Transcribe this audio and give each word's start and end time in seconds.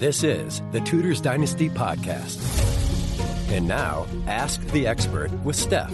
This 0.00 0.24
is 0.24 0.62
the 0.72 0.80
Tudors 0.80 1.20
Dynasty 1.20 1.68
Podcast. 1.68 2.38
And 3.50 3.68
now, 3.68 4.06
Ask 4.26 4.58
the 4.68 4.86
Expert 4.86 5.30
with 5.44 5.56
Steph. 5.56 5.92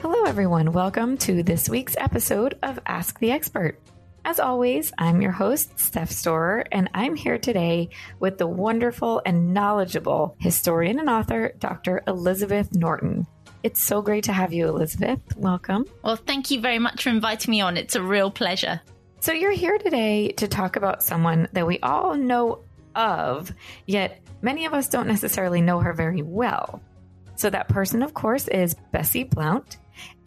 Hello, 0.00 0.24
everyone. 0.24 0.72
Welcome 0.72 1.18
to 1.18 1.42
this 1.42 1.68
week's 1.68 1.98
episode 1.98 2.56
of 2.62 2.80
Ask 2.86 3.18
the 3.18 3.30
Expert. 3.30 3.78
As 4.24 4.40
always, 4.40 4.90
I'm 4.96 5.20
your 5.20 5.32
host, 5.32 5.78
Steph 5.78 6.10
Storer, 6.10 6.64
and 6.72 6.88
I'm 6.94 7.14
here 7.14 7.36
today 7.36 7.90
with 8.20 8.38
the 8.38 8.46
wonderful 8.46 9.20
and 9.26 9.52
knowledgeable 9.52 10.34
historian 10.40 10.98
and 10.98 11.10
author, 11.10 11.52
Dr. 11.58 12.02
Elizabeth 12.06 12.74
Norton. 12.74 13.26
It's 13.62 13.82
so 13.82 14.00
great 14.00 14.24
to 14.24 14.32
have 14.32 14.54
you, 14.54 14.66
Elizabeth. 14.66 15.20
Welcome. 15.36 15.84
Well, 16.02 16.16
thank 16.16 16.50
you 16.50 16.62
very 16.62 16.78
much 16.78 17.02
for 17.02 17.10
inviting 17.10 17.50
me 17.50 17.60
on. 17.60 17.76
It's 17.76 17.96
a 17.96 18.02
real 18.02 18.30
pleasure. 18.30 18.80
So, 19.20 19.32
you're 19.32 19.50
here 19.50 19.76
today 19.76 20.28
to 20.36 20.48
talk 20.48 20.76
about 20.76 21.02
someone 21.02 21.48
that 21.52 21.66
we 21.66 21.80
all 21.80 22.14
know 22.14 22.60
of, 22.98 23.52
yet 23.86 24.20
many 24.42 24.66
of 24.66 24.74
us 24.74 24.88
don't 24.88 25.06
necessarily 25.06 25.62
know 25.62 25.78
her 25.80 25.92
very 25.92 26.22
well. 26.22 26.82
So, 27.36 27.48
that 27.50 27.68
person, 27.68 28.02
of 28.02 28.14
course, 28.14 28.48
is 28.48 28.74
Bessie 28.92 29.24
Blount. 29.24 29.78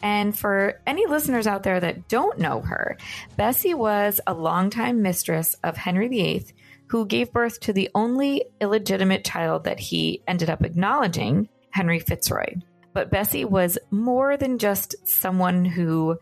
And 0.02 0.36
for 0.36 0.80
any 0.86 1.06
listeners 1.06 1.46
out 1.46 1.62
there 1.62 1.78
that 1.78 2.08
don't 2.08 2.38
know 2.38 2.60
her, 2.62 2.96
Bessie 3.36 3.74
was 3.74 4.20
a 4.26 4.34
longtime 4.34 5.02
mistress 5.02 5.54
of 5.62 5.76
Henry 5.76 6.08
VIII 6.08 6.46
who 6.88 7.06
gave 7.06 7.32
birth 7.32 7.60
to 7.60 7.72
the 7.72 7.90
only 7.94 8.44
illegitimate 8.60 9.24
child 9.24 9.64
that 9.64 9.80
he 9.80 10.22
ended 10.26 10.50
up 10.50 10.62
acknowledging, 10.62 11.48
Henry 11.70 11.98
Fitzroy. 11.98 12.54
But 12.92 13.10
Bessie 13.10 13.46
was 13.46 13.78
more 13.90 14.36
than 14.36 14.58
just 14.58 14.94
someone 15.08 15.64
who 15.64 16.18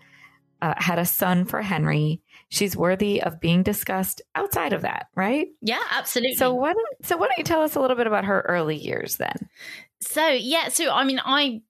uh, 0.63 0.75
had 0.77 0.99
a 0.99 1.05
son 1.05 1.45
for 1.45 1.61
Henry. 1.61 2.23
She's 2.51 2.77
worthy 2.77 3.23
of 3.23 3.41
being 3.41 3.63
discussed 3.63 4.21
outside 4.35 4.73
of 4.73 4.83
that, 4.83 5.07
right? 5.15 5.47
Yeah, 5.63 5.83
absolutely. 5.93 6.35
So 6.35 6.53
why 6.53 6.73
don't 6.73 7.07
so 7.07 7.17
why 7.17 7.29
don't 7.29 7.39
you 7.39 7.45
tell 7.45 7.63
us 7.63 7.77
a 7.77 7.81
little 7.81 7.97
bit 7.97 8.09
about 8.09 8.25
her 8.25 8.45
early 8.49 8.77
years 8.77 9.17
then? 9.17 9.49
So 10.01 10.27
yeah, 10.29 10.69
so 10.69 10.91
I 10.93 11.05
mean, 11.05 11.21
I 11.25 11.63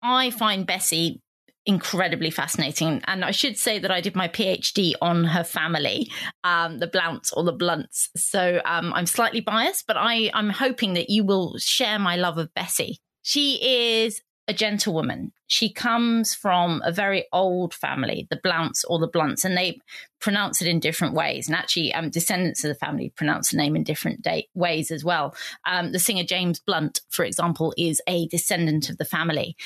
I 0.00 0.30
find 0.30 0.64
Bessie 0.64 1.20
incredibly 1.66 2.30
fascinating, 2.30 3.02
and 3.06 3.24
I 3.24 3.32
should 3.32 3.58
say 3.58 3.80
that 3.80 3.90
I 3.90 4.00
did 4.00 4.14
my 4.14 4.28
PhD 4.28 4.92
on 5.02 5.24
her 5.24 5.42
family, 5.42 6.08
um, 6.44 6.78
the 6.78 6.86
Blounts 6.86 7.32
or 7.32 7.42
the 7.42 7.52
Blunts. 7.52 8.08
So 8.16 8.60
um, 8.64 8.92
I'm 8.94 9.06
slightly 9.06 9.40
biased, 9.40 9.88
but 9.88 9.96
I 9.98 10.30
I'm 10.34 10.50
hoping 10.50 10.94
that 10.94 11.10
you 11.10 11.24
will 11.24 11.58
share 11.58 11.98
my 11.98 12.14
love 12.14 12.38
of 12.38 12.54
Bessie. 12.54 13.00
She 13.22 13.58
is 13.62 14.22
a 14.48 14.54
gentlewoman. 14.54 15.32
She 15.46 15.72
comes 15.72 16.34
from 16.34 16.82
a 16.84 16.92
very 16.92 17.26
old 17.32 17.74
family, 17.74 18.26
the 18.30 18.40
Blounts 18.42 18.84
or 18.84 18.98
the 18.98 19.06
Blunts, 19.06 19.44
and 19.44 19.56
they 19.56 19.80
pronounce 20.20 20.60
it 20.60 20.68
in 20.68 20.80
different 20.80 21.14
ways. 21.14 21.46
And 21.46 21.56
actually, 21.56 21.94
um, 21.94 22.10
descendants 22.10 22.64
of 22.64 22.68
the 22.68 22.74
family 22.74 23.10
pronounce 23.10 23.50
the 23.50 23.56
name 23.56 23.76
in 23.76 23.84
different 23.84 24.22
day- 24.22 24.48
ways 24.54 24.90
as 24.90 25.04
well. 25.04 25.34
Um, 25.66 25.92
the 25.92 25.98
singer 25.98 26.24
James 26.24 26.58
Blunt, 26.58 27.00
for 27.08 27.24
example, 27.24 27.72
is 27.76 28.02
a 28.08 28.26
descendant 28.28 28.90
of 28.90 28.98
the 28.98 29.04
family. 29.04 29.56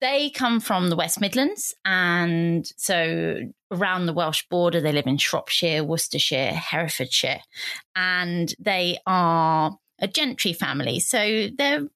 They 0.00 0.30
come 0.30 0.58
from 0.58 0.88
the 0.88 0.96
West 0.96 1.20
Midlands, 1.20 1.74
and 1.84 2.66
so 2.76 3.38
around 3.70 4.06
the 4.06 4.12
Welsh 4.12 4.44
border, 4.50 4.80
they 4.80 4.92
live 4.92 5.06
in 5.06 5.16
Shropshire, 5.16 5.84
Worcestershire, 5.84 6.52
Herefordshire, 6.52 7.40
and 7.94 8.52
they 8.58 8.98
are 9.06 9.78
a 10.00 10.08
gentry 10.08 10.52
family. 10.54 10.98
So 10.98 11.48
they're 11.56 11.86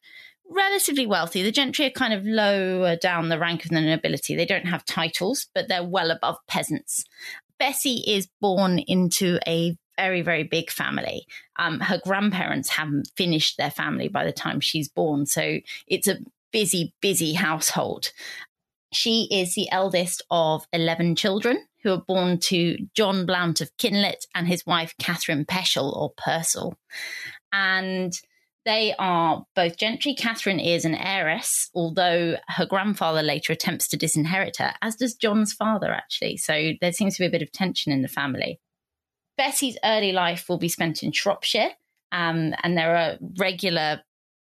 relatively 0.50 1.06
wealthy. 1.06 1.42
The 1.42 1.52
gentry 1.52 1.86
are 1.86 1.90
kind 1.90 2.12
of 2.12 2.24
lower 2.24 2.96
down 2.96 3.28
the 3.28 3.38
rank 3.38 3.64
of 3.64 3.70
the 3.70 3.80
nobility. 3.80 4.34
They 4.34 4.46
don't 4.46 4.66
have 4.66 4.84
titles, 4.84 5.48
but 5.54 5.68
they're 5.68 5.84
well 5.84 6.10
above 6.10 6.36
peasants. 6.48 7.04
Bessie 7.58 8.02
is 8.06 8.28
born 8.40 8.78
into 8.78 9.38
a 9.46 9.76
very, 9.96 10.22
very 10.22 10.42
big 10.42 10.70
family. 10.70 11.26
Um, 11.58 11.80
her 11.80 12.00
grandparents 12.04 12.68
haven't 12.68 13.10
finished 13.16 13.56
their 13.56 13.70
family 13.70 14.08
by 14.08 14.24
the 14.24 14.32
time 14.32 14.60
she's 14.60 14.88
born. 14.88 15.26
So 15.26 15.58
it's 15.86 16.06
a 16.06 16.18
busy, 16.52 16.92
busy 17.00 17.32
household. 17.32 18.12
She 18.92 19.28
is 19.30 19.54
the 19.54 19.70
eldest 19.70 20.22
of 20.30 20.66
11 20.72 21.16
children 21.16 21.66
who 21.82 21.92
are 21.92 22.02
born 22.06 22.38
to 22.38 22.76
John 22.94 23.26
Blount 23.26 23.60
of 23.60 23.74
Kinlet 23.76 24.26
and 24.34 24.46
his 24.46 24.66
wife, 24.66 24.94
Catherine 24.98 25.44
Peshall 25.44 25.94
or 25.96 26.12
Purcell. 26.16 26.76
And 27.52 28.12
they 28.66 28.94
are 28.98 29.46
both 29.54 29.78
gentry. 29.78 30.12
Catherine 30.12 30.58
is 30.58 30.84
an 30.84 30.96
heiress, 30.96 31.70
although 31.72 32.36
her 32.48 32.66
grandfather 32.66 33.22
later 33.22 33.52
attempts 33.52 33.86
to 33.88 33.96
disinherit 33.96 34.56
her, 34.58 34.74
as 34.82 34.96
does 34.96 35.14
John's 35.14 35.52
father, 35.52 35.92
actually. 35.92 36.36
So 36.36 36.72
there 36.80 36.92
seems 36.92 37.16
to 37.16 37.22
be 37.22 37.26
a 37.26 37.30
bit 37.30 37.42
of 37.42 37.52
tension 37.52 37.92
in 37.92 38.02
the 38.02 38.08
family. 38.08 38.60
Bessie's 39.38 39.78
early 39.84 40.12
life 40.12 40.46
will 40.48 40.58
be 40.58 40.68
spent 40.68 41.02
in 41.02 41.12
Shropshire, 41.12 41.70
um, 42.10 42.54
and 42.62 42.76
there 42.76 42.96
are 42.96 43.18
regular 43.38 44.02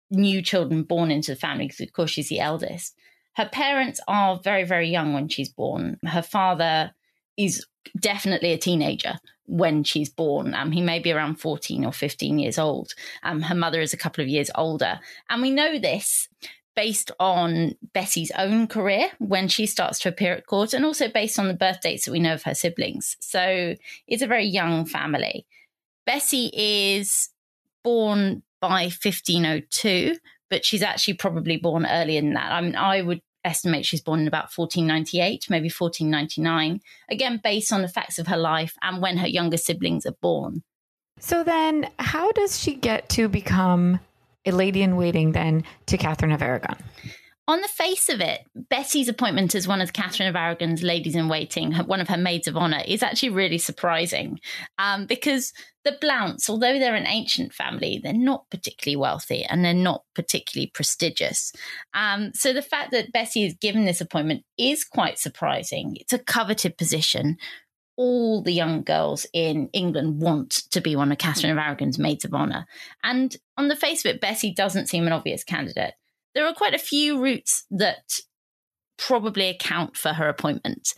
new 0.09 0.42
children 0.42 0.84
born 0.84 1.12
into 1.12 1.31
the 1.31 1.40
family 1.40 1.68
because, 1.68 1.81
of 1.81 1.94
course, 1.94 2.09
she's 2.09 2.30
the 2.30 2.40
eldest. 2.40 2.96
Her 3.36 3.48
parents 3.48 4.02
are 4.08 4.40
very, 4.44 4.64
very 4.64 4.90
young 4.90 5.14
when 5.14 5.30
she's 5.30 5.50
born. 5.50 5.98
Her 6.03 6.24
father 6.24 6.92
is 7.38 7.64
definitely 8.00 8.53
a 8.53 8.58
teenager 8.58 9.18
when 9.50 9.84
she's 9.84 10.10
born. 10.10 10.54
Um, 10.54 10.72
he 10.72 10.82
may 10.82 11.00
be 11.00 11.12
around 11.12 11.36
14 11.36 11.84
or 11.84 11.92
15 11.92 12.40
years 12.40 12.60
old. 12.60 12.94
Um, 13.24 13.42
her 13.42 13.56
mother 13.56 13.82
is 13.82 13.94
a 13.94 13.98
couple 13.98 14.24
of 14.24 14.30
years 14.30 14.52
older. 14.56 15.00
And 15.30 15.42
we 15.42 15.52
know 15.52 15.80
this 15.80 16.28
based 16.76 17.12
on 17.20 17.76
Bessie's 17.94 18.32
own 18.38 18.68
career 18.68 19.10
when 19.18 19.48
she 19.48 19.66
starts 19.66 20.00
to 20.00 20.10
appear 20.10 20.34
at 20.34 20.46
court 20.46 20.74
and 20.74 20.86
also 20.86 21.10
based 21.10 21.40
on 21.40 21.48
the 21.48 21.54
birth 21.54 21.82
dates 21.82 22.06
that 22.06 22.12
we 22.12 22.20
know 22.20 22.36
of 22.36 22.44
her 22.44 22.54
siblings. 22.54 23.18
So 23.20 23.76
it's 24.08 24.22
a 24.22 24.28
very 24.28 24.46
young 24.46 24.86
family. 24.86 25.46
Bessie 26.06 26.52
is 26.54 27.30
born 27.84 28.44
by 28.62 28.84
1502, 28.84 30.18
but 30.50 30.64
she's 30.64 30.84
actually 30.84 31.16
probably 31.16 31.58
born 31.58 31.86
earlier 31.86 32.22
than 32.22 32.34
that. 32.34 32.52
I 32.52 32.62
mean, 32.62 32.76
I 32.76 33.02
would 33.02 33.22
estimate 33.44 33.86
she's 33.86 34.02
born 34.02 34.22
in 34.22 34.28
about 34.28 34.52
1498, 34.56 35.50
maybe 35.50 35.70
1499, 35.70 36.81
again, 37.10 37.40
based 37.44 37.72
on 37.72 37.81
the 37.81 37.88
facts 37.88 38.19
of 38.19 38.28
her 38.28 38.38
life 38.38 38.75
and 38.81 39.02
when 39.02 39.18
her 39.18 39.28
younger 39.28 39.58
siblings 39.58 40.06
are 40.06 40.16
born. 40.22 40.63
So 41.19 41.44
then, 41.44 41.90
how 42.00 42.31
does 42.31 42.60
she 42.60 42.75
get 42.75 43.10
to 43.10 43.28
become 43.28 44.00
a 44.46 44.52
lady 44.52 44.81
in 44.81 44.96
waiting 44.96 45.34
then 45.34 45.63
to 45.88 45.98
Catherine 45.98 46.31
of 46.31 46.42
Aragon? 46.42 46.78
On 47.50 47.62
the 47.62 47.68
face 47.68 48.10
of 48.10 48.22
it, 48.22 48.46
Bessie's 48.54 49.07
appointment 49.07 49.56
as 49.56 49.68
one 49.68 49.81
of 49.81 49.92
Catherine 49.92 50.30
of 50.30 50.36
Aragon's 50.36 50.84
ladies 50.84 51.16
in 51.16 51.30
waiting, 51.30 51.74
one 51.74 52.00
of 52.00 52.07
her 52.07 52.16
maids 52.16 52.48
of 52.48 52.56
honor, 52.56 52.84
is 52.86 53.01
actually 53.01 53.31
really 53.31 53.57
surprising 53.57 54.40
um, 54.78 55.07
because 55.07 55.51
the 55.84 55.98
Blounts, 56.00 56.48
although 56.48 56.78
they're 56.78 56.94
an 56.94 57.07
ancient 57.07 57.51
family, 57.51 58.00
they're 58.04 58.13
not 58.13 58.48
particularly 58.51 58.98
wealthy 58.98 59.44
and 59.46 59.66
they're 59.66 59.74
not 59.74 60.04
particularly 60.13 60.69
prestigious. 60.75 61.51
Um, 61.96 62.34
so 62.36 62.54
the 62.54 62.62
fact 62.62 62.92
that 62.92 63.12
Bessie 63.12 63.46
is 63.46 63.56
given 63.60 63.86
this 63.86 64.00
appointment 64.00 64.44
is 64.60 64.86
quite 64.86 65.18
surprising. 65.18 65.98
It's 66.00 66.13
a 66.13 66.19
coveted 66.19 66.78
position. 66.78 67.38
All 67.98 68.44
the 68.44 68.54
young 68.54 68.84
girls 68.84 69.25
in 69.34 69.72
England 69.74 70.22
want 70.22 70.51
to 70.69 70.81
be 70.81 70.96
one 70.96 71.12
of 71.12 71.18
Catherine 71.18 71.51
of 71.51 71.57
Aragon's 71.57 71.98
maids 71.98 72.25
of 72.25 72.36
honor. 72.36 72.68
And 73.04 73.36
on 73.57 73.69
the 73.69 73.75
face 73.75 74.06
of 74.06 74.13
it, 74.13 74.22
Bessie 74.22 74.54
doesn't 74.54 74.86
seem 74.86 75.07
an 75.07 75.13
obvious 75.13 75.44
candidate 75.44 75.96
there 76.39 76.47
are 76.47 76.53
quite 76.53 76.74
a 76.74 76.80
few 76.80 77.21
routes 77.21 77.65
that 77.69 78.13
probably 78.97 79.50
account 79.50 79.97
for 79.97 80.13
her 80.13 80.30
appointment. 80.30 80.94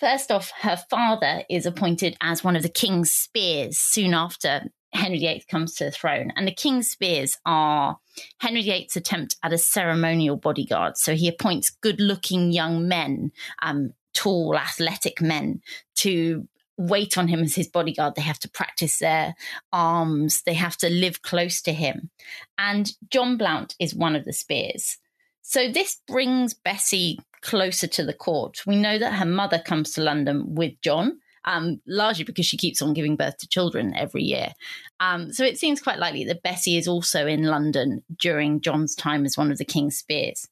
First 0.00 0.32
off, 0.32 0.52
her 0.62 0.82
father 0.88 1.42
is 1.50 1.66
appointed 1.66 2.16
as 2.22 2.42
one 2.42 2.56
of 2.56 2.62
the 2.62 2.70
king's 2.70 3.10
spears 3.10 3.76
soon 3.78 4.14
after 4.14 4.62
Henry 4.94 5.18
VIII 5.18 5.44
comes 5.50 5.74
to 5.74 5.84
the 5.84 5.90
throne. 5.90 6.32
And 6.34 6.48
the 6.48 6.54
king's 6.54 6.88
spears 6.88 7.36
are 7.44 7.98
Henry 8.38 8.62
VIII's 8.62 8.96
attempt 8.96 9.36
at 9.42 9.52
a 9.52 9.58
ceremonial 9.58 10.36
bodyguard. 10.36 10.96
So 10.96 11.14
he 11.14 11.28
appoints 11.28 11.68
good 11.82 12.00
looking 12.00 12.50
young 12.50 12.88
men, 12.88 13.32
um, 13.60 13.92
tall, 14.14 14.56
athletic 14.56 15.20
men, 15.20 15.60
to 15.96 16.48
wait 16.76 17.16
on 17.16 17.28
him 17.28 17.42
as 17.42 17.54
his 17.54 17.68
bodyguard. 17.68 18.14
They 18.14 18.22
have 18.22 18.38
to 18.40 18.50
practice 18.50 18.98
their 18.98 19.34
arms, 19.72 20.42
they 20.42 20.54
have 20.54 20.76
to 20.78 20.90
live 20.90 21.22
close 21.22 21.62
to 21.62 21.72
him. 21.72 22.10
And 22.58 22.92
John 23.10 23.36
Blount 23.36 23.74
is 23.78 23.94
one 23.94 24.16
of 24.16 24.24
the 24.24 24.32
spears. 24.32 24.98
So 25.42 25.70
this 25.70 25.98
brings 26.08 26.54
Bessie 26.54 27.18
closer 27.42 27.86
to 27.86 28.04
the 28.04 28.14
court. 28.14 28.66
We 28.66 28.76
know 28.76 28.98
that 28.98 29.14
her 29.14 29.26
mother 29.26 29.58
comes 29.58 29.92
to 29.92 30.02
London 30.02 30.54
with 30.54 30.72
John. 30.82 31.20
Um, 31.46 31.82
largely 31.86 32.24
because 32.24 32.46
she 32.46 32.56
keeps 32.56 32.80
on 32.80 32.94
giving 32.94 33.16
birth 33.16 33.36
to 33.36 33.48
children 33.48 33.92
every 33.94 34.22
year. 34.22 34.54
Um, 34.98 35.30
so 35.30 35.44
it 35.44 35.58
seems 35.58 35.82
quite 35.82 35.98
likely 35.98 36.24
that 36.24 36.42
Bessie 36.42 36.78
is 36.78 36.88
also 36.88 37.26
in 37.26 37.42
London 37.42 38.02
during 38.18 38.62
John's 38.62 38.94
time 38.94 39.26
as 39.26 39.36
one 39.36 39.52
of 39.52 39.58
the 39.58 39.64
King's 39.66 39.98
Spears. 39.98 40.48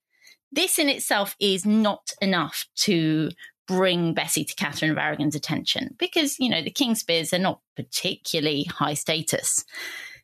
This 0.53 0.79
in 0.79 0.91
itself 0.91 1.35
is 1.41 1.65
not 1.65 2.13
enough 2.21 2.67
to 2.81 3.31
bring 3.77 4.15
Bessie 4.15 4.45
to 4.45 4.55
Catherine 4.55 4.91
of 4.91 4.99
Aragon's 4.99 5.35
attention 5.35 5.95
because, 5.99 6.39
you 6.39 6.49
know, 6.49 6.63
the 6.63 6.71
King's 6.71 7.01
Spears 7.01 7.33
are 7.33 7.39
not 7.39 7.61
particularly 7.77 8.65
high 8.65 8.95
status. 8.95 9.65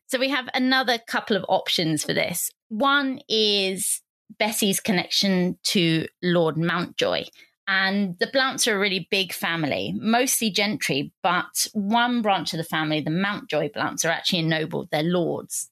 So 0.06 0.18
we 0.18 0.28
have 0.30 0.48
another 0.54 0.98
couple 0.98 1.36
of 1.36 1.44
options 1.48 2.04
for 2.04 2.14
this. 2.14 2.50
One 2.68 3.20
is 3.28 4.00
Bessie's 4.38 4.80
connection 4.80 5.58
to 5.64 6.06
Lord 6.22 6.56
Mountjoy. 6.56 7.24
And 7.66 8.18
the 8.18 8.30
Blounts 8.32 8.66
are 8.66 8.76
a 8.76 8.78
really 8.78 9.08
big 9.10 9.32
family, 9.32 9.94
mostly 9.98 10.50
gentry, 10.50 11.12
but 11.22 11.66
one 11.74 12.22
branch 12.22 12.54
of 12.54 12.58
the 12.58 12.64
family, 12.64 13.00
the 13.00 13.10
Mountjoy 13.10 13.70
Blounts, 13.74 14.04
are 14.04 14.10
actually 14.10 14.38
ennobled. 14.38 14.88
They're 14.90 15.02
lords. 15.02 15.70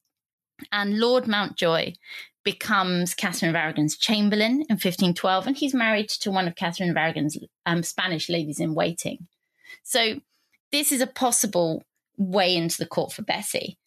And 0.73 0.99
Lord 0.99 1.27
Mountjoy 1.27 1.95
becomes 2.47 3.13
Catherine 3.13 3.51
of 3.51 3.57
Aragon's 3.57 3.99
chamberlain 3.99 4.63
in 4.69 4.77
1512, 4.77 5.49
and 5.49 5.57
he's 5.57 5.75
married 5.75 6.09
to 6.09 6.31
one 6.31 6.47
of 6.47 6.55
Catherine 6.55 6.89
of 6.89 6.97
Aragon's 6.97 7.37
um, 7.67 7.83
Spanish 7.83 8.31
ladies 8.31 8.61
in 8.61 8.73
waiting. 8.73 9.27
So 9.83 10.21
this 10.71 10.93
is 10.93 11.01
a 11.01 11.09
possible 11.09 11.83
way 12.17 12.57
into 12.57 12.79
the 12.79 12.87
court 12.87 13.13
for 13.13 13.23
Bessie 13.23 13.79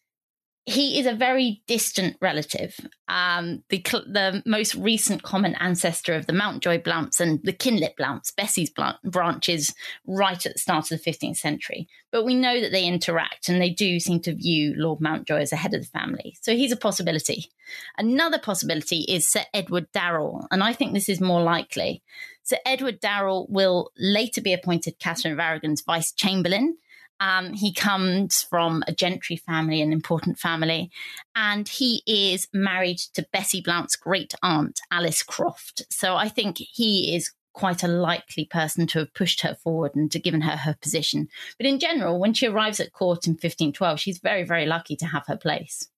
he 0.70 1.00
is 1.00 1.06
a 1.06 1.12
very 1.12 1.62
distant 1.66 2.16
relative, 2.20 2.78
um, 3.08 3.64
the 3.70 3.82
the 4.06 4.42
most 4.46 4.76
recent 4.76 5.22
common 5.22 5.56
ancestor 5.56 6.14
of 6.14 6.26
the 6.26 6.32
Mountjoy 6.32 6.80
Blounts 6.80 7.18
and 7.18 7.40
the 7.42 7.52
Kinlet 7.52 7.96
Blounts, 7.96 8.30
Bessie's 8.30 8.70
branches, 9.04 9.74
right 10.06 10.46
at 10.46 10.52
the 10.52 10.58
start 10.58 10.90
of 10.92 11.02
the 11.02 11.10
15th 11.10 11.38
century. 11.38 11.88
But 12.12 12.24
we 12.24 12.34
know 12.34 12.60
that 12.60 12.70
they 12.70 12.84
interact 12.84 13.48
and 13.48 13.60
they 13.60 13.70
do 13.70 13.98
seem 13.98 14.20
to 14.20 14.34
view 14.34 14.74
Lord 14.76 15.00
Mountjoy 15.00 15.40
as 15.40 15.52
a 15.52 15.56
head 15.56 15.74
of 15.74 15.82
the 15.82 15.98
family. 15.98 16.36
So 16.40 16.54
he's 16.54 16.72
a 16.72 16.76
possibility. 16.76 17.50
Another 17.98 18.38
possibility 18.38 19.00
is 19.08 19.26
Sir 19.26 19.44
Edward 19.52 19.90
Darrell, 19.92 20.46
and 20.52 20.62
I 20.62 20.72
think 20.72 20.92
this 20.92 21.08
is 21.08 21.20
more 21.20 21.42
likely. 21.42 22.02
Sir 22.44 22.58
Edward 22.64 23.00
Darrell 23.00 23.46
will 23.48 23.90
later 23.98 24.40
be 24.40 24.52
appointed 24.52 25.00
Catherine 25.00 25.34
of 25.34 25.40
Aragon's 25.40 25.82
vice 25.82 26.12
chamberlain 26.12 26.76
um, 27.20 27.52
he 27.52 27.72
comes 27.72 28.42
from 28.42 28.82
a 28.88 28.92
gentry 28.92 29.36
family, 29.36 29.82
an 29.82 29.92
important 29.92 30.38
family, 30.38 30.90
and 31.36 31.68
he 31.68 32.02
is 32.06 32.48
married 32.52 32.98
to 33.14 33.26
Bessie 33.32 33.62
Blount's 33.62 33.94
great 33.94 34.34
aunt, 34.42 34.80
Alice 34.90 35.22
Croft. 35.22 35.82
So 35.90 36.16
I 36.16 36.28
think 36.28 36.56
he 36.58 37.14
is 37.14 37.30
quite 37.52 37.82
a 37.82 37.88
likely 37.88 38.46
person 38.46 38.86
to 38.86 39.00
have 39.00 39.12
pushed 39.12 39.42
her 39.42 39.54
forward 39.54 39.94
and 39.94 40.10
to 40.10 40.18
given 40.18 40.40
her 40.40 40.56
her 40.56 40.76
position. 40.80 41.28
But 41.58 41.66
in 41.66 41.78
general, 41.78 42.18
when 42.18 42.32
she 42.32 42.46
arrives 42.46 42.80
at 42.80 42.92
court 42.92 43.26
in 43.26 43.32
1512, 43.32 44.00
she's 44.00 44.18
very, 44.18 44.44
very 44.44 44.66
lucky 44.66 44.96
to 44.96 45.06
have 45.06 45.26
her 45.26 45.36
place. 45.36 45.88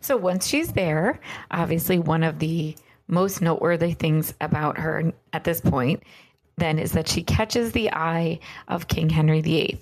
So 0.00 0.16
once 0.16 0.46
she's 0.46 0.72
there, 0.72 1.20
obviously 1.50 1.98
one 1.98 2.22
of 2.22 2.38
the 2.38 2.74
most 3.08 3.42
noteworthy 3.42 3.92
things 3.92 4.32
about 4.40 4.78
her 4.78 5.12
at 5.32 5.44
this 5.44 5.60
point 5.60 6.02
then 6.56 6.78
is 6.78 6.92
that 6.92 7.08
she 7.08 7.22
catches 7.22 7.72
the 7.72 7.90
eye 7.92 8.38
of 8.68 8.88
King 8.88 9.08
Henry 9.08 9.40
VIII. 9.40 9.80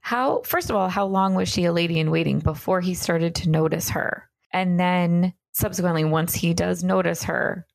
How, 0.00 0.42
first 0.42 0.70
of 0.70 0.76
all, 0.76 0.88
how 0.88 1.06
long 1.06 1.34
was 1.34 1.48
she 1.48 1.64
a 1.64 1.72
lady 1.72 1.98
in 1.98 2.10
waiting 2.10 2.38
before 2.38 2.80
he 2.80 2.94
started 2.94 3.34
to 3.36 3.50
notice 3.50 3.90
her? 3.90 4.28
And 4.52 4.78
then 4.80 5.34
subsequently, 5.52 6.04
once 6.04 6.34
he 6.34 6.54
does 6.54 6.82
notice 6.82 7.24
her, 7.24 7.66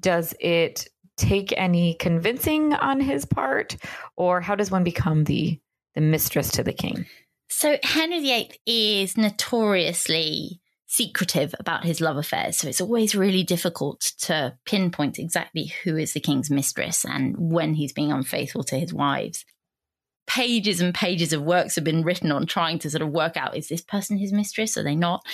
does 0.00 0.34
it 0.40 0.88
take 1.16 1.52
any 1.56 1.94
convincing 1.94 2.74
on 2.74 3.00
his 3.00 3.24
part? 3.24 3.76
Or 4.16 4.40
how 4.40 4.54
does 4.54 4.70
one 4.70 4.84
become 4.84 5.24
the, 5.24 5.60
the 5.94 6.00
mistress 6.00 6.50
to 6.52 6.62
the 6.62 6.72
king? 6.72 7.06
So 7.48 7.78
Henry 7.82 8.20
VIII 8.20 8.52
is 8.66 9.16
notoriously 9.16 10.60
secretive 10.90 11.54
about 11.60 11.84
his 11.84 12.00
love 12.00 12.16
affairs. 12.16 12.56
So 12.56 12.66
it's 12.66 12.80
always 12.80 13.14
really 13.14 13.44
difficult 13.44 14.00
to 14.20 14.56
pinpoint 14.64 15.18
exactly 15.18 15.72
who 15.84 15.98
is 15.98 16.14
the 16.14 16.20
king's 16.20 16.50
mistress 16.50 17.04
and 17.04 17.36
when 17.38 17.74
he's 17.74 17.92
being 17.92 18.10
unfaithful 18.10 18.64
to 18.64 18.78
his 18.78 18.92
wives. 18.92 19.44
Pages 20.26 20.80
and 20.80 20.94
pages 20.94 21.34
of 21.34 21.42
works 21.42 21.74
have 21.74 21.84
been 21.84 22.02
written 22.02 22.32
on 22.32 22.46
trying 22.46 22.78
to 22.80 22.90
sort 22.90 23.02
of 23.02 23.10
work 23.10 23.36
out 23.36 23.56
is 23.56 23.68
this 23.68 23.82
person 23.82 24.16
his 24.16 24.32
mistress? 24.32 24.78
Are 24.78 24.82
they 24.82 24.96
not? 24.96 25.24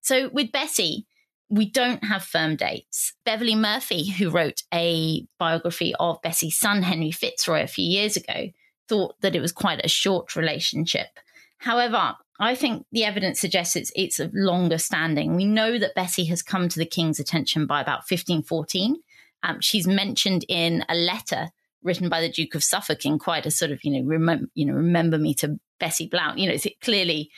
So 0.00 0.30
with 0.32 0.50
Bessie, 0.50 1.06
we 1.48 1.70
don't 1.70 2.02
have 2.02 2.24
firm 2.24 2.56
dates. 2.56 3.12
Beverley 3.24 3.54
Murphy, 3.54 4.10
who 4.10 4.30
wrote 4.30 4.64
a 4.72 5.26
biography 5.38 5.94
of 6.00 6.20
Bessie's 6.22 6.56
son, 6.56 6.82
Henry 6.82 7.12
Fitzroy, 7.12 7.62
a 7.62 7.68
few 7.68 7.86
years 7.86 8.16
ago, 8.16 8.50
thought 8.88 9.20
that 9.20 9.36
it 9.36 9.40
was 9.40 9.52
quite 9.52 9.84
a 9.84 9.88
short 9.88 10.34
relationship. 10.34 11.20
However, 11.58 12.14
I 12.40 12.54
think 12.54 12.86
the 12.90 13.04
evidence 13.04 13.40
suggests 13.40 13.76
it's, 13.76 13.92
it's 13.94 14.20
of 14.20 14.32
longer 14.34 14.78
standing. 14.78 15.36
We 15.36 15.44
know 15.44 15.78
that 15.78 15.94
Bessie 15.94 16.24
has 16.26 16.42
come 16.42 16.68
to 16.68 16.78
the 16.78 16.86
king's 16.86 17.20
attention 17.20 17.66
by 17.66 17.80
about 17.80 18.00
1514. 18.10 18.96
Um, 19.42 19.60
she's 19.60 19.86
mentioned 19.86 20.44
in 20.48 20.84
a 20.88 20.94
letter 20.94 21.50
written 21.82 22.08
by 22.08 22.20
the 22.20 22.30
Duke 22.30 22.54
of 22.54 22.64
Suffolk 22.64 23.04
in 23.04 23.18
quite 23.18 23.46
a 23.46 23.50
sort 23.50 23.70
of, 23.70 23.84
you 23.84 23.92
know, 23.92 24.06
remember, 24.06 24.46
you 24.54 24.66
know, 24.66 24.72
remember 24.72 25.18
me 25.18 25.34
to 25.34 25.60
Bessie 25.78 26.08
Blount. 26.08 26.38
You 26.38 26.48
know, 26.48 26.54
it's 26.54 26.66
clearly 26.80 27.30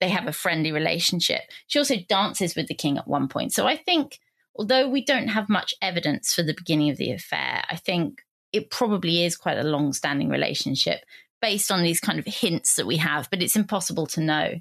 they 0.00 0.08
have 0.08 0.26
a 0.26 0.32
friendly 0.32 0.72
relationship. 0.72 1.42
She 1.66 1.78
also 1.78 1.96
dances 2.08 2.54
with 2.54 2.68
the 2.68 2.74
king 2.74 2.96
at 2.96 3.08
one 3.08 3.28
point. 3.28 3.52
So 3.52 3.66
I 3.66 3.76
think, 3.76 4.18
although 4.56 4.88
we 4.88 5.04
don't 5.04 5.28
have 5.28 5.48
much 5.48 5.74
evidence 5.82 6.32
for 6.32 6.42
the 6.42 6.54
beginning 6.54 6.90
of 6.90 6.96
the 6.96 7.12
affair, 7.12 7.62
I 7.68 7.76
think 7.76 8.22
it 8.52 8.70
probably 8.70 9.24
is 9.24 9.36
quite 9.36 9.58
a 9.58 9.64
long 9.64 9.92
standing 9.92 10.28
relationship 10.28 11.04
based 11.40 11.70
on 11.70 11.82
these 11.82 12.00
kind 12.00 12.18
of 12.18 12.26
hints 12.26 12.74
that 12.74 12.86
we 12.86 12.96
have, 12.98 13.28
but 13.30 13.42
it's 13.42 13.56
impossible 13.56 14.06
to 14.08 14.20
know. 14.20 14.54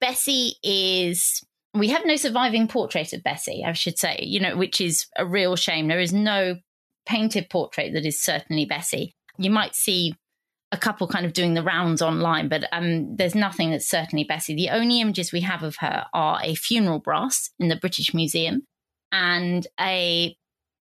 Bessie 0.00 0.54
is 0.62 1.42
we 1.74 1.88
have 1.88 2.04
no 2.04 2.16
surviving 2.16 2.68
portrait 2.68 3.12
of 3.12 3.22
Bessie, 3.22 3.64
I 3.64 3.72
should 3.72 3.98
say, 3.98 4.18
you 4.22 4.40
know, 4.40 4.56
which 4.56 4.80
is 4.80 5.06
a 5.16 5.24
real 5.24 5.56
shame. 5.56 5.88
There 5.88 6.00
is 6.00 6.12
no 6.12 6.56
painted 7.06 7.48
portrait 7.48 7.92
that 7.94 8.04
is 8.04 8.20
certainly 8.20 8.64
Bessie. 8.64 9.14
You 9.38 9.50
might 9.50 9.74
see 9.74 10.14
a 10.70 10.76
couple 10.76 11.06
kind 11.06 11.26
of 11.26 11.32
doing 11.32 11.54
the 11.54 11.62
rounds 11.62 12.02
online, 12.02 12.48
but 12.48 12.64
um, 12.72 13.16
there's 13.16 13.34
nothing 13.34 13.70
that's 13.70 13.88
certainly 13.88 14.24
Bessie. 14.24 14.54
The 14.54 14.70
only 14.70 15.00
images 15.00 15.32
we 15.32 15.42
have 15.42 15.62
of 15.62 15.76
her 15.76 16.06
are 16.12 16.40
a 16.42 16.54
funeral 16.54 16.98
brass 16.98 17.50
in 17.58 17.68
the 17.68 17.76
British 17.76 18.14
Museum 18.14 18.62
and 19.10 19.66
a 19.78 20.36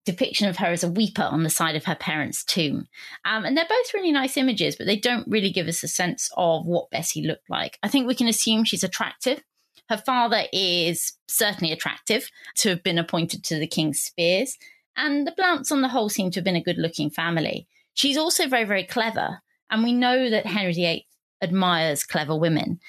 depiction 0.05 0.47
of 0.47 0.57
her 0.57 0.67
as 0.67 0.83
a 0.83 0.89
weeper 0.89 1.23
on 1.23 1.43
the 1.43 1.49
side 1.49 1.75
of 1.75 1.85
her 1.85 1.95
parents' 1.95 2.43
tomb. 2.43 2.87
Um, 3.25 3.45
and 3.45 3.55
they're 3.55 3.65
both 3.67 3.93
really 3.93 4.11
nice 4.11 4.37
images, 4.37 4.75
but 4.75 4.87
they 4.87 4.97
don't 4.97 5.27
really 5.27 5.51
give 5.51 5.67
us 5.67 5.83
a 5.83 5.87
sense 5.87 6.29
of 6.37 6.65
what 6.65 6.89
Bessie 6.89 7.25
looked 7.25 7.49
like. 7.49 7.77
I 7.83 7.87
think 7.87 8.07
we 8.07 8.15
can 8.15 8.27
assume 8.27 8.63
she's 8.63 8.83
attractive. 8.83 9.43
Her 9.89 9.97
father 9.97 10.43
is 10.53 11.13
certainly 11.27 11.71
attractive 11.71 12.29
to 12.57 12.69
have 12.69 12.83
been 12.83 12.99
appointed 12.99 13.43
to 13.45 13.59
the 13.59 13.67
King's 13.67 13.99
Spears. 13.99 14.57
And 14.95 15.25
the 15.25 15.33
Blounts, 15.35 15.71
on 15.71 15.81
the 15.81 15.87
whole, 15.87 16.09
seem 16.09 16.29
to 16.31 16.39
have 16.39 16.45
been 16.45 16.55
a 16.55 16.63
good 16.63 16.77
looking 16.77 17.09
family. 17.09 17.67
She's 17.93 18.17
also 18.17 18.47
very, 18.47 18.65
very 18.65 18.83
clever. 18.83 19.41
And 19.69 19.83
we 19.83 19.93
know 19.93 20.29
that 20.29 20.45
Henry 20.45 20.73
VIII 20.73 21.07
admires 21.41 22.03
clever 22.03 22.35
women. 22.35 22.79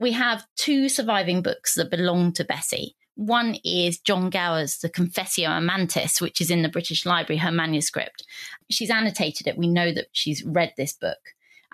We 0.00 0.12
have 0.12 0.46
two 0.56 0.88
surviving 0.88 1.42
books 1.42 1.74
that 1.74 1.90
belong 1.90 2.32
to 2.34 2.44
Bessie. 2.44 2.96
One 3.18 3.56
is 3.64 3.98
John 3.98 4.30
Gower's 4.30 4.78
The 4.78 4.88
Confessio 4.88 5.48
Amantis, 5.48 6.20
which 6.20 6.40
is 6.40 6.52
in 6.52 6.62
the 6.62 6.68
British 6.68 7.04
Library, 7.04 7.38
her 7.38 7.50
manuscript. 7.50 8.22
She's 8.70 8.90
annotated 8.90 9.48
it. 9.48 9.58
We 9.58 9.66
know 9.66 9.92
that 9.92 10.06
she's 10.12 10.44
read 10.44 10.72
this 10.76 10.92
book. 10.92 11.18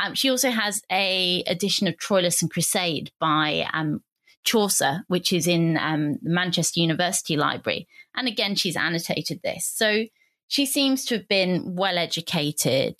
Um, 0.03 0.15
she 0.15 0.31
also 0.31 0.49
has 0.49 0.81
a 0.91 1.43
edition 1.47 1.87
of 1.87 1.99
Troilus 1.99 2.41
and 2.41 2.51
Criseyde 2.51 3.11
by 3.21 3.69
um, 3.75 4.03
Chaucer, 4.45 5.05
which 5.09 5.35
is 5.35 5.47
in 5.47 5.77
um, 5.77 6.15
the 6.23 6.31
Manchester 6.31 6.81
University 6.81 7.37
Library. 7.37 7.89
And 8.17 8.27
again, 8.27 8.55
she's 8.55 8.75
annotated 8.75 9.43
this. 9.45 9.71
So 9.71 10.07
she 10.49 10.65
seems 10.65 11.05
to 11.05 11.19
have 11.19 11.29
been 11.29 11.75
well 11.75 11.99
educated, 11.99 12.97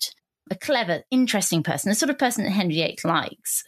a 0.51 0.55
clever, 0.55 1.01
interesting 1.09 1.63
person, 1.63 1.89
the 1.89 1.95
sort 1.95 2.11
of 2.11 2.19
person 2.19 2.43
that 2.43 2.51
Henry 2.51 2.75
VIII 2.75 2.99
likes. 3.05 3.63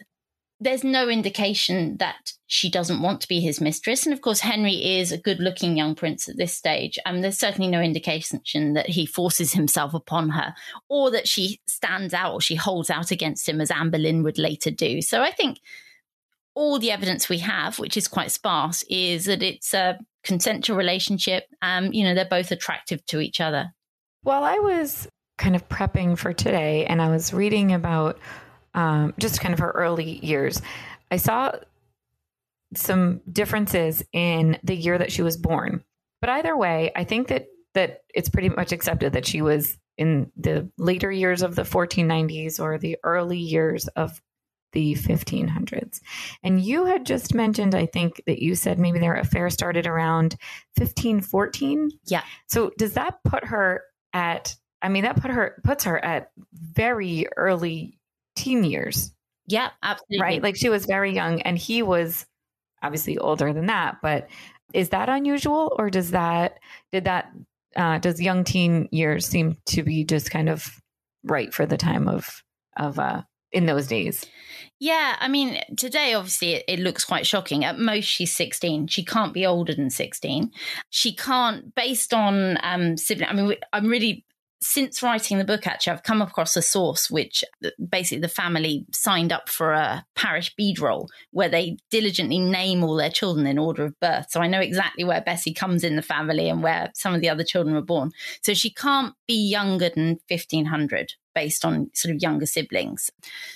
There's 0.60 0.82
no 0.82 1.08
indication 1.08 1.96
that 1.98 2.32
she 2.48 2.70
doesn't 2.70 3.00
want 3.00 3.20
to 3.20 3.28
be 3.28 3.40
his 3.40 3.60
mistress. 3.60 4.04
And 4.04 4.12
of 4.12 4.22
course, 4.22 4.40
Henry 4.40 4.98
is 4.98 5.12
a 5.12 5.18
good 5.18 5.38
looking 5.38 5.76
young 5.76 5.94
prince 5.94 6.28
at 6.28 6.36
this 6.36 6.52
stage. 6.52 6.98
And 7.06 7.22
there's 7.22 7.38
certainly 7.38 7.70
no 7.70 7.80
indication 7.80 8.72
that 8.72 8.88
he 8.88 9.06
forces 9.06 9.52
himself 9.52 9.94
upon 9.94 10.30
her 10.30 10.54
or 10.88 11.10
that 11.12 11.28
she 11.28 11.60
stands 11.68 12.12
out 12.12 12.32
or 12.32 12.40
she 12.40 12.56
holds 12.56 12.90
out 12.90 13.10
against 13.10 13.48
him 13.48 13.60
as 13.60 13.70
Anne 13.70 13.90
Boleyn 13.90 14.24
would 14.24 14.38
later 14.38 14.70
do. 14.70 15.00
So 15.00 15.22
I 15.22 15.30
think 15.30 15.60
all 16.54 16.80
the 16.80 16.90
evidence 16.90 17.28
we 17.28 17.38
have, 17.38 17.78
which 17.78 17.96
is 17.96 18.08
quite 18.08 18.32
sparse, 18.32 18.82
is 18.90 19.26
that 19.26 19.44
it's 19.44 19.72
a 19.74 19.98
consensual 20.24 20.76
relationship. 20.76 21.44
Um, 21.62 21.92
you 21.92 22.02
know, 22.02 22.14
they're 22.14 22.24
both 22.24 22.50
attractive 22.50 23.04
to 23.06 23.20
each 23.20 23.40
other. 23.40 23.74
Well, 24.24 24.42
I 24.42 24.58
was 24.58 25.06
kind 25.36 25.54
of 25.54 25.68
prepping 25.68 26.18
for 26.18 26.32
today 26.32 26.84
and 26.86 27.00
I 27.00 27.10
was 27.10 27.32
reading 27.32 27.72
about 27.72 28.18
um, 28.78 29.12
just 29.18 29.40
kind 29.40 29.52
of 29.52 29.58
her 29.58 29.72
early 29.72 30.24
years. 30.24 30.62
I 31.10 31.16
saw 31.16 31.50
some 32.76 33.20
differences 33.30 34.04
in 34.12 34.56
the 34.62 34.76
year 34.76 34.96
that 34.96 35.10
she 35.10 35.22
was 35.22 35.36
born. 35.36 35.82
But 36.20 36.30
either 36.30 36.56
way, 36.56 36.92
I 36.94 37.02
think 37.02 37.26
that 37.28 37.48
that 37.74 38.02
it's 38.14 38.28
pretty 38.28 38.48
much 38.48 38.70
accepted 38.70 39.14
that 39.14 39.26
she 39.26 39.42
was 39.42 39.76
in 39.96 40.30
the 40.36 40.70
later 40.78 41.10
years 41.10 41.42
of 41.42 41.56
the 41.56 41.62
1490s 41.62 42.60
or 42.60 42.78
the 42.78 42.96
early 43.02 43.38
years 43.38 43.88
of 43.88 44.22
the 44.72 44.94
1500s. 44.94 46.00
And 46.44 46.60
you 46.60 46.86
had 46.86 47.04
just 47.04 47.34
mentioned, 47.34 47.74
I 47.74 47.86
think 47.86 48.22
that 48.26 48.40
you 48.40 48.54
said 48.54 48.78
maybe 48.78 49.00
their 49.00 49.16
affair 49.16 49.50
started 49.50 49.86
around 49.86 50.36
1514. 50.76 51.90
Yeah. 52.04 52.22
So 52.46 52.70
does 52.78 52.92
that 52.94 53.24
put 53.24 53.44
her 53.46 53.82
at? 54.12 54.54
I 54.80 54.88
mean, 54.88 55.02
that 55.02 55.20
put 55.20 55.32
her 55.32 55.60
puts 55.64 55.82
her 55.84 56.02
at 56.04 56.30
very 56.52 57.26
early 57.36 57.97
teen 58.38 58.64
years. 58.64 59.12
Yeah, 59.46 59.70
absolutely. 59.82 60.22
Right. 60.22 60.42
Like 60.42 60.56
she 60.56 60.68
was 60.68 60.86
very 60.86 61.14
young 61.14 61.42
and 61.42 61.58
he 61.58 61.82
was 61.82 62.26
obviously 62.82 63.18
older 63.18 63.52
than 63.52 63.66
that. 63.66 63.96
But 64.02 64.28
is 64.72 64.90
that 64.90 65.08
unusual 65.08 65.74
or 65.78 65.90
does 65.90 66.10
that, 66.10 66.58
did 66.92 67.04
that, 67.04 67.32
uh, 67.76 67.98
does 67.98 68.20
young 68.20 68.44
teen 68.44 68.88
years 68.92 69.26
seem 69.26 69.56
to 69.66 69.82
be 69.82 70.04
just 70.04 70.30
kind 70.30 70.48
of 70.48 70.70
right 71.24 71.52
for 71.52 71.66
the 71.66 71.76
time 71.76 72.08
of, 72.08 72.42
of, 72.76 72.98
uh, 72.98 73.22
in 73.50 73.64
those 73.64 73.86
days? 73.86 74.26
Yeah, 74.78 75.16
I 75.18 75.28
mean, 75.28 75.60
today 75.76 76.14
obviously 76.14 76.52
it, 76.52 76.64
it, 76.68 76.78
looks 76.78 77.04
quite 77.04 77.26
shocking. 77.26 77.64
At 77.64 77.78
most, 77.78 78.04
she's 78.04 78.34
16. 78.36 78.88
She 78.88 79.04
can't 79.04 79.32
be 79.32 79.46
older 79.46 79.74
than 79.74 79.90
16. 79.90 80.52
She 80.90 81.14
can't, 81.14 81.74
based 81.74 82.12
on 82.12 82.58
um, 82.62 82.96
sibling. 82.96 83.28
I 83.28 83.32
mean, 83.32 83.56
I'm 83.72 83.88
really 83.88 84.24
since 84.60 85.02
writing 85.02 85.38
the 85.38 85.44
book, 85.44 85.66
actually, 85.66 85.92
I've 85.92 86.02
come 86.02 86.20
across 86.20 86.56
a 86.56 86.62
source 86.62 87.10
which 87.10 87.44
uh, 87.64 87.70
basically 87.88 88.20
the 88.20 88.28
family 88.28 88.86
signed 88.92 89.32
up 89.32 89.48
for 89.48 89.72
a 89.72 90.04
parish 90.16 90.54
bead 90.56 90.80
roll 90.80 91.08
where 91.30 91.48
they 91.48 91.76
diligently 91.90 92.38
name 92.38 92.82
all 92.82 92.96
their 92.96 93.10
children 93.10 93.46
in 93.46 93.58
order 93.58 93.84
of 93.84 93.98
birth. 94.00 94.26
So 94.30 94.40
I 94.40 94.48
know 94.48 94.60
exactly 94.60 95.04
where 95.04 95.20
Bessie 95.20 95.54
comes 95.54 95.84
in 95.84 95.96
the 95.96 96.02
family 96.02 96.48
and 96.48 96.62
where 96.62 96.90
some 96.94 97.14
of 97.14 97.20
the 97.20 97.28
other 97.28 97.44
children 97.44 97.74
were 97.74 97.82
born. 97.82 98.10
So 98.42 98.52
she 98.54 98.70
can't 98.70 99.14
be 99.28 99.48
younger 99.48 99.90
than 99.90 100.18
1500 100.28 101.12
based 101.34 101.64
on 101.64 101.90
sort 101.94 102.14
of 102.14 102.20
younger 102.20 102.46
siblings. 102.46 103.10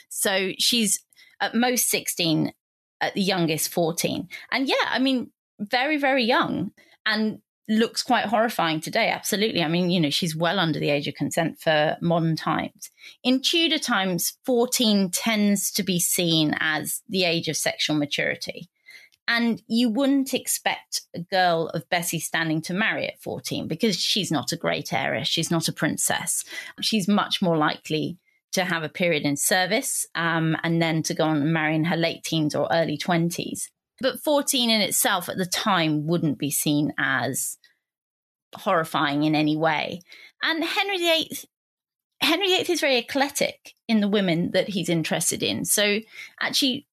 So 0.09 0.53
she's 0.59 1.05
at 1.41 1.55
most 1.55 1.91
16, 1.91 2.53
at 3.01 3.15
the 3.15 3.21
youngest 3.21 3.73
14. 3.73 4.29
And 4.53 4.69
yeah, 4.69 4.75
I 4.87 5.01
mean, 5.01 5.33
very, 5.59 5.99
very 5.99 6.25
young. 6.25 6.71
And 7.05 7.41
looks 7.69 8.03
quite 8.03 8.27
horrifying 8.27 8.81
today. 8.81 9.09
Absolutely. 9.09 9.63
I 9.63 9.69
mean, 9.69 9.91
you 9.91 10.01
know, 10.01 10.11
she's 10.11 10.37
well 10.37 10.59
under 10.59 10.79
the 10.79 10.91
age 10.91 11.07
of 11.09 11.15
consent 11.15 11.61
for 11.61 11.97
modern 12.01 12.37
times. 12.37 12.91
In 13.23 13.41
Tudor 13.41 13.79
times, 13.79 14.35
14 14.45 15.11
tends 15.11 15.71
to 15.73 15.83
be 15.83 16.01
seen 16.01 16.55
as 16.61 17.03
the 17.09 17.25
age 17.25 17.49
of 17.49 17.57
sexual 17.57 17.97
maturity. 17.97 18.69
And 19.29 19.63
you 19.69 19.89
wouldn't 19.89 20.35
expect 20.35 21.03
a 21.15 21.21
girl 21.21 21.69
of 21.69 21.89
Bessie 21.89 22.19
standing 22.19 22.61
to 22.63 22.75
marry 22.75 23.07
at 23.07 23.21
14 23.21 23.69
because 23.69 23.97
she's 23.97 24.33
not 24.33 24.53
a 24.53 24.57
great 24.57 24.93
heiress. 24.93 25.29
She's 25.29 25.51
not 25.51 25.69
a 25.69 25.73
princess. 25.73 26.45
She's 26.81 27.07
much 27.07 27.41
more 27.41 27.57
likely 27.57 28.19
to 28.53 28.65
have 28.65 28.83
a 28.83 28.89
period 28.89 29.23
in 29.23 29.37
service 29.37 30.07
um, 30.15 30.57
and 30.63 30.83
then 30.83 31.03
to 31.05 31.15
go 31.15 31.25
on 31.25 31.41
and 31.41 31.53
marry 31.53 31.75
in 31.75 31.85
her 31.85 31.97
late 31.97 32.25
teens 32.25 32.55
or 32.55 32.69
early 32.71 32.99
20s. 32.99 33.69
But 34.03 34.21
14 34.21 34.69
in 34.69 34.81
itself 34.81 35.29
at 35.29 35.37
the 35.37 35.47
time 35.47 36.07
wouldn't 36.07 36.39
be 36.39 36.51
seen 36.51 36.93
as 36.99 37.57
horrifying 38.55 39.23
in 39.23 39.37
any 39.37 39.57
way. 39.57 40.01
And 40.43 40.65
Henry 40.65 40.99
VIII, 40.99 41.31
Henry 42.21 42.49
VIII 42.49 42.73
is 42.73 42.81
very 42.81 42.99
eclectic 42.99 43.75
in 43.87 44.01
the 44.01 44.09
women 44.09 44.51
that 44.55 44.69
he's 44.69 44.89
interested 44.89 45.43
in. 45.43 45.65
So 45.65 46.01
actually, 46.41 46.89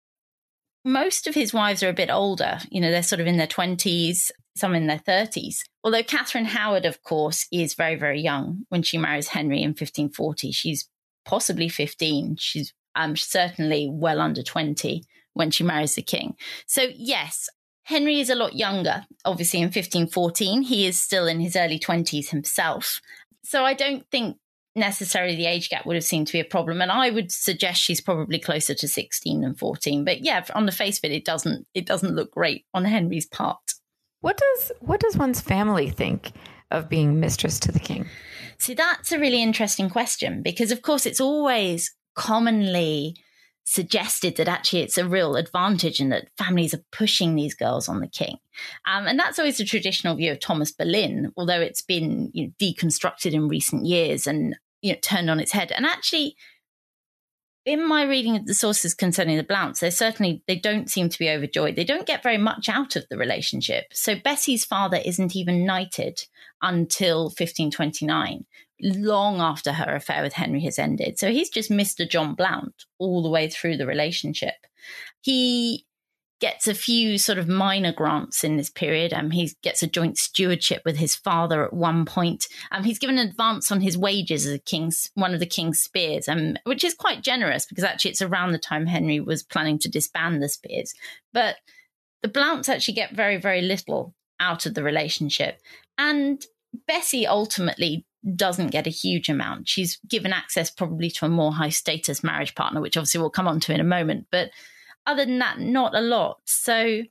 most 0.84 1.28
of 1.28 1.34
his 1.36 1.54
wives 1.54 1.82
are 1.84 1.88
a 1.88 1.94
bit 1.94 2.10
older. 2.10 2.58
You 2.70 2.80
know, 2.80 2.90
they're 2.90 3.04
sort 3.04 3.20
of 3.20 3.28
in 3.28 3.36
their 3.36 3.46
20s, 3.46 4.32
some 4.56 4.74
in 4.74 4.88
their 4.88 4.98
30s. 4.98 5.58
Although 5.84 6.02
Catherine 6.02 6.44
Howard, 6.46 6.84
of 6.84 7.02
course, 7.04 7.46
is 7.52 7.74
very, 7.74 7.94
very 7.94 8.20
young 8.20 8.64
when 8.68 8.82
she 8.82 8.98
marries 8.98 9.28
Henry 9.28 9.62
in 9.62 9.70
1540. 9.70 10.50
She's 10.50 10.88
possibly 11.24 11.68
15. 11.68 12.36
She's 12.40 12.72
um, 12.96 13.14
certainly 13.14 13.88
well 13.88 14.20
under 14.20 14.42
20 14.42 15.04
when 15.36 15.50
she 15.50 15.62
marries 15.62 15.94
the 15.94 16.02
king. 16.02 16.34
So, 16.66 16.88
yes, 16.96 17.48
Henry 17.84 18.20
is 18.20 18.30
a 18.30 18.34
lot 18.34 18.54
younger, 18.54 19.04
obviously, 19.24 19.60
in 19.60 19.66
1514. 19.66 20.62
He 20.62 20.86
is 20.86 20.98
still 20.98 21.26
in 21.26 21.40
his 21.40 21.54
early 21.54 21.78
20s 21.78 22.30
himself. 22.30 23.00
So, 23.44 23.64
I 23.64 23.74
don't 23.74 24.04
think 24.10 24.38
necessarily 24.74 25.36
the 25.36 25.46
age 25.46 25.68
gap 25.68 25.86
would 25.86 25.96
have 25.96 26.04
seemed 26.04 26.26
to 26.26 26.34
be 26.34 26.40
a 26.40 26.44
problem 26.44 26.82
and 26.82 26.92
i 26.92 27.08
would 27.08 27.32
suggest 27.32 27.80
she's 27.80 28.02
probably 28.02 28.38
closer 28.38 28.74
to 28.74 28.86
16 28.86 29.40
than 29.40 29.54
14 29.54 30.04
but 30.04 30.22
yeah 30.22 30.44
on 30.54 30.66
the 30.66 30.70
face 30.70 30.98
of 30.98 31.04
it 31.04 31.12
it 31.12 31.24
doesn't 31.24 31.66
it 31.72 31.86
doesn't 31.86 32.14
look 32.14 32.30
great 32.30 32.66
on 32.74 32.84
henry's 32.84 33.24
part 33.24 33.72
what 34.20 34.36
does 34.36 34.72
what 34.80 35.00
does 35.00 35.16
one's 35.16 35.40
family 35.40 35.88
think 35.88 36.32
of 36.70 36.90
being 36.90 37.18
mistress 37.18 37.58
to 37.58 37.72
the 37.72 37.80
king 37.80 38.06
see 38.58 38.74
that's 38.74 39.12
a 39.12 39.18
really 39.18 39.42
interesting 39.42 39.88
question 39.88 40.42
because 40.42 40.70
of 40.70 40.82
course 40.82 41.06
it's 41.06 41.22
always 41.22 41.94
commonly 42.14 43.16
suggested 43.66 44.36
that 44.36 44.46
actually 44.46 44.80
it's 44.80 44.96
a 44.96 45.08
real 45.08 45.34
advantage 45.34 45.98
and 45.98 46.12
that 46.12 46.28
families 46.38 46.72
are 46.72 46.84
pushing 46.92 47.34
these 47.34 47.52
girls 47.52 47.88
on 47.88 48.00
the 48.00 48.06
king. 48.06 48.38
Um, 48.86 49.08
and 49.08 49.18
that's 49.18 49.40
always 49.40 49.58
the 49.58 49.64
traditional 49.64 50.14
view 50.14 50.30
of 50.30 50.38
Thomas 50.38 50.70
Boleyn, 50.70 51.32
although 51.36 51.60
it's 51.60 51.82
been 51.82 52.30
you 52.32 52.46
know, 52.46 52.52
deconstructed 52.60 53.32
in 53.32 53.48
recent 53.48 53.84
years 53.84 54.28
and 54.28 54.54
you 54.82 54.92
know, 54.92 54.98
turned 55.02 55.28
on 55.28 55.40
its 55.40 55.50
head. 55.50 55.72
And 55.72 55.84
actually, 55.84 56.36
in 57.64 57.86
my 57.86 58.04
reading 58.04 58.36
of 58.36 58.46
the 58.46 58.54
sources 58.54 58.94
concerning 58.94 59.36
the 59.36 59.42
Blounts, 59.42 59.80
they 59.80 59.90
certainly 59.90 60.44
they 60.46 60.56
don't 60.56 60.88
seem 60.88 61.08
to 61.08 61.18
be 61.18 61.28
overjoyed. 61.28 61.74
They 61.74 61.84
don't 61.84 62.06
get 62.06 62.22
very 62.22 62.38
much 62.38 62.68
out 62.68 62.94
of 62.94 63.04
the 63.10 63.18
relationship. 63.18 63.86
So 63.92 64.14
Bessie's 64.14 64.64
father 64.64 65.00
isn't 65.04 65.34
even 65.34 65.66
knighted 65.66 66.24
until 66.62 67.24
1529, 67.24 68.46
long 68.80 69.40
after 69.40 69.72
her 69.72 69.94
affair 69.94 70.22
with 70.22 70.34
Henry 70.34 70.60
has 70.62 70.78
ended. 70.78 71.18
So 71.18 71.30
he's 71.30 71.50
just 71.50 71.70
Mr. 71.70 72.08
John 72.08 72.34
Blount 72.34 72.84
all 72.98 73.22
the 73.22 73.30
way 73.30 73.48
through 73.48 73.76
the 73.76 73.86
relationship. 73.86 74.54
He 75.22 75.86
gets 76.40 76.68
a 76.68 76.74
few 76.74 77.16
sort 77.16 77.38
of 77.38 77.48
minor 77.48 77.92
grants 77.92 78.44
in 78.44 78.56
this 78.56 78.68
period. 78.68 79.14
Um, 79.14 79.30
he 79.30 79.50
gets 79.62 79.82
a 79.82 79.86
joint 79.86 80.18
stewardship 80.18 80.82
with 80.84 80.98
his 80.98 81.16
father 81.16 81.64
at 81.64 81.72
one 81.72 82.04
point. 82.04 82.46
Um, 82.70 82.84
he's 82.84 82.98
given 82.98 83.18
an 83.18 83.28
advance 83.28 83.72
on 83.72 83.80
his 83.80 83.96
wages 83.96 84.46
as 84.46 84.52
a 84.52 84.58
king's 84.58 85.10
one 85.14 85.32
of 85.32 85.40
the 85.40 85.46
king's 85.46 85.82
spears, 85.82 86.28
um, 86.28 86.56
which 86.64 86.84
is 86.84 86.94
quite 86.94 87.22
generous 87.22 87.64
because 87.64 87.84
actually 87.84 88.10
it's 88.10 88.22
around 88.22 88.52
the 88.52 88.58
time 88.58 88.86
Henry 88.86 89.18
was 89.18 89.42
planning 89.42 89.78
to 89.78 89.88
disband 89.88 90.42
the 90.42 90.48
spears. 90.48 90.92
But 91.32 91.56
the 92.22 92.28
Blounts 92.28 92.68
actually 92.68 92.94
get 92.94 93.16
very, 93.16 93.38
very 93.38 93.62
little 93.62 94.14
out 94.38 94.66
of 94.66 94.74
the 94.74 94.82
relationship. 94.82 95.58
And 95.96 96.44
Bessie 96.86 97.26
ultimately 97.26 98.04
doesn't 98.34 98.72
get 98.72 98.86
a 98.86 98.90
huge 98.90 99.28
amount. 99.28 99.68
She's 99.68 99.98
given 100.08 100.32
access 100.32 100.70
probably 100.70 101.10
to 101.12 101.26
a 101.26 101.28
more 101.28 101.52
high 101.52 101.68
status 101.68 102.24
marriage 102.24 102.54
partner, 102.54 102.80
which 102.80 102.96
obviously 102.96 103.20
we'll 103.20 103.30
come 103.30 103.48
on 103.48 103.60
to 103.60 103.74
in 103.74 103.80
a 103.80 103.84
moment. 103.84 104.26
But 104.30 104.50
other 105.06 105.24
than 105.24 105.38
that, 105.38 105.60
not 105.60 105.94
a 105.94 106.00
lot. 106.00 106.40
So 106.44 107.02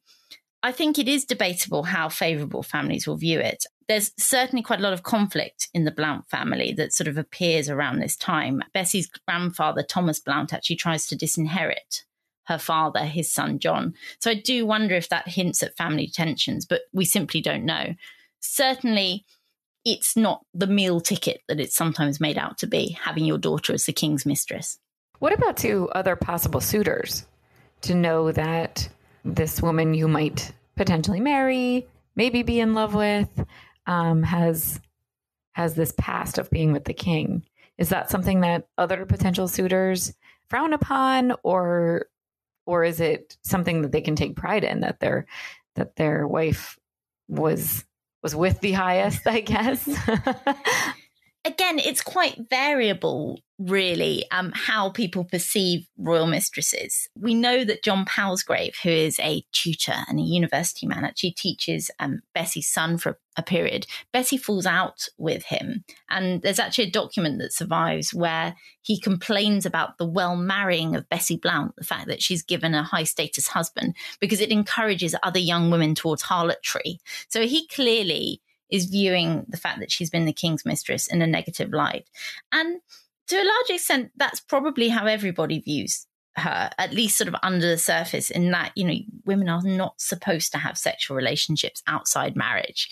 I 0.61 0.71
think 0.71 0.97
it 0.97 1.07
is 1.07 1.25
debatable 1.25 1.83
how 1.83 2.09
favourable 2.09 2.63
families 2.63 3.07
will 3.07 3.17
view 3.17 3.39
it. 3.39 3.65
There's 3.87 4.11
certainly 4.17 4.63
quite 4.63 4.79
a 4.79 4.83
lot 4.83 4.93
of 4.93 5.03
conflict 5.03 5.69
in 5.73 5.85
the 5.85 5.91
Blount 5.91 6.27
family 6.27 6.73
that 6.73 6.91
sort 6.91 7.07
of 7.07 7.17
appears 7.17 7.69
around 7.69 7.99
this 7.99 8.15
time. 8.15 8.63
Bessie's 8.73 9.09
grandfather, 9.27 9.83
Thomas 9.83 10.19
Blount, 10.19 10.53
actually 10.53 10.77
tries 10.77 11.05
to 11.07 11.15
disinherit 11.15 12.03
her 12.47 12.57
father, 12.57 13.05
his 13.05 13.31
son 13.31 13.59
John. 13.59 13.93
So 14.19 14.31
I 14.31 14.35
do 14.35 14.65
wonder 14.65 14.95
if 14.95 15.09
that 15.09 15.27
hints 15.27 15.61
at 15.61 15.77
family 15.77 16.07
tensions, 16.07 16.65
but 16.65 16.81
we 16.93 17.05
simply 17.05 17.41
don't 17.41 17.65
know. 17.65 17.93
Certainly, 18.39 19.25
it's 19.85 20.17
not 20.17 20.43
the 20.53 20.67
meal 20.67 20.99
ticket 20.99 21.41
that 21.47 21.59
it's 21.59 21.75
sometimes 21.75 22.19
made 22.19 22.37
out 22.37 22.57
to 22.59 22.67
be, 22.67 22.97
having 23.01 23.25
your 23.25 23.37
daughter 23.37 23.73
as 23.73 23.85
the 23.85 23.93
king's 23.93 24.25
mistress. 24.25 24.79
What 25.19 25.33
about 25.33 25.57
to 25.57 25.89
other 25.89 26.15
possible 26.15 26.59
suitors? 26.59 27.25
to 27.85 27.95
know 27.95 28.31
that 28.31 28.89
this 29.23 29.61
woman 29.61 29.93
you 29.93 30.07
might 30.07 30.51
potentially 30.75 31.19
marry, 31.19 31.87
maybe 32.15 32.43
be 32.43 32.59
in 32.59 32.73
love 32.73 32.93
with, 32.93 33.29
um, 33.87 34.23
has 34.23 34.79
has 35.53 35.75
this 35.75 35.93
past 35.97 36.37
of 36.37 36.49
being 36.49 36.73
with 36.73 36.83
the 36.83 36.93
king. 36.93 37.43
Is 37.77 37.89
that 37.89 38.09
something 38.09 38.41
that 38.41 38.67
other 38.77 39.05
potential 39.05 39.47
suitors 39.47 40.13
frown 40.49 40.73
upon, 40.73 41.33
or 41.43 42.07
or 42.65 42.83
is 42.83 42.99
it 42.99 43.37
something 43.43 43.83
that 43.83 43.91
they 43.91 44.01
can 44.01 44.15
take 44.15 44.35
pride 44.35 44.63
in 44.63 44.81
that 44.81 44.99
their 44.99 45.25
that 45.75 45.95
their 45.95 46.27
wife 46.27 46.77
was 47.27 47.85
was 48.25 48.35
with 48.35 48.59
the 48.59 48.71
highest, 48.71 49.27
I 49.27 49.41
guess. 49.41 49.87
Again, 51.45 51.77
it's 51.77 52.01
quite 52.01 52.49
variable, 52.49 53.39
really, 53.59 54.25
um, 54.31 54.51
how 54.55 54.89
people 54.89 55.23
perceive 55.23 55.85
royal 55.95 56.25
mistresses. 56.25 57.07
We 57.15 57.35
know 57.35 57.63
that 57.63 57.83
John 57.83 58.03
Palsgrave, 58.03 58.73
who 58.81 58.89
is 58.89 59.19
a 59.19 59.45
tutor 59.51 59.93
and 60.07 60.19
a 60.19 60.23
university 60.23 60.87
man, 60.87 61.05
actually 61.05 61.33
teaches 61.33 61.91
um, 61.99 62.21
Bessie's 62.33 62.67
son 62.67 62.97
for 62.97 63.19
a 63.37 63.43
period. 63.43 63.85
Bessie 64.11 64.37
falls 64.37 64.65
out 64.65 65.07
with 65.19 65.43
him, 65.43 65.83
and 66.09 66.41
there's 66.41 66.57
actually 66.57 66.85
a 66.85 66.91
document 66.91 67.37
that 67.37 67.53
survives 67.53 68.11
where 68.11 68.55
he 68.81 68.99
complains 68.99 69.67
about 69.67 69.99
the 69.99 70.07
well 70.07 70.35
marrying 70.35 70.95
of 70.95 71.07
Bessie 71.09 71.37
Blount, 71.37 71.75
the 71.75 71.83
fact 71.83 72.07
that 72.07 72.23
she's 72.23 72.41
given 72.41 72.73
a 72.73 72.81
high 72.81 73.03
status 73.03 73.49
husband, 73.49 73.95
because 74.19 74.41
it 74.41 74.51
encourages 74.51 75.15
other 75.21 75.37
young 75.37 75.69
women 75.69 75.93
towards 75.93 76.23
harlotry. 76.23 76.97
So 77.29 77.45
he 77.45 77.67
clearly 77.67 78.41
is 78.69 78.85
viewing 78.85 79.45
the 79.47 79.57
fact 79.57 79.79
that 79.79 79.91
she's 79.91 80.09
been 80.09 80.25
the 80.25 80.33
king's 80.33 80.65
mistress 80.65 81.07
in 81.07 81.21
a 81.21 81.27
negative 81.27 81.71
light. 81.71 82.07
And 82.51 82.81
to 83.27 83.35
a 83.35 83.43
large 83.43 83.69
extent, 83.69 84.11
that's 84.15 84.39
probably 84.39 84.89
how 84.89 85.05
everybody 85.05 85.59
views 85.59 86.07
her, 86.37 86.69
at 86.77 86.93
least 86.93 87.17
sort 87.17 87.27
of 87.27 87.35
under 87.43 87.67
the 87.67 87.77
surface, 87.77 88.29
in 88.29 88.51
that, 88.51 88.71
you 88.75 88.83
know, 88.83 88.95
women 89.25 89.49
are 89.49 89.61
not 89.63 89.99
supposed 90.01 90.51
to 90.51 90.57
have 90.57 90.77
sexual 90.77 91.15
relationships 91.15 91.81
outside 91.87 92.35
marriage. 92.35 92.89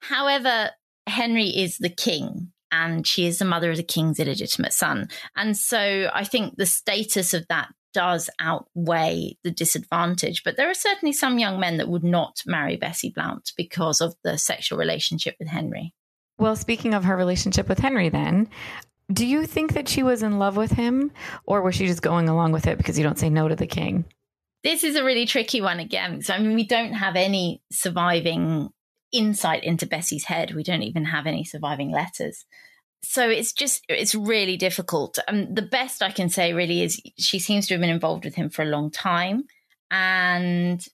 However, 0.00 0.70
Henry 1.06 1.48
is 1.48 1.78
the 1.78 1.88
king 1.88 2.52
and 2.72 3.06
she 3.06 3.26
is 3.26 3.38
the 3.38 3.44
mother 3.44 3.70
of 3.70 3.76
the 3.76 3.82
king's 3.82 4.18
illegitimate 4.18 4.72
son. 4.72 5.08
And 5.36 5.56
so 5.56 6.10
I 6.12 6.24
think 6.24 6.56
the 6.56 6.66
status 6.66 7.32
of 7.32 7.46
that 7.48 7.68
does 7.94 8.28
outweigh 8.38 9.38
the 9.42 9.50
disadvantage. 9.50 10.42
But 10.44 10.56
there 10.56 10.68
are 10.68 10.74
certainly 10.74 11.12
some 11.12 11.38
young 11.38 11.58
men 11.58 11.78
that 11.78 11.88
would 11.88 12.04
not 12.04 12.42
marry 12.44 12.76
Bessie 12.76 13.10
Blount 13.14 13.52
because 13.56 14.00
of 14.00 14.14
the 14.22 14.36
sexual 14.36 14.78
relationship 14.78 15.36
with 15.38 15.48
Henry. 15.48 15.94
Well, 16.36 16.56
speaking 16.56 16.92
of 16.92 17.04
her 17.04 17.16
relationship 17.16 17.68
with 17.68 17.78
Henry, 17.78 18.08
then, 18.08 18.48
do 19.12 19.24
you 19.24 19.46
think 19.46 19.74
that 19.74 19.88
she 19.88 20.02
was 20.02 20.22
in 20.22 20.38
love 20.38 20.56
with 20.56 20.72
him 20.72 21.12
or 21.46 21.62
was 21.62 21.76
she 21.76 21.86
just 21.86 22.02
going 22.02 22.28
along 22.28 22.52
with 22.52 22.66
it 22.66 22.76
because 22.76 22.98
you 22.98 23.04
don't 23.04 23.18
say 23.18 23.30
no 23.30 23.48
to 23.48 23.56
the 23.56 23.66
king? 23.66 24.04
This 24.64 24.82
is 24.82 24.96
a 24.96 25.04
really 25.04 25.26
tricky 25.26 25.60
one 25.60 25.78
again. 25.78 26.22
So, 26.22 26.34
I 26.34 26.38
mean, 26.38 26.54
we 26.54 26.66
don't 26.66 26.94
have 26.94 27.16
any 27.16 27.62
surviving 27.70 28.70
insight 29.12 29.62
into 29.62 29.86
Bessie's 29.86 30.24
head. 30.24 30.54
We 30.54 30.64
don't 30.64 30.82
even 30.82 31.04
have 31.04 31.26
any 31.26 31.44
surviving 31.44 31.92
letters 31.92 32.44
so 33.04 33.28
it's 33.28 33.52
just 33.52 33.84
it's 33.88 34.14
really 34.14 34.56
difficult. 34.56 35.18
Um, 35.28 35.52
the 35.52 35.62
best 35.62 36.02
i 36.02 36.10
can 36.10 36.28
say 36.28 36.52
really 36.52 36.82
is 36.82 37.00
she 37.18 37.38
seems 37.38 37.66
to 37.66 37.74
have 37.74 37.80
been 37.80 37.90
involved 37.90 38.24
with 38.24 38.34
him 38.34 38.50
for 38.50 38.62
a 38.62 38.66
long 38.66 38.90
time 38.90 39.44
and 39.90 40.84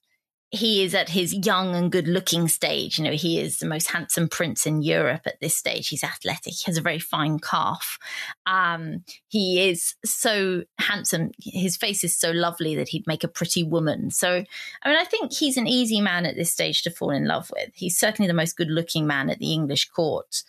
he 0.53 0.83
is 0.83 0.97
at 0.97 1.09
his 1.09 1.33
young 1.47 1.77
and 1.77 1.93
good 1.93 2.09
looking 2.09 2.49
stage. 2.49 2.99
You 2.99 3.05
know 3.05 3.13
he 3.13 3.39
is 3.39 3.59
the 3.59 3.69
most 3.69 3.89
handsome 3.89 4.29
prince 4.29 4.67
in 4.67 4.83
europe 4.83 5.23
at 5.27 5.41
this 5.41 5.57
stage. 5.57 5.89
He's 5.89 6.03
athletic. 6.03 6.55
He 6.55 6.65
has 6.67 6.77
a 6.77 6.83
very 6.83 6.99
fine 6.99 7.39
calf. 7.39 7.99
Um, 8.47 9.05
he 9.29 9.69
is 9.69 9.95
so 10.05 10.65
handsome. 10.79 11.31
His 11.41 11.77
face 11.77 12.03
is 12.03 12.19
so 12.19 12.33
lovely 12.33 12.75
that 12.75 12.89
he'd 12.89 13.07
make 13.07 13.23
a 13.23 13.29
pretty 13.29 13.63
woman. 13.63 14.11
So 14.11 14.45
i 14.83 14.89
mean 14.89 14.99
i 14.99 15.05
think 15.05 15.33
he's 15.33 15.57
an 15.57 15.69
easy 15.69 16.01
man 16.01 16.27
at 16.27 16.37
this 16.37 16.53
stage 16.53 16.83
to 16.83 16.91
fall 16.91 17.11
in 17.11 17.27
love 17.27 17.51
with. 17.55 17.71
He's 17.75 17.97
certainly 17.97 18.27
the 18.27 18.35
most 18.35 18.57
good 18.57 18.71
looking 18.71 19.07
man 19.07 19.31
at 19.31 19.39
the 19.39 19.53
english 19.53 19.89
court 19.89 20.43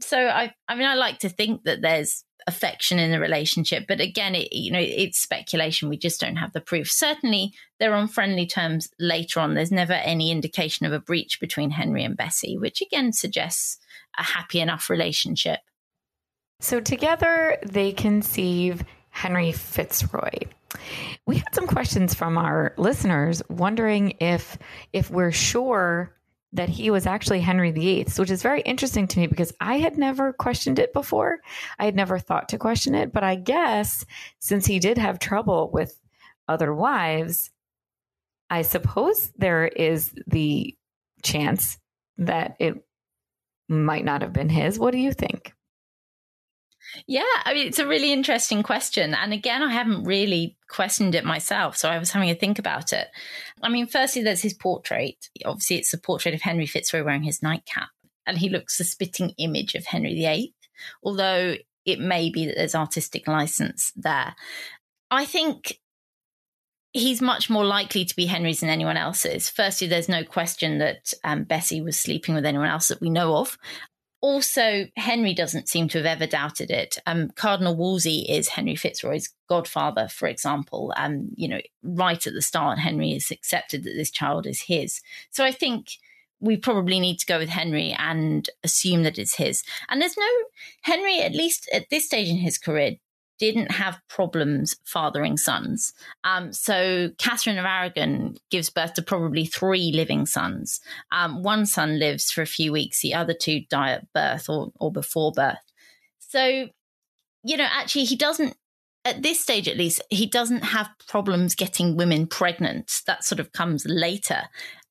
so 0.00 0.18
I, 0.18 0.54
I 0.68 0.74
mean, 0.74 0.86
I 0.86 0.94
like 0.94 1.18
to 1.20 1.28
think 1.28 1.64
that 1.64 1.82
there's 1.82 2.24
affection 2.46 2.98
in 2.98 3.10
the 3.10 3.20
relationship, 3.20 3.84
but 3.88 4.00
again, 4.00 4.34
it, 4.34 4.52
you 4.52 4.70
know, 4.70 4.80
it's 4.80 5.18
speculation. 5.18 5.88
We 5.88 5.96
just 5.96 6.20
don't 6.20 6.36
have 6.36 6.52
the 6.52 6.60
proof. 6.60 6.90
Certainly, 6.90 7.54
they're 7.78 7.94
on 7.94 8.08
friendly 8.08 8.46
terms 8.46 8.88
later 8.98 9.40
on. 9.40 9.54
There's 9.54 9.72
never 9.72 9.94
any 9.94 10.30
indication 10.30 10.86
of 10.86 10.92
a 10.92 11.00
breach 11.00 11.40
between 11.40 11.70
Henry 11.70 12.04
and 12.04 12.16
Bessie, 12.16 12.58
which 12.58 12.82
again 12.82 13.12
suggests 13.12 13.78
a 14.18 14.22
happy 14.22 14.60
enough 14.60 14.90
relationship. 14.90 15.60
So 16.60 16.80
together, 16.80 17.58
they 17.64 17.92
conceive 17.92 18.84
Henry 19.10 19.52
Fitzroy. 19.52 20.30
We 21.26 21.36
had 21.36 21.54
some 21.54 21.66
questions 21.66 22.14
from 22.14 22.36
our 22.36 22.74
listeners 22.76 23.42
wondering 23.48 24.16
if 24.20 24.58
if 24.92 25.10
we're 25.10 25.32
sure 25.32 26.14
that 26.54 26.68
he 26.68 26.90
was 26.90 27.06
actually 27.06 27.40
Henry 27.40 27.72
VIII, 27.72 28.06
which 28.16 28.30
is 28.30 28.42
very 28.42 28.62
interesting 28.62 29.08
to 29.08 29.18
me 29.18 29.26
because 29.26 29.52
I 29.60 29.78
had 29.78 29.98
never 29.98 30.32
questioned 30.32 30.78
it 30.78 30.92
before. 30.92 31.40
I 31.78 31.84
had 31.84 31.96
never 31.96 32.18
thought 32.18 32.48
to 32.50 32.58
question 32.58 32.94
it, 32.94 33.12
but 33.12 33.24
I 33.24 33.34
guess 33.34 34.04
since 34.38 34.64
he 34.64 34.78
did 34.78 34.96
have 34.96 35.18
trouble 35.18 35.70
with 35.72 36.00
other 36.48 36.72
wives, 36.72 37.50
I 38.50 38.62
suppose 38.62 39.32
there 39.36 39.66
is 39.66 40.14
the 40.28 40.76
chance 41.22 41.78
that 42.18 42.56
it 42.60 42.86
might 43.68 44.04
not 44.04 44.22
have 44.22 44.32
been 44.32 44.48
his. 44.48 44.78
What 44.78 44.92
do 44.92 44.98
you 44.98 45.12
think? 45.12 45.53
Yeah, 47.06 47.22
I 47.44 47.54
mean, 47.54 47.66
it's 47.66 47.78
a 47.78 47.86
really 47.86 48.12
interesting 48.12 48.62
question. 48.62 49.14
And 49.14 49.32
again, 49.32 49.62
I 49.62 49.72
haven't 49.72 50.04
really 50.04 50.56
questioned 50.68 51.14
it 51.14 51.24
myself. 51.24 51.76
So 51.76 51.88
I 51.88 51.98
was 51.98 52.10
having 52.10 52.30
a 52.30 52.34
think 52.34 52.58
about 52.58 52.92
it. 52.92 53.08
I 53.62 53.68
mean, 53.68 53.86
firstly, 53.86 54.22
there's 54.22 54.42
his 54.42 54.54
portrait. 54.54 55.28
Obviously, 55.44 55.76
it's 55.76 55.92
a 55.92 55.98
portrait 55.98 56.34
of 56.34 56.42
Henry 56.42 56.66
Fitzroy 56.66 57.02
wearing 57.02 57.22
his 57.22 57.42
nightcap. 57.42 57.88
And 58.26 58.38
he 58.38 58.48
looks 58.48 58.80
a 58.80 58.84
spitting 58.84 59.30
image 59.38 59.74
of 59.74 59.84
Henry 59.84 60.14
VIII, 60.14 60.54
although 61.02 61.56
it 61.84 62.00
may 62.00 62.30
be 62.30 62.46
that 62.46 62.56
there's 62.56 62.74
artistic 62.74 63.28
license 63.28 63.92
there. 63.96 64.34
I 65.10 65.26
think 65.26 65.78
he's 66.92 67.20
much 67.20 67.50
more 67.50 67.64
likely 67.64 68.04
to 68.04 68.16
be 68.16 68.24
Henry's 68.24 68.60
than 68.60 68.70
anyone 68.70 68.96
else's. 68.96 69.50
Firstly, 69.50 69.88
there's 69.88 70.08
no 70.08 70.24
question 70.24 70.78
that 70.78 71.12
um, 71.24 71.44
Bessie 71.44 71.82
was 71.82 71.98
sleeping 71.98 72.34
with 72.34 72.46
anyone 72.46 72.68
else 72.68 72.88
that 72.88 73.00
we 73.00 73.10
know 73.10 73.36
of 73.36 73.58
also, 74.24 74.86
Henry 74.96 75.34
doesn't 75.34 75.68
seem 75.68 75.86
to 75.88 75.98
have 75.98 76.06
ever 76.06 76.26
doubted 76.26 76.70
it. 76.70 76.96
Um, 77.04 77.28
Cardinal 77.36 77.76
Wolsey 77.76 78.20
is 78.26 78.48
Henry 78.48 78.74
Fitzroy's 78.74 79.28
godfather, 79.50 80.08
for 80.08 80.26
example. 80.28 80.94
Um, 80.96 81.28
you 81.36 81.46
know, 81.46 81.60
right 81.82 82.26
at 82.26 82.32
the 82.32 82.40
start, 82.40 82.78
Henry 82.78 83.12
has 83.12 83.30
accepted 83.30 83.84
that 83.84 83.92
this 83.94 84.10
child 84.10 84.46
is 84.46 84.62
his. 84.62 85.02
So 85.28 85.44
I 85.44 85.52
think 85.52 85.88
we 86.40 86.56
probably 86.56 87.00
need 87.00 87.18
to 87.18 87.26
go 87.26 87.38
with 87.38 87.50
Henry 87.50 87.94
and 87.98 88.48
assume 88.62 89.02
that 89.02 89.18
it's 89.18 89.36
his. 89.36 89.62
And 89.90 90.00
there's 90.00 90.16
no 90.16 90.30
Henry, 90.80 91.20
at 91.20 91.32
least 91.32 91.68
at 91.70 91.90
this 91.90 92.06
stage 92.06 92.30
in 92.30 92.38
his 92.38 92.56
career, 92.56 92.92
didn't 93.38 93.72
have 93.72 94.00
problems 94.08 94.76
fathering 94.84 95.36
sons. 95.36 95.92
Um, 96.22 96.52
so 96.52 97.10
Catherine 97.18 97.58
of 97.58 97.64
Aragon 97.64 98.36
gives 98.50 98.70
birth 98.70 98.94
to 98.94 99.02
probably 99.02 99.44
three 99.44 99.92
living 99.92 100.26
sons. 100.26 100.80
Um, 101.10 101.42
one 101.42 101.66
son 101.66 101.98
lives 101.98 102.30
for 102.30 102.42
a 102.42 102.46
few 102.46 102.72
weeks, 102.72 103.00
the 103.00 103.14
other 103.14 103.34
two 103.34 103.62
die 103.68 103.90
at 103.90 104.12
birth 104.12 104.48
or, 104.48 104.70
or 104.78 104.92
before 104.92 105.32
birth. 105.32 105.58
So, 106.18 106.68
you 107.42 107.56
know, 107.56 107.68
actually, 107.70 108.04
he 108.04 108.16
doesn't, 108.16 108.56
at 109.04 109.22
this 109.22 109.40
stage 109.40 109.68
at 109.68 109.76
least, 109.76 110.00
he 110.10 110.26
doesn't 110.26 110.64
have 110.64 110.88
problems 111.08 111.54
getting 111.54 111.96
women 111.96 112.26
pregnant. 112.26 113.02
That 113.06 113.24
sort 113.24 113.40
of 113.40 113.52
comes 113.52 113.84
later. 113.86 114.42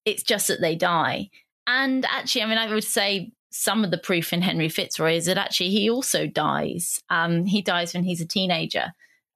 It's 0.06 0.24
just 0.24 0.48
that 0.48 0.62
they 0.62 0.76
die. 0.76 1.30
And 1.66 2.06
actually, 2.06 2.44
I 2.44 2.46
mean, 2.48 2.58
I 2.58 2.74
would 2.74 2.84
say 2.84 3.32
some 3.56 3.84
of 3.84 3.92
the 3.92 4.00
proof 4.00 4.34
in 4.34 4.42
Henry 4.42 4.68
Fitzroy 4.68 5.14
is 5.14 5.28
that 5.28 5.38
actually 5.38 5.70
he 5.70 5.88
also 5.88 6.26
dies. 6.26 7.00
Um, 7.12 7.46
he 7.46 7.62
dies 7.62 7.94
when 7.94 8.04
he's 8.04 8.20
a 8.20 8.26
teenager, 8.26 8.94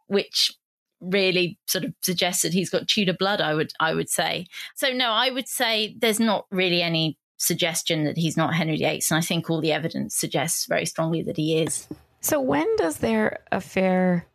which 0.07 0.51
really 0.99 1.59
sort 1.67 1.85
of 1.85 1.93
suggests 2.01 2.41
that 2.41 2.51
he's 2.51 2.71
got 2.71 2.87
Tudor 2.87 3.13
blood. 3.13 3.41
I 3.41 3.53
would 3.53 3.71
I 3.79 3.93
would 3.93 4.09
say. 4.09 4.47
So 4.75 4.91
no, 4.91 5.11
I 5.11 5.29
would 5.29 5.47
say 5.47 5.95
there's 5.99 6.19
not 6.19 6.47
really 6.49 6.81
any 6.81 7.15
suggestion 7.37 8.05
that 8.05 8.17
he's 8.17 8.35
not 8.35 8.55
Henry 8.55 8.77
VIII, 8.77 9.03
and 9.11 9.17
I 9.19 9.21
think 9.21 9.51
all 9.51 9.61
the 9.61 9.71
evidence 9.71 10.15
suggests 10.15 10.65
very 10.65 10.87
strongly 10.87 11.21
that 11.21 11.37
he 11.37 11.61
is. 11.61 11.87
So 12.19 12.41
when 12.41 12.75
does 12.77 12.97
their 12.97 13.41
affair 13.51 14.25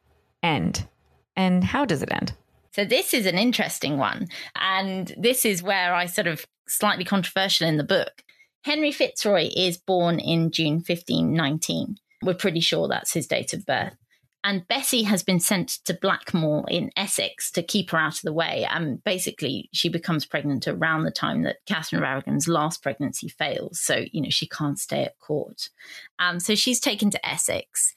end, 0.44 0.86
and 1.34 1.64
how 1.64 1.84
does 1.84 2.04
it 2.04 2.12
end? 2.12 2.34
So 2.70 2.84
this 2.84 3.12
is 3.12 3.26
an 3.26 3.36
interesting 3.36 3.98
one, 3.98 4.28
and 4.54 5.12
this 5.18 5.44
is 5.44 5.60
where 5.60 5.92
I 5.92 6.06
sort 6.06 6.28
of 6.28 6.46
slightly 6.68 7.04
controversial 7.04 7.66
in 7.66 7.78
the 7.78 7.84
book 7.84 8.22
Henry 8.62 8.92
Fitzroy 8.92 9.50
is 9.54 9.76
born 9.76 10.18
in 10.18 10.50
June 10.50 10.74
1519. 10.74 11.96
We're 12.22 12.34
pretty 12.34 12.60
sure 12.60 12.88
that's 12.88 13.12
his 13.12 13.26
date 13.26 13.52
of 13.52 13.66
birth. 13.66 13.96
And 14.44 14.66
Bessie 14.66 15.04
has 15.04 15.22
been 15.22 15.38
sent 15.38 15.68
to 15.84 15.94
Blackmore 15.94 16.64
in 16.68 16.90
Essex 16.96 17.50
to 17.52 17.62
keep 17.62 17.90
her 17.90 17.98
out 17.98 18.16
of 18.16 18.22
the 18.22 18.32
way. 18.32 18.66
And 18.68 19.02
basically, 19.04 19.68
she 19.72 19.88
becomes 19.88 20.26
pregnant 20.26 20.66
around 20.66 21.04
the 21.04 21.12
time 21.12 21.42
that 21.42 21.58
Catherine 21.66 22.02
of 22.02 22.08
Aragon's 22.08 22.48
last 22.48 22.82
pregnancy 22.82 23.28
fails. 23.28 23.80
So, 23.80 24.04
you 24.10 24.20
know, 24.20 24.30
she 24.30 24.48
can't 24.48 24.80
stay 24.80 25.04
at 25.04 25.18
court. 25.20 25.70
Um, 26.18 26.40
so 26.40 26.56
she's 26.56 26.80
taken 26.80 27.10
to 27.10 27.26
Essex. 27.26 27.94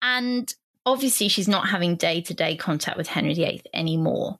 And 0.00 0.52
obviously, 0.86 1.26
she's 1.26 1.48
not 1.48 1.68
having 1.68 1.96
day 1.96 2.20
to 2.22 2.34
day 2.34 2.54
contact 2.54 2.96
with 2.96 3.08
Henry 3.08 3.34
VIII 3.34 3.62
anymore. 3.74 4.38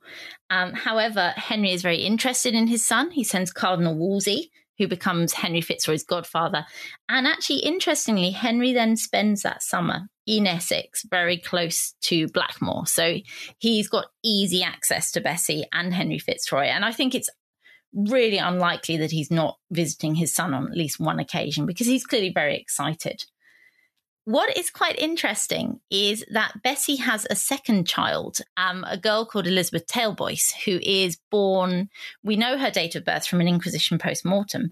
Um, 0.51 0.75
however, 0.75 1.35
Henry 1.37 1.73
is 1.73 1.83
very 1.83 1.99
interested 1.99 2.55
in 2.55 2.69
his 2.69 2.87
son. 2.87 3.11
He 3.11 3.25
sends 3.25 3.53
Cardinal 3.53 3.97
Wolsey, 3.97 4.53
who 4.79 4.89
becomes 4.89 5.33
Henry 5.33 5.61
Fitzroy's 5.61 6.05
godfather. 6.05 6.65
And 7.09 7.27
actually, 7.27 7.59
interestingly, 7.59 8.31
Henry 8.31 8.73
then 8.73 8.97
spends 8.97 9.43
that 9.43 9.63
summer 9.63 10.09
in 10.27 10.47
Essex, 10.47 11.05
very 11.11 11.39
close 11.39 11.95
to 12.03 12.29
Blackmore. 12.29 12.87
So 12.87 13.17
he's 13.59 13.89
got 13.89 14.07
easy 14.23 14.63
access 14.63 15.11
to 15.13 15.21
Bessie 15.21 15.65
and 15.73 15.93
Henry 15.93 16.19
Fitzroy. 16.19 16.65
And 16.65 16.85
I 16.85 16.93
think 16.93 17.15
it's 17.15 17.31
really 17.95 18.39
unlikely 18.39 18.99
that 18.99 19.11
he's 19.11 19.31
not 19.31 19.59
visiting 19.71 20.15
his 20.15 20.35
son 20.35 20.53
on 20.55 20.67
at 20.67 20.77
least 20.77 21.01
one 21.01 21.19
occasion 21.19 21.67
because 21.67 21.87
he's 21.87 22.05
clearly 22.05 22.31
very 22.31 22.57
excited. 22.57 23.25
What 24.29 24.55
is 24.59 24.69
quite 24.69 24.99
interesting 24.99 25.81
is 25.89 26.23
that 26.33 26.63
Bessie 26.63 26.97
has 26.97 27.27
a 27.31 27.35
second 27.35 27.89
child, 27.89 28.41
um, 28.59 28.85
a 28.87 28.99
girl 28.99 29.25
called 29.25 29.47
Elizabeth 29.47 29.87
Talboys, 29.87 30.53
who 30.67 30.79
is 30.83 31.17
born, 31.31 31.89
we 32.23 32.37
know 32.37 32.59
her 32.59 32.71
date 32.71 32.95
of 32.95 33.07
birth 33.07 33.27
from 33.27 33.41
an 33.41 33.49
Inquisition 33.49 33.97
post 33.97 34.27
mortem, 34.27 34.71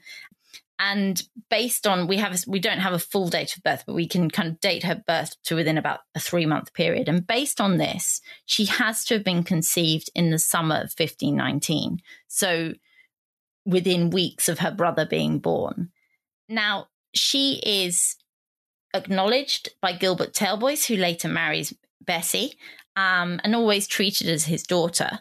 and 0.79 1.23
based 1.49 1.87
on 1.87 2.07
we 2.07 2.19
have 2.19 2.38
we 2.47 2.59
don't 2.59 2.81
have 2.81 2.92
a 2.92 2.99
full 2.99 3.29
date 3.29 3.57
of 3.57 3.62
birth 3.62 3.85
but 3.87 3.95
we 3.95 4.07
can 4.07 4.31
kind 4.31 4.51
of 4.51 4.61
date 4.61 4.83
her 4.83 5.03
birth 5.07 5.35
to 5.45 5.55
within 5.55 5.79
about 5.79 6.01
a 6.14 6.21
three 6.21 6.45
month 6.45 6.75
period. 6.75 7.09
And 7.09 7.27
based 7.27 7.59
on 7.59 7.79
this 7.79 8.21
she 8.45 8.66
has 8.66 9.07
to 9.07 9.14
have 9.14 9.25
been 9.25 9.42
conceived 9.42 10.11
in 10.14 10.33
the 10.33 10.38
summer 10.38 10.75
of 10.75 10.92
1519 10.99 12.03
so 12.29 12.75
within 13.64 14.11
weeks 14.11 14.51
of 14.51 14.59
her 14.59 14.71
brother 14.71 15.07
being 15.07 15.38
born. 15.38 15.92
Now 16.47 16.88
she 17.14 17.55
is 17.64 18.16
acknowledged 18.97 19.71
by 19.81 19.93
gilbert 19.93 20.35
talboys 20.35 20.87
who 20.87 20.97
later 20.97 21.29
marries 21.29 21.75
bessie 22.05 22.57
um, 22.97 23.41
and 23.45 23.55
always 23.55 23.87
treated 23.87 24.29
as 24.29 24.45
his 24.45 24.63
daughter 24.63 25.21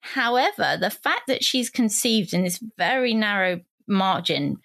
however 0.00 0.76
the 0.80 0.90
fact 0.90 1.26
that 1.26 1.44
she's 1.44 1.70
conceived 1.70 2.32
in 2.32 2.44
this 2.44 2.62
very 2.78 3.14
narrow 3.14 3.60
margin 3.88 4.58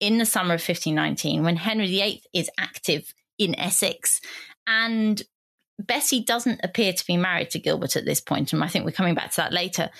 in 0.00 0.18
the 0.18 0.26
summer 0.26 0.54
of 0.54 0.60
1519 0.60 1.42
when 1.42 1.56
Henry 1.56 1.86
VIII 1.86 2.22
is 2.32 2.50
active 2.58 3.14
in 3.38 3.58
Essex. 3.58 4.20
And 4.66 5.22
Bessie 5.78 6.22
doesn't 6.22 6.60
appear 6.62 6.92
to 6.92 7.06
be 7.06 7.16
married 7.16 7.50
to 7.50 7.58
Gilbert 7.58 7.96
at 7.96 8.04
this 8.04 8.20
point, 8.20 8.52
and 8.52 8.62
I 8.64 8.68
think 8.68 8.84
we're 8.84 8.92
coming 8.92 9.14
back 9.14 9.30
to 9.32 9.36
that 9.38 9.52
later, 9.52 9.90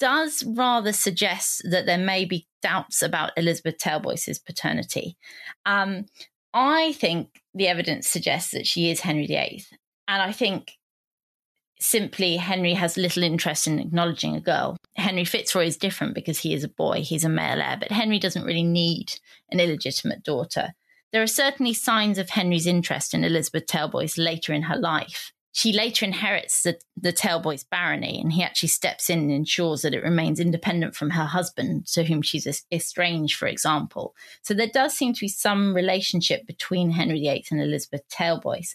does 0.00 0.44
rather 0.44 0.92
suggest 0.92 1.62
that 1.70 1.86
there 1.86 1.98
may 1.98 2.24
be 2.24 2.46
doubts 2.62 3.02
about 3.02 3.32
Elizabeth 3.36 3.78
Talboys's 3.78 4.38
paternity. 4.38 5.16
Um, 5.66 6.06
I 6.52 6.92
think 6.92 7.42
the 7.54 7.68
evidence 7.68 8.08
suggests 8.08 8.50
that 8.52 8.66
she 8.66 8.90
is 8.90 9.00
Henry 9.00 9.26
VIII. 9.26 9.64
And 10.08 10.20
I 10.20 10.32
think 10.32 10.72
simply 11.80 12.36
Henry 12.36 12.74
has 12.74 12.96
little 12.96 13.22
interest 13.22 13.66
in 13.66 13.78
acknowledging 13.78 14.34
a 14.34 14.40
girl. 14.40 14.76
Henry 14.96 15.24
Fitzroy 15.24 15.66
is 15.66 15.76
different 15.76 16.14
because 16.14 16.40
he 16.40 16.54
is 16.54 16.64
a 16.64 16.68
boy, 16.68 17.02
he's 17.02 17.24
a 17.24 17.28
male 17.28 17.60
heir, 17.60 17.76
but 17.78 17.92
Henry 17.92 18.18
doesn't 18.18 18.44
really 18.44 18.62
need 18.62 19.12
an 19.50 19.60
illegitimate 19.60 20.22
daughter. 20.22 20.72
There 21.12 21.22
are 21.22 21.28
certainly 21.28 21.74
signs 21.74 22.18
of 22.18 22.30
Henry's 22.30 22.66
interest 22.66 23.14
in 23.14 23.22
Elizabeth 23.22 23.66
Talboys 23.66 24.18
later 24.18 24.52
in 24.52 24.62
her 24.62 24.76
life. 24.76 25.32
She 25.56 25.72
later 25.72 26.04
inherits 26.04 26.64
the, 26.64 26.80
the 26.96 27.12
Talboys 27.12 27.62
barony, 27.62 28.20
and 28.20 28.32
he 28.32 28.42
actually 28.42 28.70
steps 28.70 29.08
in 29.08 29.20
and 29.20 29.30
ensures 29.30 29.82
that 29.82 29.94
it 29.94 30.02
remains 30.02 30.40
independent 30.40 30.96
from 30.96 31.10
her 31.10 31.26
husband, 31.26 31.86
to 31.92 32.02
whom 32.02 32.22
she's 32.22 32.64
estranged, 32.72 33.38
for 33.38 33.46
example. 33.46 34.16
So 34.42 34.52
there 34.52 34.66
does 34.66 34.94
seem 34.94 35.14
to 35.14 35.20
be 35.20 35.28
some 35.28 35.72
relationship 35.72 36.44
between 36.44 36.90
Henry 36.90 37.20
VIII 37.20 37.44
and 37.52 37.60
Elizabeth 37.60 38.02
Tailboys. 38.08 38.74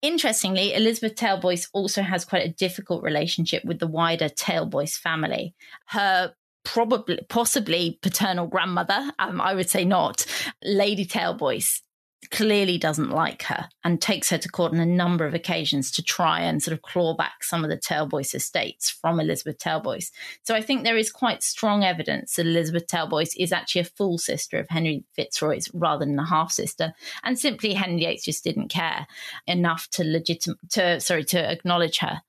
Interestingly, 0.00 0.72
Elizabeth 0.72 1.16
Tailboys 1.16 1.68
also 1.74 2.00
has 2.00 2.24
quite 2.24 2.46
a 2.46 2.52
difficult 2.52 3.02
relationship 3.02 3.62
with 3.66 3.78
the 3.78 3.86
wider 3.86 4.30
Tailboys 4.30 4.96
family. 4.96 5.54
Her 5.88 6.32
probably, 6.64 7.20
possibly 7.28 7.98
paternal 8.00 8.46
grandmother, 8.46 9.12
um, 9.18 9.38
I 9.38 9.54
would 9.54 9.68
say 9.68 9.84
not, 9.84 10.24
Lady 10.64 11.04
Talboys, 11.04 11.82
clearly 12.30 12.78
doesn't 12.78 13.10
like 13.10 13.42
her 13.44 13.68
and 13.84 14.00
takes 14.00 14.30
her 14.30 14.38
to 14.38 14.48
court 14.48 14.72
on 14.72 14.80
a 14.80 14.86
number 14.86 15.24
of 15.24 15.34
occasions 15.34 15.90
to 15.92 16.02
try 16.02 16.40
and 16.40 16.62
sort 16.62 16.72
of 16.72 16.82
claw 16.82 17.14
back 17.14 17.42
some 17.42 17.64
of 17.64 17.70
the 17.70 17.76
Talboys 17.76 18.34
estates 18.34 18.90
from 18.90 19.20
Elizabeth 19.20 19.58
Talboys. 19.58 20.10
So 20.42 20.54
I 20.54 20.62
think 20.62 20.84
there 20.84 20.96
is 20.96 21.10
quite 21.10 21.42
strong 21.42 21.84
evidence 21.84 22.36
that 22.36 22.46
Elizabeth 22.46 22.86
Talboys 22.86 23.34
is 23.36 23.52
actually 23.52 23.82
a 23.82 23.84
full 23.84 24.18
sister 24.18 24.58
of 24.58 24.68
Henry 24.68 25.04
Fitzroy's 25.14 25.70
rather 25.74 26.04
than 26.04 26.18
a 26.18 26.26
half 26.26 26.52
sister. 26.52 26.94
And 27.22 27.38
simply 27.38 27.74
Henry 27.74 28.00
VIII 28.00 28.20
just 28.22 28.44
didn't 28.44 28.68
care 28.68 29.06
enough 29.46 29.88
to 29.92 30.04
legitimate 30.04 30.58
to 30.70 31.00
sorry 31.00 31.24
to 31.24 31.50
acknowledge 31.50 31.98
her. 31.98 32.22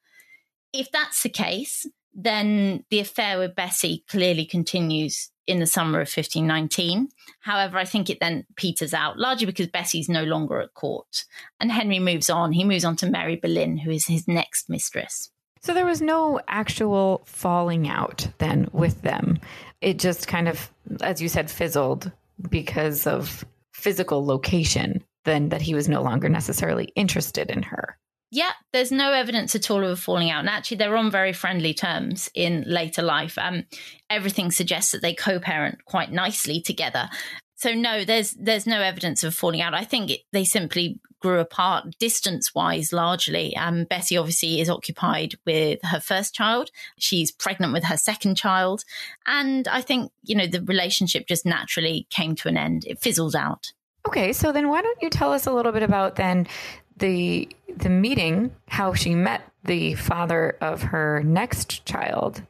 If 0.73 0.91
that's 0.91 1.23
the 1.23 1.29
case, 1.29 1.85
then 2.13 2.83
the 2.89 2.99
affair 2.99 3.39
with 3.39 3.55
Bessie 3.55 4.03
clearly 4.09 4.45
continues 4.45 5.29
in 5.47 5.59
the 5.59 5.65
summer 5.65 5.99
of 5.99 6.07
1519. 6.07 7.09
However, 7.39 7.77
I 7.77 7.85
think 7.85 8.09
it 8.09 8.19
then 8.19 8.45
peters 8.55 8.93
out, 8.93 9.17
largely 9.17 9.45
because 9.45 9.67
Bessie's 9.67 10.09
no 10.09 10.23
longer 10.23 10.59
at 10.59 10.73
court. 10.73 11.25
And 11.59 11.71
Henry 11.71 11.99
moves 11.99 12.29
on. 12.29 12.51
He 12.51 12.63
moves 12.63 12.85
on 12.85 12.95
to 12.97 13.09
Mary 13.09 13.37
Boleyn, 13.37 13.77
who 13.77 13.91
is 13.91 14.07
his 14.07 14.27
next 14.27 14.69
mistress. 14.69 15.31
So 15.61 15.73
there 15.73 15.85
was 15.85 16.01
no 16.01 16.39
actual 16.47 17.23
falling 17.25 17.87
out 17.87 18.27
then 18.37 18.69
with 18.71 19.01
them. 19.01 19.39
It 19.81 19.97
just 19.97 20.27
kind 20.27 20.47
of, 20.47 20.71
as 21.01 21.21
you 21.21 21.29
said, 21.29 21.49
fizzled 21.49 22.11
because 22.49 23.07
of 23.07 23.43
physical 23.73 24.25
location, 24.25 25.03
then 25.25 25.49
that 25.49 25.61
he 25.61 25.73
was 25.73 25.89
no 25.89 26.01
longer 26.01 26.29
necessarily 26.29 26.85
interested 26.95 27.49
in 27.49 27.63
her 27.63 27.97
yeah, 28.29 28.51
there's 28.73 28.91
no 28.91 29.13
evidence 29.13 29.55
at 29.55 29.71
all 29.71 29.83
of 29.83 29.89
a 29.91 29.95
falling 29.95 30.29
out. 30.29 30.39
And 30.39 30.49
actually, 30.49 30.77
they're 30.77 30.97
on 30.97 31.09
very 31.09 31.33
friendly 31.33 31.73
terms 31.73 32.29
in 32.33 32.63
later 32.67 33.01
life. 33.01 33.37
Um, 33.37 33.63
everything 34.09 34.51
suggests 34.51 34.91
that 34.91 35.01
they 35.01 35.13
co-parent 35.13 35.85
quite 35.85 36.11
nicely 36.11 36.61
together. 36.61 37.09
So 37.55 37.73
no, 37.73 38.03
there's 38.05 38.33
there's 38.33 38.67
no 38.67 38.81
evidence 38.81 39.23
of 39.23 39.33
falling 39.33 39.61
out. 39.61 39.73
I 39.73 39.83
think 39.83 40.11
it, 40.11 40.19
they 40.31 40.43
simply 40.43 40.99
grew 41.19 41.39
apart 41.39 41.95
distance-wise, 41.99 42.93
largely. 42.93 43.57
Um, 43.57 43.85
Bessie 43.85 44.17
obviously 44.17 44.61
is 44.61 44.69
occupied 44.69 45.33
with 45.45 45.79
her 45.83 45.99
first 45.99 46.35
child. 46.35 46.69
She's 46.99 47.31
pregnant 47.31 47.73
with 47.73 47.85
her 47.85 47.97
second 47.97 48.35
child, 48.35 48.83
and 49.25 49.67
I 49.67 49.81
think 49.81 50.11
you 50.23 50.35
know 50.35 50.45
the 50.47 50.61
relationship 50.61 51.27
just 51.27 51.45
naturally 51.45 52.05
came 52.11 52.35
to 52.35 52.47
an 52.47 52.57
end. 52.57 52.83
It 52.85 52.99
fizzled 52.99 53.35
out. 53.35 53.71
Okay, 54.07 54.33
so 54.33 54.51
then 54.51 54.69
why 54.69 54.81
don't 54.81 55.01
you 55.01 55.09
tell 55.09 55.33
us 55.33 55.47
a 55.47 55.51
little 55.51 55.71
bit 55.71 55.83
about 55.83 56.15
then 56.15 56.47
the 56.97 57.49
the 57.75 57.89
meeting, 57.89 58.55
how 58.67 58.93
she 58.93 59.13
met 59.13 59.43
the 59.63 59.93
father 59.95 60.57
of 60.61 60.81
her 60.81 61.21
next 61.23 61.85
child, 61.85 62.41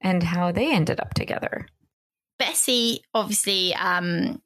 and 0.00 0.22
how 0.22 0.50
they 0.50 0.72
ended 0.72 1.00
up 1.00 1.14
together. 1.14 1.66
Bessie 2.38 3.02
obviously 3.14 3.74
um, 3.74 4.42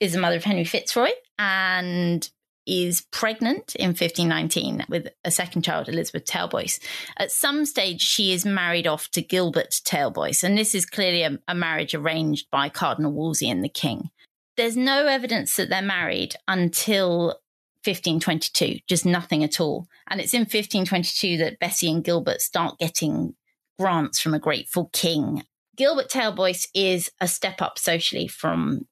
is 0.00 0.12
the 0.12 0.20
mother 0.20 0.36
of 0.36 0.44
Henry 0.44 0.64
Fitzroy 0.64 1.10
and 1.38 2.28
is 2.66 3.00
pregnant 3.10 3.74
in 3.76 3.88
1519 3.88 4.84
with 4.88 5.08
a 5.24 5.30
second 5.30 5.62
child, 5.62 5.88
Elizabeth 5.88 6.24
Talboys. 6.24 6.78
At 7.16 7.32
some 7.32 7.64
stage, 7.64 8.00
she 8.00 8.32
is 8.32 8.44
married 8.46 8.86
off 8.86 9.08
to 9.10 9.22
Gilbert 9.22 9.74
Talboys, 9.84 10.44
and 10.44 10.56
this 10.56 10.74
is 10.74 10.86
clearly 10.86 11.22
a, 11.22 11.38
a 11.48 11.54
marriage 11.54 11.94
arranged 11.94 12.48
by 12.50 12.68
Cardinal 12.68 13.12
Wolsey 13.12 13.50
and 13.50 13.64
the 13.64 13.68
King. 13.68 14.10
There's 14.56 14.76
no 14.76 15.06
evidence 15.06 15.56
that 15.56 15.70
they're 15.70 15.82
married 15.82 16.36
until 16.46 17.40
1522, 17.84 18.80
just 18.88 19.04
nothing 19.04 19.42
at 19.42 19.60
all. 19.60 19.88
And 20.08 20.20
it's 20.20 20.34
in 20.34 20.40
1522 20.40 21.36
that 21.38 21.58
Bessie 21.58 21.90
and 21.90 22.04
Gilbert 22.04 22.40
start 22.40 22.78
getting 22.78 23.34
grants 23.78 24.20
from 24.20 24.34
a 24.34 24.38
grateful 24.38 24.90
king. 24.92 25.44
Gilbert 25.76 26.10
Talboys 26.10 26.68
is 26.74 27.10
a 27.20 27.26
step 27.26 27.60
up 27.62 27.78
socially 27.78 28.28
from 28.28 28.86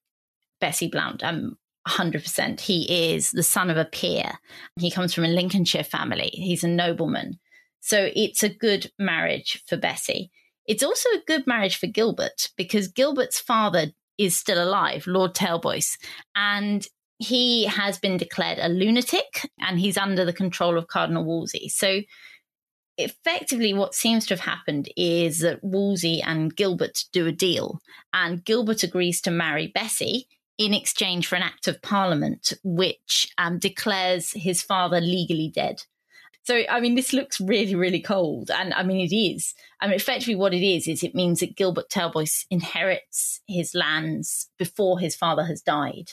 Bessie 0.61 0.89
Blount. 0.89 1.23
Um, 1.23 1.57
100%. 1.89 2.61
He 2.61 3.13
is 3.13 3.31
the 3.31 3.43
son 3.43 3.71
of 3.71 3.77
a 3.77 3.85
peer. 3.85 4.33
He 4.79 4.91
comes 4.91 5.15
from 5.15 5.25
a 5.25 5.29
Lincolnshire 5.29 5.85
family. 5.85 6.31
He's 6.33 6.65
a 6.65 6.69
nobleman. 6.69 7.39
So 7.81 8.11
it's 8.15 8.43
a 8.43 8.49
good 8.49 8.91
marriage 8.99 9.63
for 9.67 9.77
Bessie. 9.77 10.31
It's 10.67 10.83
also 10.83 11.09
a 11.11 11.23
good 11.27 11.47
marriage 11.47 11.77
for 11.77 11.87
Gilbert 11.87 12.51
because 12.57 12.89
Gilbert's 12.89 13.41
father 13.41 13.87
is 14.19 14.37
still 14.37 14.63
alive, 14.63 15.07
Lord 15.07 15.35
Talboys, 15.35 15.97
and 16.37 16.87
he 17.21 17.67
has 17.67 17.99
been 17.99 18.17
declared 18.17 18.59
a 18.59 18.69
lunatic 18.71 19.51
and 19.61 19.79
he's 19.79 19.99
under 19.99 20.25
the 20.25 20.33
control 20.33 20.79
of 20.79 20.89
Cardinal 20.89 21.25
Wolsey. 21.25 21.69
So 21.69 22.01
effectively 22.97 23.75
what 23.75 23.95
seems 23.95 24.27
to 24.27 24.35
have 24.35 24.41
happened 24.41 24.89
is 24.97 25.41
that 25.41 25.63
Wolsey 25.63 26.23
and 26.23 26.57
Gilbert 26.57 27.05
do 27.13 27.27
a 27.27 27.33
deal 27.33 27.81
and 28.15 28.45
Gilbert 28.45 28.83
agrees 28.83 29.21
to 29.23 29.31
marry 29.31 29.67
Bessie 29.67 30.29
in 30.57 30.73
exchange 30.73 31.27
for 31.27 31.37
an 31.37 31.43
act 31.43 31.69
of 31.69 31.83
parliament 31.83 32.55
which 32.65 33.31
um, 33.37 33.59
declares 33.59 34.33
his 34.33 34.63
father 34.63 35.01
legally 35.01 35.53
dead. 35.55 35.83
So, 36.45 36.63
I 36.71 36.81
mean, 36.81 36.95
this 36.95 37.13
looks 37.13 37.39
really, 37.39 37.75
really 37.75 38.01
cold. 38.01 38.51
And 38.51 38.73
I 38.73 38.83
mean, 38.83 39.07
it 39.07 39.15
is. 39.15 39.55
I 39.81 39.87
mean, 39.87 39.97
effectively, 39.97 40.37
what 40.37 40.55
it 40.55 40.67
is, 40.67 40.89
is 40.89 41.03
it 41.03 41.15
means 41.15 41.41
that 41.41 41.55
Gilbert 41.55 41.91
Talboys 41.91 42.47
inherits 42.51 43.41
his 43.47 43.75
lands 43.75 44.49
before 44.59 44.99
his 44.99 45.15
father 45.15 45.45
has 45.45 45.61
died 45.61 46.13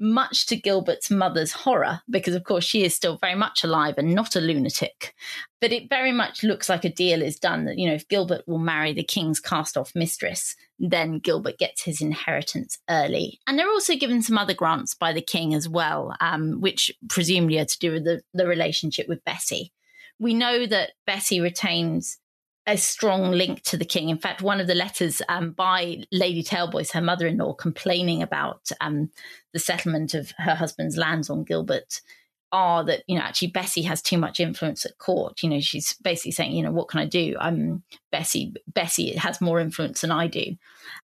much 0.00 0.46
to 0.46 0.56
Gilbert's 0.56 1.10
mother's 1.10 1.52
horror, 1.52 2.00
because 2.08 2.34
of 2.34 2.44
course 2.44 2.64
she 2.64 2.82
is 2.84 2.94
still 2.94 3.18
very 3.18 3.34
much 3.34 3.62
alive 3.62 3.94
and 3.98 4.14
not 4.14 4.36
a 4.36 4.40
lunatic. 4.40 5.14
But 5.60 5.72
it 5.72 5.90
very 5.90 6.12
much 6.12 6.42
looks 6.42 6.68
like 6.68 6.84
a 6.84 6.92
deal 6.92 7.20
is 7.20 7.38
done 7.38 7.66
that, 7.66 7.78
you 7.78 7.86
know, 7.86 7.94
if 7.94 8.08
Gilbert 8.08 8.46
will 8.46 8.58
marry 8.58 8.94
the 8.94 9.02
king's 9.02 9.40
cast 9.40 9.76
off 9.76 9.92
mistress, 9.94 10.56
then 10.78 11.18
Gilbert 11.18 11.58
gets 11.58 11.82
his 11.82 12.00
inheritance 12.00 12.78
early. 12.88 13.40
And 13.46 13.58
they're 13.58 13.68
also 13.68 13.96
given 13.96 14.22
some 14.22 14.38
other 14.38 14.54
grants 14.54 14.94
by 14.94 15.12
the 15.12 15.20
king 15.20 15.52
as 15.52 15.68
well, 15.68 16.16
um, 16.20 16.60
which 16.60 16.90
presumably 17.08 17.58
are 17.58 17.66
to 17.66 17.78
do 17.78 17.92
with 17.92 18.04
the, 18.04 18.22
the 18.32 18.46
relationship 18.46 19.06
with 19.06 19.24
Bessie. 19.24 19.72
We 20.18 20.32
know 20.32 20.66
that 20.66 20.92
Bessie 21.06 21.40
retains 21.40 22.18
a 22.70 22.76
strong 22.76 23.32
link 23.32 23.62
to 23.62 23.76
the 23.76 23.84
king. 23.84 24.08
In 24.10 24.18
fact, 24.18 24.42
one 24.42 24.60
of 24.60 24.68
the 24.68 24.76
letters 24.76 25.20
um, 25.28 25.50
by 25.50 26.04
Lady 26.12 26.42
Taleboys, 26.42 26.92
her 26.92 27.00
mother 27.00 27.26
in 27.26 27.38
law, 27.38 27.52
complaining 27.52 28.22
about 28.22 28.70
um, 28.80 29.10
the 29.52 29.58
settlement 29.58 30.14
of 30.14 30.32
her 30.38 30.54
husband's 30.54 30.96
lands 30.96 31.28
on 31.28 31.42
Gilbert 31.42 32.00
are 32.52 32.84
that 32.84 33.04
you 33.06 33.16
know 33.16 33.22
actually 33.22 33.48
Bessie 33.48 33.82
has 33.82 34.02
too 34.02 34.18
much 34.18 34.38
influence 34.38 34.86
at 34.86 34.98
court. 34.98 35.42
You 35.42 35.50
know, 35.50 35.60
she's 35.60 35.94
basically 35.94 36.30
saying, 36.30 36.52
you 36.52 36.62
know, 36.62 36.70
what 36.70 36.88
can 36.88 37.00
I 37.00 37.06
do? 37.06 37.36
I'm 37.40 37.82
Bessie. 38.12 38.54
Bessie 38.68 39.16
has 39.16 39.40
more 39.40 39.58
influence 39.58 40.02
than 40.02 40.12
I 40.12 40.28
do. 40.28 40.54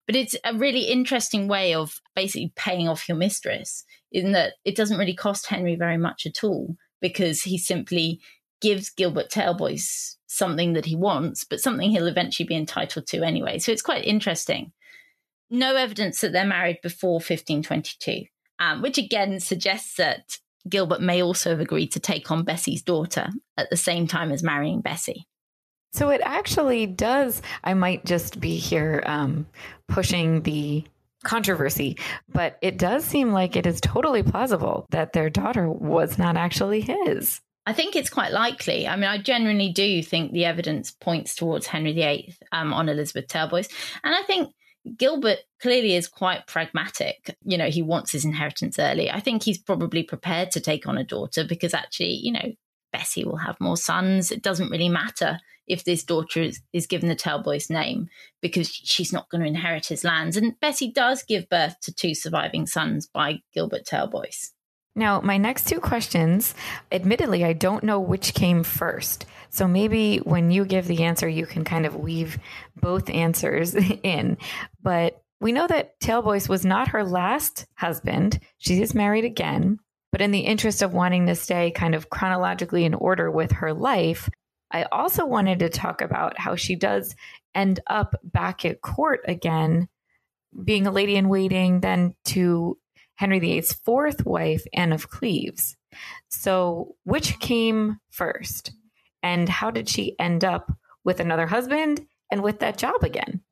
But 0.06 0.16
it's 0.16 0.36
a 0.44 0.54
really 0.54 0.82
interesting 0.82 1.48
way 1.48 1.74
of 1.74 1.98
basically 2.14 2.52
paying 2.56 2.88
off 2.88 3.08
your 3.08 3.16
mistress 3.16 3.84
in 4.12 4.32
that 4.32 4.54
it 4.66 4.76
doesn't 4.76 4.98
really 4.98 5.14
cost 5.14 5.46
Henry 5.46 5.76
very 5.76 5.98
much 5.98 6.26
at 6.26 6.44
all 6.44 6.76
because 7.00 7.42
he 7.42 7.56
simply 7.56 8.20
gives 8.60 8.90
Gilbert 8.90 9.30
Taleboys 9.30 10.16
something 10.36 10.72
that 10.74 10.86
he 10.86 10.96
wants, 10.96 11.44
but 11.44 11.60
something 11.60 11.90
he'll 11.90 12.06
eventually 12.06 12.46
be 12.46 12.56
entitled 12.56 13.06
to 13.08 13.22
anyway. 13.22 13.58
So 13.58 13.72
it's 13.72 13.82
quite 13.82 14.04
interesting. 14.04 14.72
No 15.50 15.76
evidence 15.76 16.20
that 16.20 16.32
they're 16.32 16.44
married 16.44 16.80
before 16.82 17.14
1522, 17.14 18.24
um, 18.58 18.82
which 18.82 18.98
again 18.98 19.40
suggests 19.40 19.96
that 19.96 20.38
Gilbert 20.68 21.00
may 21.00 21.22
also 21.22 21.50
have 21.50 21.60
agreed 21.60 21.92
to 21.92 22.00
take 22.00 22.30
on 22.30 22.44
Bessie's 22.44 22.82
daughter 22.82 23.28
at 23.56 23.70
the 23.70 23.76
same 23.76 24.06
time 24.06 24.32
as 24.32 24.42
marrying 24.42 24.80
Bessie. 24.80 25.26
So 25.92 26.10
it 26.10 26.22
actually 26.24 26.86
does. 26.86 27.40
I 27.62 27.74
might 27.74 28.04
just 28.04 28.40
be 28.40 28.56
here 28.56 29.02
um, 29.06 29.46
pushing 29.86 30.42
the 30.42 30.84
controversy, 31.22 31.96
but 32.32 32.58
it 32.62 32.78
does 32.78 33.04
seem 33.04 33.32
like 33.32 33.54
it 33.54 33.66
is 33.66 33.80
totally 33.80 34.22
plausible 34.22 34.86
that 34.90 35.12
their 35.12 35.30
daughter 35.30 35.70
was 35.70 36.18
not 36.18 36.36
actually 36.36 36.80
his. 36.80 37.40
I 37.66 37.72
think 37.72 37.96
it's 37.96 38.10
quite 38.10 38.32
likely. 38.32 38.86
I 38.86 38.96
mean, 38.96 39.08
I 39.08 39.18
genuinely 39.18 39.70
do 39.70 40.02
think 40.02 40.32
the 40.32 40.44
evidence 40.44 40.90
points 40.90 41.34
towards 41.34 41.66
Henry 41.66 41.92
VIII 41.92 42.34
um, 42.52 42.74
on 42.74 42.88
Elizabeth 42.88 43.26
Taleboys. 43.26 43.70
And 44.02 44.14
I 44.14 44.22
think 44.22 44.52
Gilbert 44.98 45.38
clearly 45.62 45.94
is 45.94 46.06
quite 46.06 46.46
pragmatic. 46.46 47.34
You 47.42 47.56
know, 47.56 47.70
he 47.70 47.80
wants 47.80 48.12
his 48.12 48.24
inheritance 48.24 48.78
early. 48.78 49.10
I 49.10 49.20
think 49.20 49.42
he's 49.42 49.58
probably 49.58 50.02
prepared 50.02 50.50
to 50.52 50.60
take 50.60 50.86
on 50.86 50.98
a 50.98 51.04
daughter 51.04 51.44
because 51.44 51.72
actually, 51.72 52.14
you 52.22 52.32
know, 52.32 52.52
Bessie 52.92 53.24
will 53.24 53.38
have 53.38 53.56
more 53.60 53.78
sons. 53.78 54.30
It 54.30 54.42
doesn't 54.42 54.70
really 54.70 54.90
matter 54.90 55.38
if 55.66 55.84
this 55.84 56.04
daughter 56.04 56.42
is, 56.42 56.60
is 56.74 56.86
given 56.86 57.08
the 57.08 57.16
Taleboys 57.16 57.70
name 57.70 58.08
because 58.42 58.68
she's 58.68 59.12
not 59.12 59.30
going 59.30 59.40
to 59.40 59.48
inherit 59.48 59.86
his 59.86 60.04
lands. 60.04 60.36
And 60.36 60.60
Bessie 60.60 60.92
does 60.92 61.22
give 61.22 61.48
birth 61.48 61.76
to 61.82 61.94
two 61.94 62.14
surviving 62.14 62.66
sons 62.66 63.06
by 63.06 63.40
Gilbert 63.54 63.86
Taleboys. 63.86 64.50
Now, 64.96 65.20
my 65.20 65.38
next 65.38 65.66
two 65.66 65.80
questions, 65.80 66.54
admittedly, 66.92 67.44
I 67.44 67.52
don't 67.52 67.82
know 67.82 67.98
which 67.98 68.34
came 68.34 68.62
first. 68.62 69.26
So 69.50 69.66
maybe 69.66 70.18
when 70.18 70.50
you 70.50 70.64
give 70.64 70.86
the 70.86 71.04
answer, 71.04 71.28
you 71.28 71.46
can 71.46 71.64
kind 71.64 71.84
of 71.84 71.96
weave 71.96 72.38
both 72.76 73.10
answers 73.10 73.74
in. 74.02 74.38
But 74.82 75.20
we 75.40 75.52
know 75.52 75.66
that 75.66 75.98
Taleboys 76.00 76.48
was 76.48 76.64
not 76.64 76.88
her 76.88 77.04
last 77.04 77.66
husband. 77.74 78.38
She 78.58 78.80
is 78.80 78.94
married 78.94 79.24
again. 79.24 79.78
But 80.12 80.20
in 80.20 80.30
the 80.30 80.40
interest 80.40 80.80
of 80.80 80.94
wanting 80.94 81.26
to 81.26 81.34
stay 81.34 81.72
kind 81.72 81.94
of 81.94 82.08
chronologically 82.08 82.84
in 82.84 82.94
order 82.94 83.30
with 83.32 83.50
her 83.50 83.72
life, 83.72 84.30
I 84.70 84.84
also 84.84 85.26
wanted 85.26 85.58
to 85.58 85.68
talk 85.68 86.02
about 86.02 86.38
how 86.38 86.54
she 86.54 86.76
does 86.76 87.16
end 87.52 87.80
up 87.88 88.14
back 88.22 88.64
at 88.64 88.80
court 88.80 89.20
again, 89.26 89.88
being 90.62 90.86
a 90.86 90.92
lady 90.92 91.16
in 91.16 91.28
waiting, 91.28 91.80
then 91.80 92.14
to 92.26 92.78
Henry 93.16 93.38
VIII's 93.38 93.72
fourth 93.72 94.26
wife, 94.26 94.64
Anne 94.72 94.92
of 94.92 95.08
Cleves. 95.10 95.76
So, 96.28 96.96
which 97.04 97.38
came 97.38 97.98
first? 98.10 98.72
And 99.22 99.48
how 99.48 99.70
did 99.70 99.88
she 99.88 100.18
end 100.18 100.44
up 100.44 100.72
with 101.04 101.20
another 101.20 101.46
husband 101.46 102.06
and 102.30 102.42
with 102.42 102.58
that 102.60 102.78
job 102.78 103.02
again? 103.02 103.42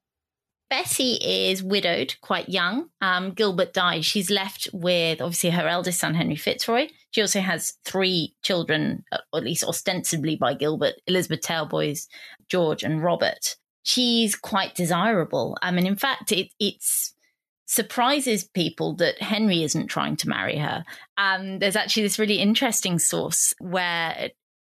Bessie 0.73 1.19
is 1.23 1.63
widowed, 1.63 2.15
quite 2.23 2.49
young. 2.49 2.89
Um, 3.03 3.33
Gilbert 3.33 3.75
dies. 3.75 4.07
She's 4.07 4.31
left 4.31 4.71
with 4.73 5.21
obviously 5.21 5.51
her 5.51 5.69
eldest 5.69 6.01
son, 6.01 6.15
Henry 6.15 6.35
Fitzroy. 6.35 6.89
She 7.11 7.21
also 7.21 7.41
has 7.41 7.75
three 7.85 8.35
children, 8.43 9.05
uh, 9.13 9.19
at 9.35 9.45
least 9.45 9.65
ostensibly 9.65 10.35
by 10.35 10.55
Gilbert 10.55 10.95
Elizabeth 11.07 11.43
Taleboys, 11.43 12.09
George, 12.49 12.83
and 12.83 13.03
Robert. 13.03 13.57
She's 13.83 14.35
quite 14.35 14.75
desirable. 14.75 15.59
I 15.61 15.73
mean, 15.73 15.87
in 15.87 15.97
fact, 15.97 16.33
it, 16.33 16.49
it's 16.59 17.13
surprises 17.73 18.45
people 18.45 18.93
that 18.97 19.23
Henry 19.23 19.63
isn't 19.63 19.87
trying 19.87 20.15
to 20.15 20.29
marry 20.29 20.59
her. 20.59 20.85
Um, 21.17 21.59
there's 21.59 21.75
actually 21.75 22.03
this 22.03 22.19
really 22.19 22.39
interesting 22.39 22.99
source 22.99 23.55
where, 23.61 24.29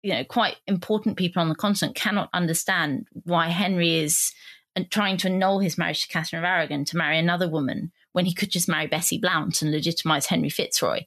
you 0.02 0.14
know, 0.14 0.24
quite 0.24 0.56
important 0.66 1.18
people 1.18 1.42
on 1.42 1.50
the 1.50 1.54
continent 1.54 1.94
cannot 1.94 2.30
understand 2.32 3.06
why 3.24 3.48
Henry 3.48 3.96
is 3.96 4.32
uh, 4.76 4.85
trying 4.88 5.18
to 5.18 5.28
annul 5.28 5.59
his 5.59 5.76
marriage 5.76 6.06
to 6.06 6.09
Catherine 6.09 6.42
of 6.42 6.46
Aragon 6.46 6.87
to 6.87 6.96
marry 6.96 7.18
another 7.18 7.50
woman 7.50 7.92
when 8.12 8.24
he 8.24 8.32
could 8.32 8.50
just 8.50 8.66
marry 8.66 8.87
Bessie 8.87 9.18
Blount 9.18 9.61
and 9.61 9.72
legitimize 9.72 10.24
Henry 10.24 10.48
Fitzroy, 10.48 11.00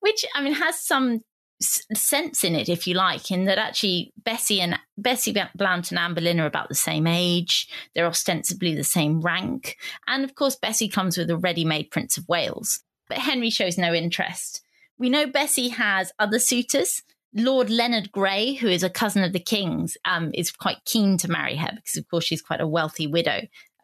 which 0.00 0.24
I 0.34 0.42
mean 0.42 0.54
has 0.54 0.80
some 0.80 1.20
sense 1.60 2.44
in 2.44 2.54
it, 2.54 2.68
if 2.68 2.86
you 2.86 2.94
like, 2.94 3.30
in 3.30 3.44
that 3.44 3.58
actually 3.58 4.12
Bessie 4.22 4.60
and 4.60 4.78
Bessie 4.98 5.34
Blount 5.54 5.90
and 5.90 5.98
Anne 5.98 6.14
Boleyn 6.14 6.40
are 6.40 6.46
about 6.46 6.68
the 6.68 6.74
same 6.74 7.06
age. 7.06 7.68
They're 7.94 8.06
ostensibly 8.06 8.74
the 8.74 8.84
same 8.84 9.20
rank. 9.20 9.76
And 10.06 10.24
of 10.24 10.34
course, 10.34 10.56
Bessie 10.56 10.88
comes 10.88 11.16
with 11.16 11.30
a 11.30 11.36
ready 11.36 11.64
made 11.64 11.90
Prince 11.90 12.16
of 12.16 12.28
Wales. 12.28 12.80
But 13.08 13.18
Henry 13.18 13.50
shows 13.50 13.78
no 13.78 13.92
interest. 13.92 14.62
We 14.98 15.10
know 15.10 15.26
Bessie 15.26 15.68
has 15.68 16.12
other 16.18 16.38
suitors. 16.38 17.02
Lord 17.34 17.68
Leonard 17.68 18.12
Grey, 18.12 18.54
who 18.54 18.68
is 18.68 18.84
a 18.84 18.90
cousin 18.90 19.24
of 19.24 19.32
the 19.32 19.40
king's, 19.40 19.96
um, 20.04 20.30
is 20.34 20.52
quite 20.52 20.84
keen 20.84 21.18
to 21.18 21.30
marry 21.30 21.56
her 21.56 21.70
because, 21.74 21.96
of 21.96 22.08
course, 22.08 22.24
she's 22.24 22.42
quite 22.42 22.60
a 22.60 22.66
wealthy 22.66 23.08
widow, 23.08 23.42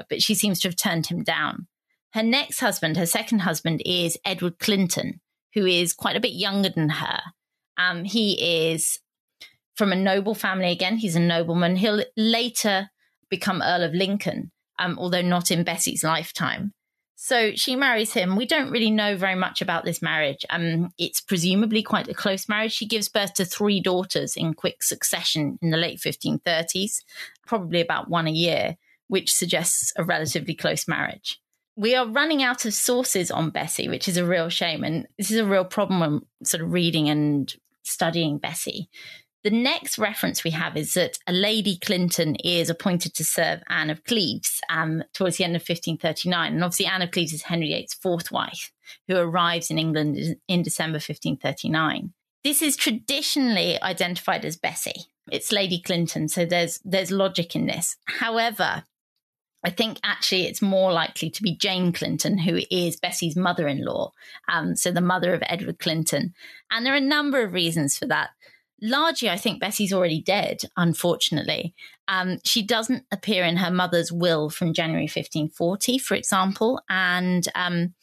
but 0.08 0.22
she 0.22 0.34
seems 0.34 0.60
to 0.60 0.68
have 0.68 0.76
turned 0.76 1.08
him 1.08 1.24
down. 1.24 1.66
Her 2.12 2.22
next 2.22 2.60
husband, 2.60 2.96
her 2.96 3.06
second 3.06 3.40
husband, 3.40 3.82
is 3.84 4.18
Edward 4.24 4.60
Clinton, 4.60 5.20
who 5.54 5.66
is 5.66 5.92
quite 5.92 6.16
a 6.16 6.20
bit 6.20 6.32
younger 6.32 6.68
than 6.68 6.90
her 6.90 7.20
um, 7.76 8.04
he 8.04 8.70
is 8.70 8.98
from 9.76 9.92
a 9.92 9.96
noble 9.96 10.34
family 10.34 10.70
again. 10.70 10.98
He's 10.98 11.16
a 11.16 11.20
nobleman. 11.20 11.76
He'll 11.76 12.04
later 12.16 12.90
become 13.30 13.62
Earl 13.62 13.82
of 13.82 13.94
Lincoln, 13.94 14.50
um, 14.78 14.98
although 14.98 15.22
not 15.22 15.50
in 15.50 15.64
Bessie's 15.64 16.04
lifetime. 16.04 16.72
So 17.16 17.52
she 17.54 17.76
marries 17.76 18.14
him. 18.14 18.34
We 18.34 18.46
don't 18.46 18.70
really 18.70 18.90
know 18.90 19.14
very 19.14 19.34
much 19.34 19.60
about 19.60 19.84
this 19.84 20.00
marriage. 20.00 20.44
Um, 20.48 20.90
it's 20.98 21.20
presumably 21.20 21.82
quite 21.82 22.08
a 22.08 22.14
close 22.14 22.48
marriage. 22.48 22.72
She 22.72 22.86
gives 22.86 23.10
birth 23.10 23.34
to 23.34 23.44
three 23.44 23.80
daughters 23.80 24.36
in 24.36 24.54
quick 24.54 24.82
succession 24.82 25.58
in 25.60 25.70
the 25.70 25.76
late 25.76 25.98
1530s, 26.00 27.02
probably 27.46 27.82
about 27.82 28.08
one 28.08 28.26
a 28.26 28.32
year, 28.32 28.78
which 29.08 29.32
suggests 29.32 29.92
a 29.96 30.04
relatively 30.04 30.54
close 30.54 30.88
marriage 30.88 31.38
we 31.76 31.94
are 31.94 32.06
running 32.06 32.42
out 32.42 32.64
of 32.64 32.74
sources 32.74 33.30
on 33.30 33.50
Bessie, 33.50 33.88
which 33.88 34.08
is 34.08 34.16
a 34.16 34.24
real 34.24 34.48
shame. 34.48 34.84
And 34.84 35.06
this 35.18 35.30
is 35.30 35.38
a 35.38 35.46
real 35.46 35.64
problem 35.64 36.00
when 36.00 36.20
sort 36.44 36.62
of 36.62 36.72
reading 36.72 37.08
and 37.08 37.52
studying 37.82 38.38
Bessie. 38.38 38.88
The 39.42 39.50
next 39.50 39.98
reference 39.98 40.44
we 40.44 40.50
have 40.50 40.76
is 40.76 40.92
that 40.94 41.18
a 41.26 41.32
Lady 41.32 41.78
Clinton 41.78 42.36
is 42.36 42.68
appointed 42.68 43.14
to 43.14 43.24
serve 43.24 43.62
Anne 43.68 43.88
of 43.88 44.04
Cleves 44.04 44.60
um, 44.68 45.02
towards 45.14 45.38
the 45.38 45.44
end 45.44 45.56
of 45.56 45.60
1539. 45.60 46.52
And 46.52 46.62
obviously, 46.62 46.86
Anne 46.86 47.00
of 47.00 47.10
Cleves 47.10 47.32
is 47.32 47.42
Henry 47.42 47.68
VIII's 47.68 47.94
fourth 47.94 48.30
wife, 48.30 48.70
who 49.08 49.16
arrives 49.16 49.70
in 49.70 49.78
England 49.78 50.36
in 50.46 50.62
December 50.62 50.96
1539. 50.96 52.12
This 52.44 52.60
is 52.60 52.76
traditionally 52.76 53.80
identified 53.80 54.44
as 54.44 54.56
Bessie. 54.56 55.06
It's 55.30 55.52
Lady 55.52 55.80
Clinton, 55.80 56.28
so 56.28 56.44
there's 56.44 56.80
there's 56.84 57.10
logic 57.10 57.54
in 57.54 57.66
this. 57.66 57.96
However, 58.06 58.84
I 59.62 59.70
think 59.70 59.98
actually 60.02 60.46
it's 60.46 60.62
more 60.62 60.92
likely 60.92 61.30
to 61.30 61.42
be 61.42 61.56
Jane 61.56 61.92
Clinton, 61.92 62.38
who 62.38 62.60
is 62.70 62.96
Bessie's 62.96 63.36
mother 63.36 63.68
in 63.68 63.84
law, 63.84 64.12
um, 64.48 64.74
so 64.74 64.90
the 64.90 65.00
mother 65.00 65.34
of 65.34 65.42
Edward 65.46 65.78
Clinton. 65.78 66.34
And 66.70 66.84
there 66.84 66.94
are 66.94 66.98
a 66.98 67.00
number 67.00 67.42
of 67.42 67.52
reasons 67.52 67.96
for 67.96 68.06
that. 68.06 68.30
Largely, 68.82 69.28
I 69.28 69.36
think 69.36 69.60
Bessie's 69.60 69.92
already 69.92 70.22
dead, 70.22 70.62
unfortunately. 70.76 71.74
Um, 72.08 72.38
she 72.44 72.62
doesn't 72.62 73.04
appear 73.12 73.44
in 73.44 73.58
her 73.58 73.70
mother's 73.70 74.10
will 74.10 74.48
from 74.48 74.72
January 74.72 75.04
1540, 75.04 75.98
for 75.98 76.14
example. 76.14 76.80
And 76.88 77.46
um, 77.54 77.94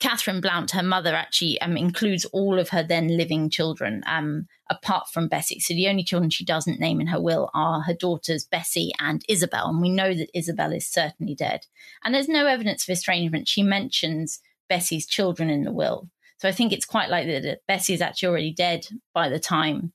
Catherine 0.00 0.40
Blount, 0.40 0.72
her 0.72 0.82
mother, 0.82 1.14
actually 1.14 1.60
um, 1.60 1.76
includes 1.76 2.24
all 2.26 2.58
of 2.58 2.70
her 2.70 2.82
then 2.82 3.16
living 3.16 3.48
children, 3.48 4.02
um, 4.06 4.46
apart 4.68 5.08
from 5.08 5.28
Bessie. 5.28 5.60
So 5.60 5.72
the 5.72 5.88
only 5.88 6.04
children 6.04 6.30
she 6.30 6.44
doesn't 6.44 6.80
name 6.80 7.00
in 7.00 7.06
her 7.06 7.20
will 7.20 7.50
are 7.54 7.82
her 7.82 7.94
daughters 7.94 8.44
Bessie 8.44 8.92
and 8.98 9.24
Isabel. 9.28 9.68
And 9.68 9.80
we 9.80 9.90
know 9.90 10.12
that 10.12 10.36
Isabel 10.36 10.72
is 10.72 10.86
certainly 10.86 11.34
dead. 11.34 11.66
And 12.04 12.14
there's 12.14 12.28
no 12.28 12.46
evidence 12.46 12.86
of 12.86 12.92
estrangement. 12.92 13.48
She 13.48 13.62
mentions 13.62 14.40
Bessie's 14.68 15.06
children 15.06 15.48
in 15.48 15.64
the 15.64 15.72
will. 15.72 16.10
So 16.38 16.48
I 16.48 16.52
think 16.52 16.72
it's 16.72 16.84
quite 16.84 17.08
likely 17.08 17.38
that 17.38 17.60
Bessie 17.66 17.94
is 17.94 18.02
actually 18.02 18.28
already 18.28 18.52
dead 18.52 18.86
by 19.14 19.28
the 19.28 19.38
time 19.38 19.92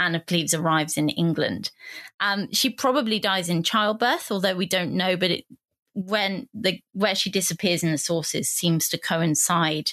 Anne 0.00 0.14
of 0.14 0.26
Cleves 0.26 0.54
arrives 0.54 0.96
in 0.96 1.08
England. 1.10 1.70
Um, 2.18 2.48
she 2.52 2.70
probably 2.70 3.18
dies 3.18 3.48
in 3.48 3.62
childbirth, 3.62 4.30
although 4.30 4.56
we 4.56 4.66
don't 4.66 4.94
know. 4.94 5.16
But 5.16 5.30
it, 5.30 5.44
when 5.94 6.48
the 6.54 6.80
where 6.92 7.14
she 7.14 7.30
disappears 7.30 7.82
in 7.82 7.92
the 7.92 7.98
sources 7.98 8.48
seems 8.48 8.88
to 8.88 8.98
coincide 8.98 9.92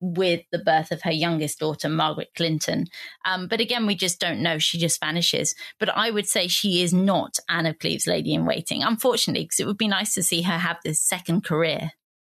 with 0.00 0.42
the 0.52 0.58
birth 0.58 0.92
of 0.92 1.02
her 1.02 1.10
youngest 1.10 1.58
daughter, 1.58 1.88
Margaret 1.88 2.30
Clinton. 2.36 2.86
Um, 3.24 3.48
but 3.48 3.60
again, 3.60 3.86
we 3.86 3.94
just 3.94 4.20
don't 4.20 4.40
know. 4.40 4.58
She 4.58 4.78
just 4.78 5.00
vanishes. 5.00 5.54
But 5.80 5.88
I 5.88 6.10
would 6.10 6.28
say 6.28 6.46
she 6.46 6.82
is 6.82 6.92
not 6.92 7.38
Anne 7.48 7.66
of 7.66 7.78
Cleves' 7.78 8.06
lady 8.06 8.34
in 8.34 8.46
waiting, 8.46 8.82
unfortunately, 8.82 9.44
because 9.44 9.60
it 9.60 9.66
would 9.66 9.78
be 9.78 9.88
nice 9.88 10.14
to 10.14 10.22
see 10.22 10.42
her 10.42 10.58
have 10.58 10.78
this 10.84 11.00
second 11.00 11.44
career. 11.44 11.92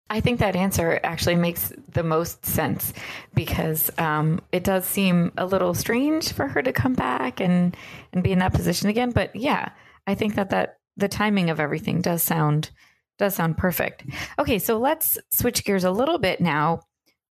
I 0.10 0.20
think 0.20 0.40
that 0.40 0.56
answer 0.56 1.00
actually 1.04 1.36
makes 1.36 1.72
the 1.94 2.04
most 2.04 2.46
sense 2.46 2.94
because 3.34 3.90
um, 3.98 4.42
it 4.52 4.64
does 4.64 4.86
seem 4.86 5.32
a 5.38 5.46
little 5.46 5.74
strange 5.74 6.34
for 6.34 6.48
her 6.48 6.62
to 6.62 6.74
come 6.74 6.94
back 6.94 7.40
and 7.40 7.76
and 8.12 8.24
be 8.24 8.32
in 8.32 8.40
that 8.40 8.54
position 8.54 8.90
again. 8.90 9.12
But 9.12 9.36
yeah, 9.36 9.70
I 10.06 10.14
think 10.16 10.36
that 10.36 10.50
that 10.50 10.78
the 10.98 11.08
timing 11.08 11.50
of 11.50 11.60
everything 11.60 12.02
does 12.02 12.22
sound 12.22 12.70
does 13.24 13.36
sound 13.36 13.58
perfect. 13.58 14.04
Okay, 14.38 14.60
so 14.60 14.78
let's 14.78 15.18
switch 15.32 15.64
gears 15.64 15.86
a 15.86 15.92
little 15.92 16.18
bit 16.20 16.42
now 16.42 16.82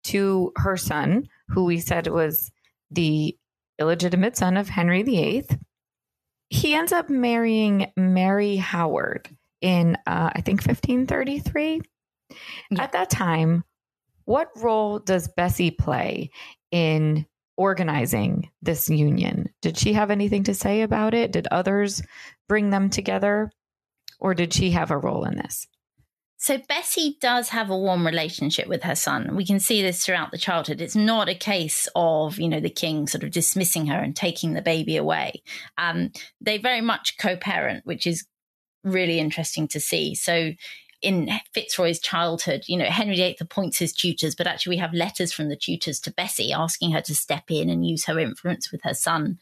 to 0.04 0.50
her 0.56 0.78
son, 0.78 1.28
who 1.48 1.66
we 1.66 1.80
said 1.80 2.06
was 2.06 2.50
the 2.90 3.36
illegitimate 3.78 4.38
son 4.38 4.56
of 4.56 4.70
Henry 4.70 5.02
VIII. 5.02 5.44
He 6.48 6.74
ends 6.74 6.92
up 6.92 7.10
marrying 7.10 7.92
Mary 7.94 8.56
Howard 8.56 9.28
in, 9.60 9.96
uh, 10.06 10.30
I 10.34 10.40
think, 10.40 10.62
1533. 10.66 11.82
Yeah. 12.70 12.82
At 12.82 12.92
that 12.92 13.10
time, 13.10 13.62
what 14.24 14.48
role 14.56 14.98
does 14.98 15.28
Bessie 15.36 15.70
play 15.70 16.30
in 16.70 17.26
organizing 17.58 18.48
this 18.62 18.88
union? 18.88 19.50
Did 19.60 19.76
she 19.76 19.92
have 19.92 20.10
anything 20.10 20.44
to 20.44 20.54
say 20.54 20.80
about 20.80 21.12
it? 21.12 21.32
Did 21.32 21.48
others 21.50 22.02
bring 22.48 22.70
them 22.70 22.88
together? 22.88 23.50
Or 24.20 24.32
did 24.32 24.54
she 24.54 24.70
have 24.70 24.90
a 24.90 24.96
role 24.96 25.24
in 25.24 25.36
this? 25.36 25.66
So 26.42 26.58
Bessie 26.58 27.18
does 27.20 27.50
have 27.50 27.70
a 27.70 27.78
warm 27.78 28.04
relationship 28.04 28.66
with 28.66 28.82
her 28.82 28.96
son. 28.96 29.36
We 29.36 29.46
can 29.46 29.60
see 29.60 29.80
this 29.80 30.04
throughout 30.04 30.32
the 30.32 30.38
childhood. 30.38 30.80
It's 30.80 30.96
not 30.96 31.28
a 31.28 31.36
case 31.36 31.88
of, 31.94 32.40
you 32.40 32.48
know, 32.48 32.58
the 32.58 32.68
king 32.68 33.06
sort 33.06 33.22
of 33.22 33.30
dismissing 33.30 33.86
her 33.86 33.98
and 33.98 34.16
taking 34.16 34.54
the 34.54 34.60
baby 34.60 34.96
away. 34.96 35.44
Um, 35.78 36.10
they 36.40 36.58
very 36.58 36.80
much 36.80 37.16
co-parent, 37.16 37.86
which 37.86 38.08
is 38.08 38.26
really 38.82 39.20
interesting 39.20 39.68
to 39.68 39.78
see. 39.78 40.16
So 40.16 40.50
in 41.02 41.30
Fitzroy's 41.52 41.98
childhood, 41.98 42.62
you 42.66 42.76
know, 42.76 42.84
Henry 42.84 43.16
VIII 43.16 43.36
appoints 43.40 43.78
his 43.78 43.92
tutors, 43.92 44.34
but 44.34 44.46
actually 44.46 44.76
we 44.76 44.80
have 44.80 44.94
letters 44.94 45.32
from 45.32 45.48
the 45.48 45.56
tutors 45.56 46.00
to 46.00 46.12
Bessie 46.12 46.52
asking 46.52 46.92
her 46.92 47.00
to 47.02 47.14
step 47.14 47.50
in 47.50 47.68
and 47.68 47.86
use 47.86 48.04
her 48.04 48.18
influence 48.18 48.70
with 48.70 48.82
her 48.84 48.94
son. 48.94 49.38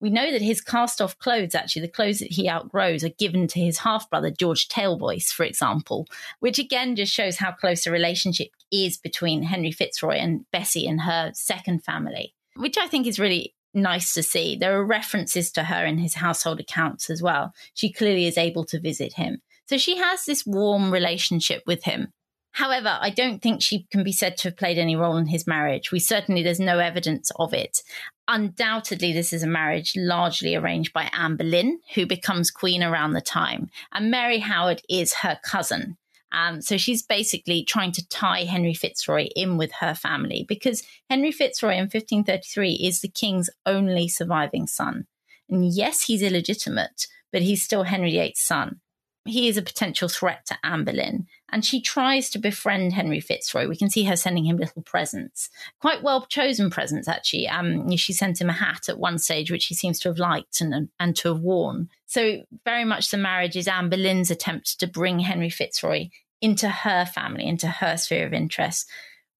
We 0.00 0.10
know 0.10 0.30
that 0.32 0.42
his 0.42 0.60
cast 0.60 1.00
off 1.00 1.18
clothes, 1.18 1.54
actually, 1.54 1.82
the 1.82 1.88
clothes 1.88 2.18
that 2.18 2.32
he 2.32 2.48
outgrows, 2.48 3.04
are 3.04 3.10
given 3.10 3.46
to 3.48 3.60
his 3.60 3.78
half 3.78 4.10
brother, 4.10 4.30
George 4.30 4.68
Tailboys, 4.68 5.28
for 5.30 5.44
example, 5.44 6.06
which 6.40 6.58
again 6.58 6.96
just 6.96 7.12
shows 7.12 7.36
how 7.36 7.52
close 7.52 7.86
a 7.86 7.90
relationship 7.92 8.48
is 8.72 8.96
between 8.96 9.44
Henry 9.44 9.70
Fitzroy 9.70 10.16
and 10.16 10.44
Bessie 10.50 10.86
and 10.86 11.02
her 11.02 11.30
second 11.34 11.84
family, 11.84 12.34
which 12.56 12.76
I 12.76 12.88
think 12.88 13.06
is 13.06 13.20
really 13.20 13.54
nice 13.72 14.14
to 14.14 14.22
see. 14.22 14.56
There 14.56 14.78
are 14.78 14.84
references 14.84 15.50
to 15.52 15.64
her 15.64 15.84
in 15.84 15.98
his 15.98 16.14
household 16.14 16.60
accounts 16.60 17.10
as 17.10 17.22
well. 17.22 17.52
She 17.74 17.92
clearly 17.92 18.26
is 18.26 18.38
able 18.38 18.64
to 18.66 18.80
visit 18.80 19.14
him. 19.14 19.42
So 19.66 19.78
she 19.78 19.96
has 19.96 20.24
this 20.24 20.44
warm 20.46 20.92
relationship 20.92 21.62
with 21.66 21.84
him. 21.84 22.08
However, 22.54 22.98
I 23.00 23.10
don't 23.10 23.42
think 23.42 23.62
she 23.62 23.86
can 23.90 24.04
be 24.04 24.12
said 24.12 24.36
to 24.38 24.48
have 24.48 24.56
played 24.56 24.78
any 24.78 24.94
role 24.94 25.16
in 25.16 25.26
his 25.26 25.44
marriage. 25.44 25.90
We 25.90 25.98
certainly, 25.98 26.42
there's 26.42 26.60
no 26.60 26.78
evidence 26.78 27.32
of 27.36 27.52
it. 27.52 27.80
Undoubtedly, 28.28 29.12
this 29.12 29.32
is 29.32 29.42
a 29.42 29.48
marriage 29.48 29.94
largely 29.96 30.54
arranged 30.54 30.92
by 30.92 31.10
Anne 31.12 31.36
Boleyn, 31.36 31.80
who 31.94 32.06
becomes 32.06 32.52
queen 32.52 32.80
around 32.82 33.12
the 33.12 33.20
time. 33.20 33.70
And 33.92 34.08
Mary 34.08 34.38
Howard 34.38 34.82
is 34.88 35.14
her 35.14 35.40
cousin. 35.44 35.96
Um, 36.30 36.62
so 36.62 36.76
she's 36.76 37.02
basically 37.02 37.64
trying 37.64 37.90
to 37.92 38.08
tie 38.08 38.44
Henry 38.44 38.74
Fitzroy 38.74 39.26
in 39.34 39.56
with 39.56 39.72
her 39.80 39.94
family 39.94 40.44
because 40.48 40.84
Henry 41.10 41.32
Fitzroy 41.32 41.74
in 41.74 41.84
1533 41.84 42.72
is 42.74 43.00
the 43.00 43.08
king's 43.08 43.50
only 43.66 44.08
surviving 44.08 44.68
son. 44.68 45.06
And 45.48 45.72
yes, 45.72 46.04
he's 46.04 46.22
illegitimate, 46.22 47.08
but 47.32 47.42
he's 47.42 47.64
still 47.64 47.82
Henry 47.82 48.12
VIII's 48.12 48.40
son 48.40 48.80
he 49.26 49.48
is 49.48 49.56
a 49.56 49.62
potential 49.62 50.08
threat 50.08 50.44
to 50.46 50.58
Anne 50.62 50.84
Boleyn, 50.84 51.26
and 51.50 51.64
she 51.64 51.80
tries 51.80 52.28
to 52.30 52.38
befriend 52.38 52.92
Henry 52.92 53.20
Fitzroy. 53.20 53.66
We 53.66 53.76
can 53.76 53.88
see 53.88 54.04
her 54.04 54.16
sending 54.16 54.44
him 54.44 54.58
little 54.58 54.82
presents, 54.82 55.48
quite 55.80 56.02
well 56.02 56.26
chosen 56.26 56.70
presents, 56.70 57.08
actually. 57.08 57.48
Um, 57.48 57.96
she 57.96 58.12
sent 58.12 58.40
him 58.40 58.50
a 58.50 58.54
hat 58.54 58.88
at 58.88 58.98
one 58.98 59.18
stage, 59.18 59.50
which 59.50 59.66
he 59.66 59.74
seems 59.74 59.98
to 60.00 60.08
have 60.08 60.18
liked 60.18 60.60
and, 60.60 60.88
and 61.00 61.16
to 61.16 61.28
have 61.28 61.40
worn. 61.40 61.88
So, 62.06 62.42
very 62.64 62.84
much 62.84 63.10
the 63.10 63.16
marriage 63.16 63.56
is 63.56 63.66
Anne 63.66 63.88
Boleyn's 63.88 64.30
attempt 64.30 64.78
to 64.80 64.86
bring 64.86 65.20
Henry 65.20 65.50
Fitzroy 65.50 66.08
into 66.40 66.68
her 66.68 67.06
family, 67.06 67.46
into 67.46 67.68
her 67.68 67.96
sphere 67.96 68.26
of 68.26 68.34
interest. 68.34 68.88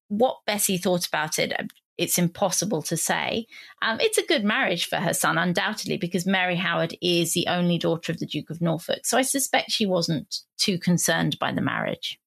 What 0.07 0.39
Bessie 0.47 0.77
thought 0.77 1.07
about 1.07 1.37
it, 1.37 1.53
it's 1.97 2.17
impossible 2.17 2.81
to 2.83 2.97
say. 2.97 3.47
Um, 3.81 3.99
it's 4.01 4.17
a 4.17 4.25
good 4.25 4.43
marriage 4.43 4.87
for 4.87 4.97
her 4.97 5.13
son, 5.13 5.37
undoubtedly, 5.37 5.97
because 5.97 6.25
Mary 6.25 6.55
Howard 6.55 6.95
is 7.01 7.33
the 7.33 7.47
only 7.47 7.77
daughter 7.77 8.11
of 8.11 8.19
the 8.19 8.25
Duke 8.25 8.49
of 8.49 8.61
Norfolk. 8.61 9.05
So 9.05 9.17
I 9.17 9.21
suspect 9.21 9.71
she 9.71 9.85
wasn't 9.85 10.39
too 10.57 10.77
concerned 10.77 11.39
by 11.39 11.51
the 11.51 11.61
marriage. 11.61 12.19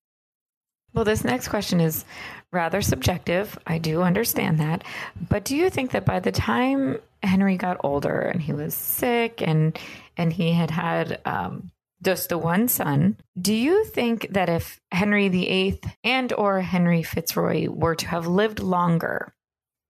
Well, 0.94 1.04
this 1.04 1.24
next 1.24 1.48
question 1.48 1.81
is 1.81 2.04
rather 2.50 2.81
subjective. 2.81 3.59
I 3.66 3.78
do 3.78 4.02
understand 4.02 4.59
that. 4.59 4.85
But 5.28 5.44
do 5.44 5.54
you 5.57 5.70
think 5.70 5.90
that 5.90 6.07
by 6.07 6.20
the 6.20 6.33
time 6.33 6.98
Henry 7.22 7.57
got 7.57 7.81
older 7.85 8.20
and 8.20 8.40
he 8.40 8.52
was 8.52 8.74
sick 8.74 9.42
and 9.42 9.78
and 10.16 10.33
he 10.33 10.52
had 10.52 10.70
had 10.70 11.20
um, 11.24 11.70
just 12.02 12.28
the 12.28 12.38
one 12.38 12.68
son, 12.68 13.16
do 13.40 13.54
you 13.54 13.85
think 13.85 14.28
that 14.31 14.48
if 14.48 14.81
Henry 14.90 15.28
VIII 15.28 15.81
and 16.02 16.33
or 16.33 16.61
Henry 16.61 17.02
Fitzroy 17.02 17.68
were 17.68 17.94
to 17.94 18.09
have 18.09 18.26
lived 18.26 18.61
longer, 18.61 19.35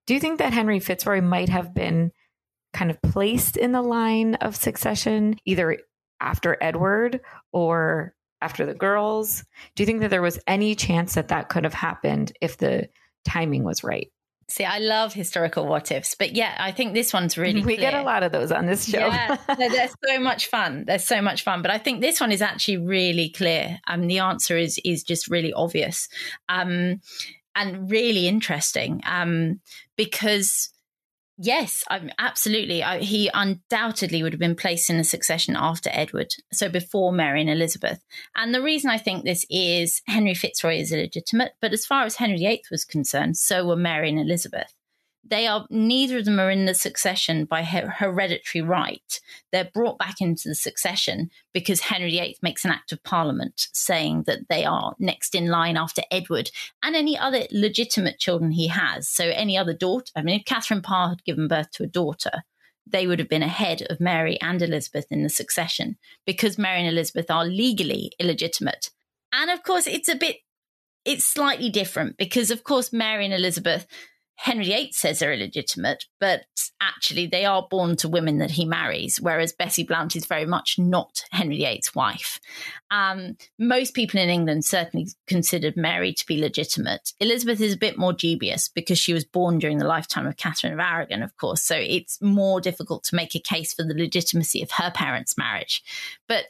do 0.08 0.14
you 0.14 0.20
think 0.20 0.38
that 0.38 0.54
Henry 0.54 0.80
Fitzroy 0.80 1.20
might 1.20 1.50
have 1.50 1.74
been 1.74 2.12
kind 2.72 2.90
of 2.90 3.00
placed 3.02 3.58
in 3.58 3.72
the 3.72 3.82
line 3.82 4.36
of 4.36 4.56
succession 4.56 5.36
either 5.44 5.76
after 6.18 6.56
Edward 6.62 7.20
or 7.52 8.14
after 8.40 8.64
the 8.64 8.72
girls? 8.72 9.44
Do 9.74 9.82
you 9.82 9.86
think 9.86 10.00
that 10.00 10.08
there 10.08 10.22
was 10.22 10.40
any 10.46 10.74
chance 10.74 11.12
that 11.12 11.28
that 11.28 11.50
could 11.50 11.64
have 11.64 11.74
happened 11.74 12.32
if 12.40 12.56
the 12.56 12.88
timing 13.26 13.64
was 13.64 13.84
right? 13.84 14.10
See, 14.50 14.64
I 14.64 14.78
love 14.78 15.12
historical 15.12 15.66
what 15.66 15.92
ifs, 15.92 16.14
but 16.14 16.34
yeah, 16.34 16.56
I 16.58 16.72
think 16.72 16.94
this 16.94 17.12
one's 17.12 17.36
really. 17.36 17.60
We 17.60 17.76
clear. 17.76 17.90
get 17.90 17.94
a 17.94 18.02
lot 18.02 18.22
of 18.22 18.32
those 18.32 18.50
on 18.50 18.64
this 18.64 18.88
show. 18.88 19.00
yeah, 19.00 19.36
they're 19.58 19.90
so 20.08 20.18
much 20.20 20.46
fun. 20.46 20.84
They're 20.86 20.98
so 20.98 21.20
much 21.20 21.42
fun, 21.42 21.60
but 21.60 21.70
I 21.70 21.76
think 21.76 22.00
this 22.00 22.18
one 22.18 22.32
is 22.32 22.40
actually 22.40 22.78
really 22.78 23.28
clear. 23.28 23.78
Um, 23.86 24.06
the 24.06 24.20
answer 24.20 24.56
is 24.56 24.80
is 24.86 25.02
just 25.02 25.28
really 25.28 25.52
obvious. 25.52 26.08
Um, 26.48 27.02
and 27.58 27.90
really 27.90 28.28
interesting 28.28 29.02
um, 29.04 29.60
because 29.96 30.70
yes 31.40 31.84
i'm 31.88 32.10
absolutely 32.18 32.82
I, 32.82 32.98
he 32.98 33.30
undoubtedly 33.32 34.22
would 34.22 34.32
have 34.32 34.40
been 34.40 34.56
placed 34.56 34.90
in 34.90 34.98
the 34.98 35.04
succession 35.04 35.54
after 35.56 35.90
edward 35.92 36.28
so 36.52 36.68
before 36.68 37.12
mary 37.12 37.40
and 37.40 37.50
elizabeth. 37.50 38.04
And 38.34 38.54
the 38.54 38.62
reason 38.62 38.90
i 38.90 38.98
think 38.98 39.24
this 39.24 39.44
is 39.48 40.02
henry 40.06 40.34
fitzroy 40.34 40.78
is 40.78 40.92
illegitimate 40.92 41.52
but 41.60 41.72
as 41.72 41.86
far 41.86 42.04
as 42.04 42.16
henry 42.16 42.38
viii 42.38 42.62
was 42.70 42.84
concerned 42.84 43.36
so 43.36 43.66
were 43.66 43.76
mary 43.76 44.08
and 44.08 44.18
elizabeth 44.18 44.74
they 45.28 45.46
are 45.46 45.66
neither 45.70 46.18
of 46.18 46.24
them 46.24 46.40
are 46.40 46.50
in 46.50 46.64
the 46.64 46.74
succession 46.74 47.44
by 47.44 47.62
her- 47.62 47.90
hereditary 47.90 48.62
right. 48.62 49.20
They're 49.52 49.70
brought 49.72 49.98
back 49.98 50.20
into 50.20 50.48
the 50.48 50.54
succession 50.54 51.30
because 51.52 51.80
Henry 51.80 52.10
VIII 52.10 52.38
makes 52.42 52.64
an 52.64 52.70
act 52.70 52.92
of 52.92 53.02
parliament 53.02 53.68
saying 53.72 54.24
that 54.24 54.48
they 54.48 54.64
are 54.64 54.94
next 54.98 55.34
in 55.34 55.48
line 55.48 55.76
after 55.76 56.02
Edward 56.10 56.50
and 56.82 56.96
any 56.96 57.18
other 57.18 57.42
legitimate 57.50 58.18
children 58.18 58.52
he 58.52 58.68
has. 58.68 59.08
So 59.08 59.24
any 59.24 59.56
other 59.56 59.74
daughter, 59.74 60.12
I 60.16 60.22
mean, 60.22 60.40
if 60.40 60.46
Catherine 60.46 60.82
Parr 60.82 61.10
had 61.10 61.24
given 61.24 61.48
birth 61.48 61.70
to 61.72 61.84
a 61.84 61.88
daughter, 61.88 62.44
they 62.86 63.06
would 63.06 63.18
have 63.18 63.28
been 63.28 63.42
ahead 63.42 63.82
of 63.90 64.00
Mary 64.00 64.40
and 64.40 64.62
Elizabeth 64.62 65.06
in 65.10 65.22
the 65.22 65.28
succession 65.28 65.98
because 66.26 66.58
Mary 66.58 66.80
and 66.80 66.88
Elizabeth 66.88 67.30
are 67.30 67.44
legally 67.44 68.12
illegitimate. 68.18 68.90
And 69.32 69.50
of 69.50 69.62
course, 69.62 69.86
it's 69.86 70.08
a 70.08 70.14
bit, 70.14 70.38
it's 71.04 71.24
slightly 71.24 71.68
different 71.68 72.16
because, 72.16 72.50
of 72.50 72.64
course, 72.64 72.92
Mary 72.92 73.24
and 73.24 73.34
Elizabeth 73.34 73.86
Henry 74.40 74.66
VIII 74.66 74.92
says 74.92 75.18
they're 75.18 75.32
illegitimate, 75.32 76.04
but 76.20 76.44
actually 76.80 77.26
they 77.26 77.44
are 77.44 77.66
born 77.68 77.96
to 77.96 78.08
women 78.08 78.38
that 78.38 78.52
he 78.52 78.64
marries, 78.64 79.20
whereas 79.20 79.52
Bessie 79.52 79.82
Blount 79.82 80.14
is 80.14 80.26
very 80.26 80.46
much 80.46 80.78
not 80.78 81.24
Henry 81.32 81.58
VIII's 81.58 81.92
wife. 81.92 82.38
Um, 82.88 83.36
most 83.58 83.94
people 83.94 84.20
in 84.20 84.28
England 84.28 84.64
certainly 84.64 85.08
considered 85.26 85.76
Mary 85.76 86.12
to 86.12 86.24
be 86.24 86.40
legitimate. 86.40 87.12
Elizabeth 87.18 87.60
is 87.60 87.74
a 87.74 87.78
bit 87.78 87.98
more 87.98 88.12
dubious 88.12 88.68
because 88.68 88.98
she 88.98 89.12
was 89.12 89.24
born 89.24 89.58
during 89.58 89.78
the 89.78 89.86
lifetime 89.88 90.26
of 90.26 90.36
Catherine 90.36 90.72
of 90.72 90.78
Aragon, 90.78 91.24
of 91.24 91.36
course, 91.36 91.62
so 91.62 91.74
it's 91.74 92.22
more 92.22 92.60
difficult 92.60 93.02
to 93.04 93.16
make 93.16 93.34
a 93.34 93.40
case 93.40 93.74
for 93.74 93.82
the 93.82 93.92
legitimacy 93.92 94.62
of 94.62 94.70
her 94.70 94.92
parents' 94.92 95.36
marriage. 95.36 95.82
But 96.28 96.44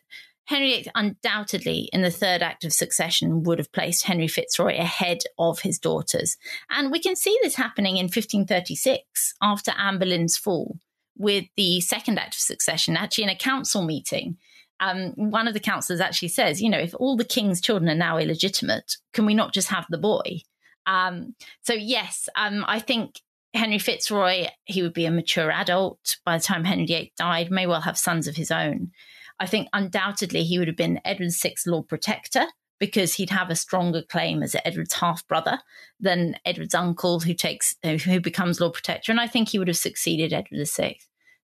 Henry 0.49 0.71
VIII 0.71 0.91
undoubtedly, 0.95 1.91
in 1.93 2.01
the 2.01 2.11
third 2.11 2.41
act 2.41 2.65
of 2.65 2.73
succession, 2.73 3.43
would 3.43 3.59
have 3.59 3.71
placed 3.71 4.07
Henry 4.07 4.27
Fitzroy 4.27 4.79
ahead 4.79 5.19
of 5.39 5.61
his 5.61 5.79
daughters. 5.79 6.39
And 6.71 6.91
we 6.91 7.01
can 7.01 7.17
see 7.17 7.39
this 7.43 7.57
happening 7.57 7.99
in 7.99 8.05
1536 8.05 9.35
after 9.43 9.73
Anne 9.73 9.99
Boleyn's 9.99 10.39
fall 10.39 10.79
with 11.19 11.45
the 11.59 11.83
second 11.83 12.19
act 12.19 12.35
of 12.35 12.41
succession, 12.41 12.97
actually 12.97 13.25
in 13.25 13.31
a 13.31 13.37
council 13.37 13.83
meeting. 13.83 14.39
Um, 14.81 15.13
one 15.17 15.49
of 15.49 15.53
the 15.53 15.61
councillors 15.61 16.01
actually 16.01 16.29
says, 16.29 16.63
you 16.63 16.71
know, 16.71 16.79
if 16.79 16.95
all 16.95 17.19
the 17.19 17.25
king's 17.25 17.61
children 17.61 17.91
are 17.91 17.95
now 17.95 18.17
illegitimate, 18.17 18.97
can 19.13 19.27
we 19.27 19.35
not 19.35 19.53
just 19.53 19.69
have 19.69 19.85
the 19.91 19.99
boy? 19.99 20.41
Um, 20.87 21.35
so, 21.61 21.75
yes, 21.75 22.27
um, 22.37 22.65
I 22.67 22.79
think 22.79 23.21
Henry 23.53 23.79
Fitzroy, 23.79 24.47
he 24.65 24.81
would 24.81 24.95
be 24.95 25.05
a 25.05 25.11
mature 25.11 25.51
adult 25.51 26.17
by 26.25 26.39
the 26.39 26.45
time 26.45 26.65
Henry 26.65 26.87
VIII 26.87 27.13
died, 27.19 27.51
may 27.51 27.67
well 27.67 27.83
have 27.83 27.99
sons 27.99 28.27
of 28.27 28.37
his 28.37 28.51
own. 28.51 28.93
I 29.41 29.47
think 29.47 29.69
undoubtedly 29.73 30.45
he 30.45 30.59
would 30.59 30.69
have 30.69 30.77
been 30.77 31.01
Edward 31.05 31.33
VI's 31.33 31.65
Lord 31.67 31.89
Protector 31.89 32.47
because 32.79 33.15
he'd 33.15 33.31
have 33.31 33.51
a 33.51 33.57
stronger 33.57 34.03
claim 34.03 34.43
as 34.43 34.55
Edward's 34.65 34.95
half 34.95 35.27
brother 35.27 35.61
than 36.01 36.37
Edward's 36.45 36.75
uncle, 36.75 37.21
who 37.21 37.35
takes 37.35 37.77
who 37.83 38.21
becomes 38.21 38.61
Lord 38.61 38.75
Protector, 38.75 39.13
and 39.13 39.21
I 39.21 39.27
think 39.27 39.49
he 39.49 39.59
would 39.59 39.69
have 39.69 39.77
succeeded 39.77 40.33
Edward 40.33 40.67
VI. 40.69 40.99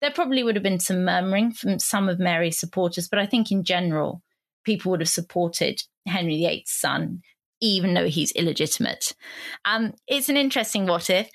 There 0.01 0.11
probably 0.11 0.43
would 0.43 0.55
have 0.55 0.63
been 0.63 0.79
some 0.79 1.03
murmuring 1.03 1.51
from 1.51 1.77
some 1.79 2.09
of 2.09 2.19
Mary's 2.19 2.59
supporters, 2.59 3.07
but 3.07 3.19
I 3.19 3.25
think 3.25 3.51
in 3.51 3.63
general, 3.63 4.23
people 4.63 4.91
would 4.91 5.01
have 5.01 5.09
supported 5.09 5.83
Henry 6.07 6.37
VIII's 6.37 6.71
son, 6.71 7.21
even 7.59 7.93
though 7.93 8.07
he's 8.07 8.31
illegitimate. 8.31 9.13
Um, 9.65 9.93
it's 10.07 10.29
an 10.29 10.37
interesting 10.37 10.87
what 10.87 11.09
if. 11.09 11.29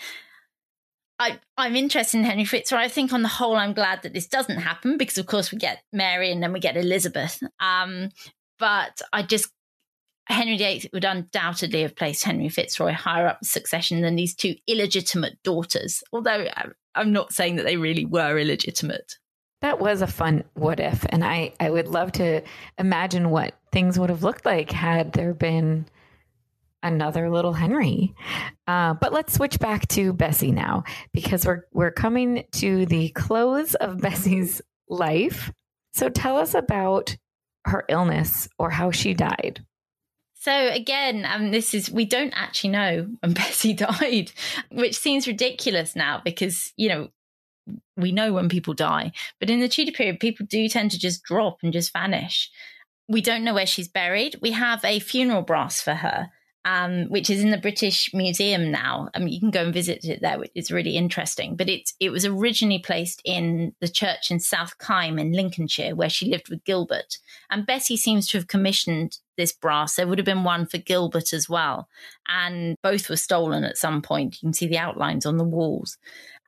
I, 1.18 1.38
I'm 1.56 1.76
interested 1.76 2.18
in 2.18 2.24
Henry 2.24 2.44
Fitzroy. 2.44 2.78
I 2.78 2.88
think 2.88 3.12
on 3.12 3.22
the 3.22 3.28
whole, 3.28 3.56
I'm 3.56 3.72
glad 3.72 4.02
that 4.02 4.12
this 4.12 4.26
doesn't 4.26 4.58
happen 4.58 4.96
because, 4.96 5.18
of 5.18 5.26
course, 5.26 5.52
we 5.52 5.58
get 5.58 5.82
Mary 5.92 6.30
and 6.32 6.42
then 6.42 6.52
we 6.52 6.60
get 6.60 6.76
Elizabeth. 6.76 7.40
Um, 7.60 8.08
but 8.58 9.00
I 9.12 9.22
just, 9.22 9.50
Henry 10.26 10.56
VIII 10.56 10.90
would 10.92 11.04
undoubtedly 11.04 11.82
have 11.82 11.94
placed 11.94 12.24
Henry 12.24 12.48
Fitzroy 12.48 12.92
higher 12.92 13.28
up 13.28 13.40
the 13.40 13.46
succession 13.46 14.00
than 14.00 14.16
these 14.16 14.34
two 14.34 14.56
illegitimate 14.66 15.42
daughters, 15.44 16.02
although 16.12 16.46
I'm 16.94 17.12
not 17.12 17.32
saying 17.32 17.56
that 17.56 17.64
they 17.64 17.76
really 17.76 18.06
were 18.06 18.38
illegitimate. 18.38 19.18
That 19.60 19.80
was 19.80 20.02
a 20.02 20.06
fun 20.06 20.44
what 20.54 20.80
if. 20.80 21.06
And 21.10 21.24
I, 21.24 21.52
I 21.60 21.70
would 21.70 21.88
love 21.88 22.12
to 22.12 22.42
imagine 22.78 23.30
what 23.30 23.54
things 23.70 23.98
would 23.98 24.10
have 24.10 24.22
looked 24.22 24.44
like 24.44 24.70
had 24.70 25.12
there 25.12 25.34
been 25.34 25.86
another 26.84 27.30
little 27.30 27.52
Henry. 27.52 28.14
Uh, 28.68 28.94
but 28.94 29.12
let's 29.12 29.32
switch 29.32 29.58
back 29.58 29.88
to 29.88 30.12
Bessie 30.12 30.52
now 30.52 30.84
because 31.12 31.44
we're 31.44 31.64
we're 31.72 31.90
coming 31.90 32.44
to 32.52 32.86
the 32.86 33.08
close 33.10 33.74
of 33.74 33.98
Bessie's 34.00 34.62
life. 34.88 35.52
So 35.94 36.08
tell 36.08 36.36
us 36.36 36.54
about 36.54 37.16
her 37.64 37.84
illness 37.88 38.48
or 38.58 38.70
how 38.70 38.90
she 38.90 39.14
died. 39.14 39.64
So 40.34 40.68
again, 40.68 41.26
um, 41.26 41.52
this 41.52 41.72
is 41.72 41.90
we 41.90 42.04
don't 42.04 42.34
actually 42.36 42.70
know 42.70 43.08
when 43.20 43.32
Bessie 43.34 43.72
died, 43.72 44.30
which 44.70 44.96
seems 44.96 45.26
ridiculous 45.26 45.96
now 45.96 46.20
because 46.22 46.72
you 46.76 46.88
know 46.88 47.08
we 47.96 48.12
know 48.12 48.34
when 48.34 48.50
people 48.50 48.74
die, 48.74 49.12
but 49.40 49.48
in 49.48 49.60
the 49.60 49.68
Tudor 49.68 49.92
period, 49.92 50.20
people 50.20 50.44
do 50.44 50.68
tend 50.68 50.90
to 50.90 50.98
just 50.98 51.22
drop 51.22 51.58
and 51.62 51.72
just 51.72 51.94
vanish. 51.94 52.50
We 53.08 53.22
don't 53.22 53.44
know 53.44 53.54
where 53.54 53.66
she's 53.66 53.88
buried. 53.88 54.36
We 54.42 54.50
have 54.50 54.84
a 54.84 54.98
funeral 54.98 55.42
brass 55.42 55.80
for 55.80 55.94
her, 55.94 56.28
um, 56.64 57.06
which 57.08 57.28
is 57.28 57.42
in 57.42 57.50
the 57.50 57.58
British 57.58 58.12
Museum 58.14 58.70
now. 58.70 59.10
I 59.14 59.18
mean, 59.18 59.28
you 59.28 59.40
can 59.40 59.50
go 59.50 59.64
and 59.64 59.74
visit 59.74 60.04
it 60.04 60.20
there. 60.22 60.42
It's 60.54 60.70
really 60.70 60.96
interesting. 60.96 61.56
But 61.56 61.68
it's 61.68 61.94
it 62.00 62.10
was 62.10 62.24
originally 62.24 62.78
placed 62.78 63.20
in 63.24 63.74
the 63.80 63.88
church 63.88 64.30
in 64.30 64.40
South 64.40 64.78
Kime 64.78 65.20
in 65.20 65.32
Lincolnshire, 65.32 65.94
where 65.94 66.08
she 66.08 66.30
lived 66.30 66.48
with 66.48 66.64
Gilbert. 66.64 67.18
And 67.50 67.66
Bessie 67.66 67.96
seems 67.96 68.28
to 68.28 68.38
have 68.38 68.48
commissioned 68.48 69.18
this 69.36 69.52
brass. 69.52 69.96
There 69.96 70.06
would 70.06 70.18
have 70.18 70.24
been 70.24 70.44
one 70.44 70.66
for 70.66 70.78
Gilbert 70.78 71.32
as 71.32 71.48
well, 71.48 71.88
and 72.28 72.76
both 72.82 73.10
were 73.10 73.16
stolen 73.16 73.64
at 73.64 73.76
some 73.76 74.00
point. 74.00 74.42
You 74.42 74.46
can 74.48 74.54
see 74.54 74.66
the 74.66 74.78
outlines 74.78 75.26
on 75.26 75.36
the 75.36 75.44
walls. 75.44 75.98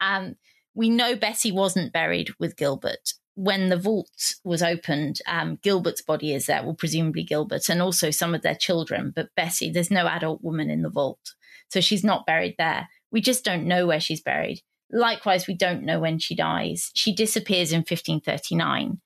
Um, 0.01 0.37
we 0.75 0.91
know 0.91 1.17
Bessie 1.17 1.53
wasn't 1.53 1.93
buried 1.93 2.31
with 2.39 2.57
Gilbert 2.57 3.15
when 3.37 3.69
the 3.69 3.77
vault 3.77 4.35
was 4.45 4.63
opened, 4.63 5.21
um, 5.27 5.59
Gilbert's 5.63 6.01
body 6.01 6.33
is 6.35 6.47
there, 6.47 6.63
well, 6.65 6.75
presumably 6.75 7.23
Gilbert, 7.23 7.69
and 7.69 7.83
also 7.83 8.11
some 8.11 8.35
of 8.35 8.41
their 8.43 8.55
children. 8.55 9.13
But 9.15 9.35
Bessie, 9.37 9.71
there's 9.71 9.91
no 9.91 10.07
adult 10.07 10.43
woman 10.43 10.71
in 10.71 10.83
the 10.83 10.91
vault. 10.91 11.35
So 11.69 11.81
she's 11.81 12.03
not 12.03 12.27
buried 12.27 12.55
there. 12.59 12.89
We 13.11 13.21
just 13.21 13.45
don't 13.45 13.67
know 13.67 13.87
where 13.87 14.01
she's 14.01 14.23
buried. 14.23 14.63
Likewise, 14.91 15.47
we 15.47 15.55
don't 15.55 15.85
know 15.85 16.01
when 16.01 16.19
she 16.19 16.35
dies. 16.35 16.91
She 16.95 17.15
disappears 17.15 17.73
in 17.73 17.81
1539. 17.81 19.01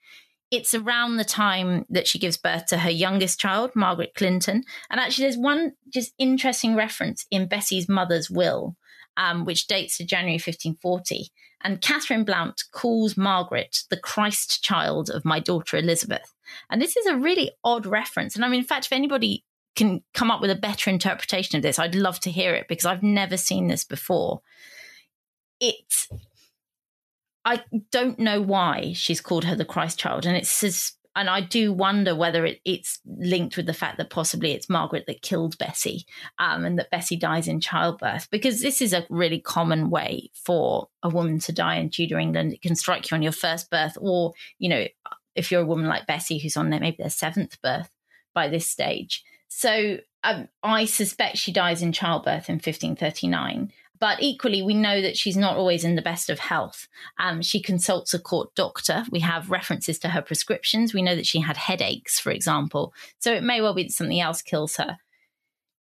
It's 0.52 0.74
around 0.74 1.16
the 1.16 1.24
time 1.24 1.84
that 1.90 2.06
she 2.06 2.18
gives 2.18 2.36
birth 2.36 2.66
to 2.66 2.78
her 2.78 2.90
youngest 2.90 3.40
child, 3.40 3.72
Margaret 3.74 4.14
Clinton. 4.14 4.62
And 4.90 5.00
actually, 5.00 5.24
there's 5.24 5.38
one 5.38 5.72
just 5.92 6.12
interesting 6.18 6.76
reference 6.76 7.26
in 7.30 7.48
Bessie's 7.48 7.88
mother's 7.88 8.30
will, 8.30 8.76
um, 9.16 9.44
which 9.44 9.66
dates 9.66 9.96
to 9.96 10.04
January 10.04 10.34
1540. 10.34 11.30
And 11.62 11.80
Catherine 11.80 12.24
Blount 12.24 12.64
calls 12.72 13.16
Margaret 13.16 13.82
the 13.90 13.96
Christ 13.96 14.62
child 14.62 15.10
of 15.10 15.24
my 15.24 15.40
daughter 15.40 15.76
Elizabeth. 15.76 16.34
And 16.70 16.80
this 16.80 16.96
is 16.96 17.06
a 17.06 17.16
really 17.16 17.50
odd 17.62 17.86
reference. 17.86 18.34
And 18.34 18.44
I 18.44 18.48
mean, 18.48 18.60
in 18.60 18.66
fact, 18.66 18.86
if 18.86 18.92
anybody 18.92 19.44
can 19.76 20.02
come 20.14 20.30
up 20.30 20.40
with 20.40 20.50
a 20.50 20.56
better 20.56 20.90
interpretation 20.90 21.56
of 21.56 21.62
this, 21.62 21.78
I'd 21.78 21.94
love 21.94 22.18
to 22.20 22.30
hear 22.30 22.54
it 22.54 22.66
because 22.68 22.86
I've 22.86 23.02
never 23.02 23.36
seen 23.36 23.68
this 23.68 23.84
before. 23.84 24.40
It's 25.60 26.08
I 27.44 27.62
don't 27.90 28.18
know 28.18 28.40
why 28.40 28.92
she's 28.94 29.20
called 29.20 29.44
her 29.44 29.56
the 29.56 29.64
Christ 29.64 29.98
child, 29.98 30.26
and 30.26 30.36
it's 30.36 30.96
and 31.16 31.28
I 31.28 31.40
do 31.40 31.72
wonder 31.72 32.14
whether 32.14 32.44
it, 32.44 32.60
it's 32.64 33.00
linked 33.04 33.56
with 33.56 33.66
the 33.66 33.72
fact 33.72 33.98
that 33.98 34.10
possibly 34.10 34.52
it's 34.52 34.68
Margaret 34.68 35.04
that 35.06 35.22
killed 35.22 35.58
Bessie, 35.58 36.06
um, 36.38 36.64
and 36.64 36.78
that 36.78 36.90
Bessie 36.90 37.16
dies 37.16 37.48
in 37.48 37.60
childbirth, 37.60 38.28
because 38.30 38.60
this 38.60 38.80
is 38.80 38.92
a 38.92 39.06
really 39.10 39.40
common 39.40 39.90
way 39.90 40.30
for 40.34 40.88
a 41.02 41.08
woman 41.08 41.38
to 41.40 41.52
die 41.52 41.76
in 41.76 41.90
Tudor 41.90 42.18
England. 42.18 42.52
It 42.52 42.62
can 42.62 42.76
strike 42.76 43.10
you 43.10 43.14
on 43.14 43.22
your 43.22 43.32
first 43.32 43.70
birth, 43.70 43.96
or 44.00 44.32
you 44.58 44.68
know, 44.68 44.86
if 45.34 45.50
you're 45.50 45.62
a 45.62 45.66
woman 45.66 45.86
like 45.86 46.06
Bessie 46.06 46.38
who's 46.38 46.56
on 46.56 46.70
maybe 46.70 46.96
their 46.98 47.10
seventh 47.10 47.60
birth 47.62 47.90
by 48.34 48.48
this 48.48 48.68
stage. 48.68 49.24
So 49.48 49.98
um, 50.22 50.48
I 50.62 50.84
suspect 50.84 51.38
she 51.38 51.52
dies 51.52 51.82
in 51.82 51.92
childbirth 51.92 52.48
in 52.48 52.56
1539. 52.56 53.72
But 54.00 54.22
equally, 54.22 54.62
we 54.62 54.74
know 54.74 55.02
that 55.02 55.16
she's 55.16 55.36
not 55.36 55.56
always 55.56 55.84
in 55.84 55.94
the 55.94 56.02
best 56.02 56.30
of 56.30 56.38
health. 56.38 56.88
Um, 57.18 57.42
she 57.42 57.60
consults 57.60 58.14
a 58.14 58.18
court 58.18 58.54
doctor. 58.54 59.04
We 59.10 59.20
have 59.20 59.50
references 59.50 59.98
to 60.00 60.08
her 60.08 60.22
prescriptions. 60.22 60.94
We 60.94 61.02
know 61.02 61.14
that 61.14 61.26
she 61.26 61.40
had 61.40 61.58
headaches, 61.58 62.18
for 62.18 62.32
example. 62.32 62.94
So 63.18 63.32
it 63.32 63.42
may 63.42 63.60
well 63.60 63.74
be 63.74 63.84
that 63.84 63.92
something 63.92 64.20
else 64.20 64.40
kills 64.42 64.76
her 64.76 64.98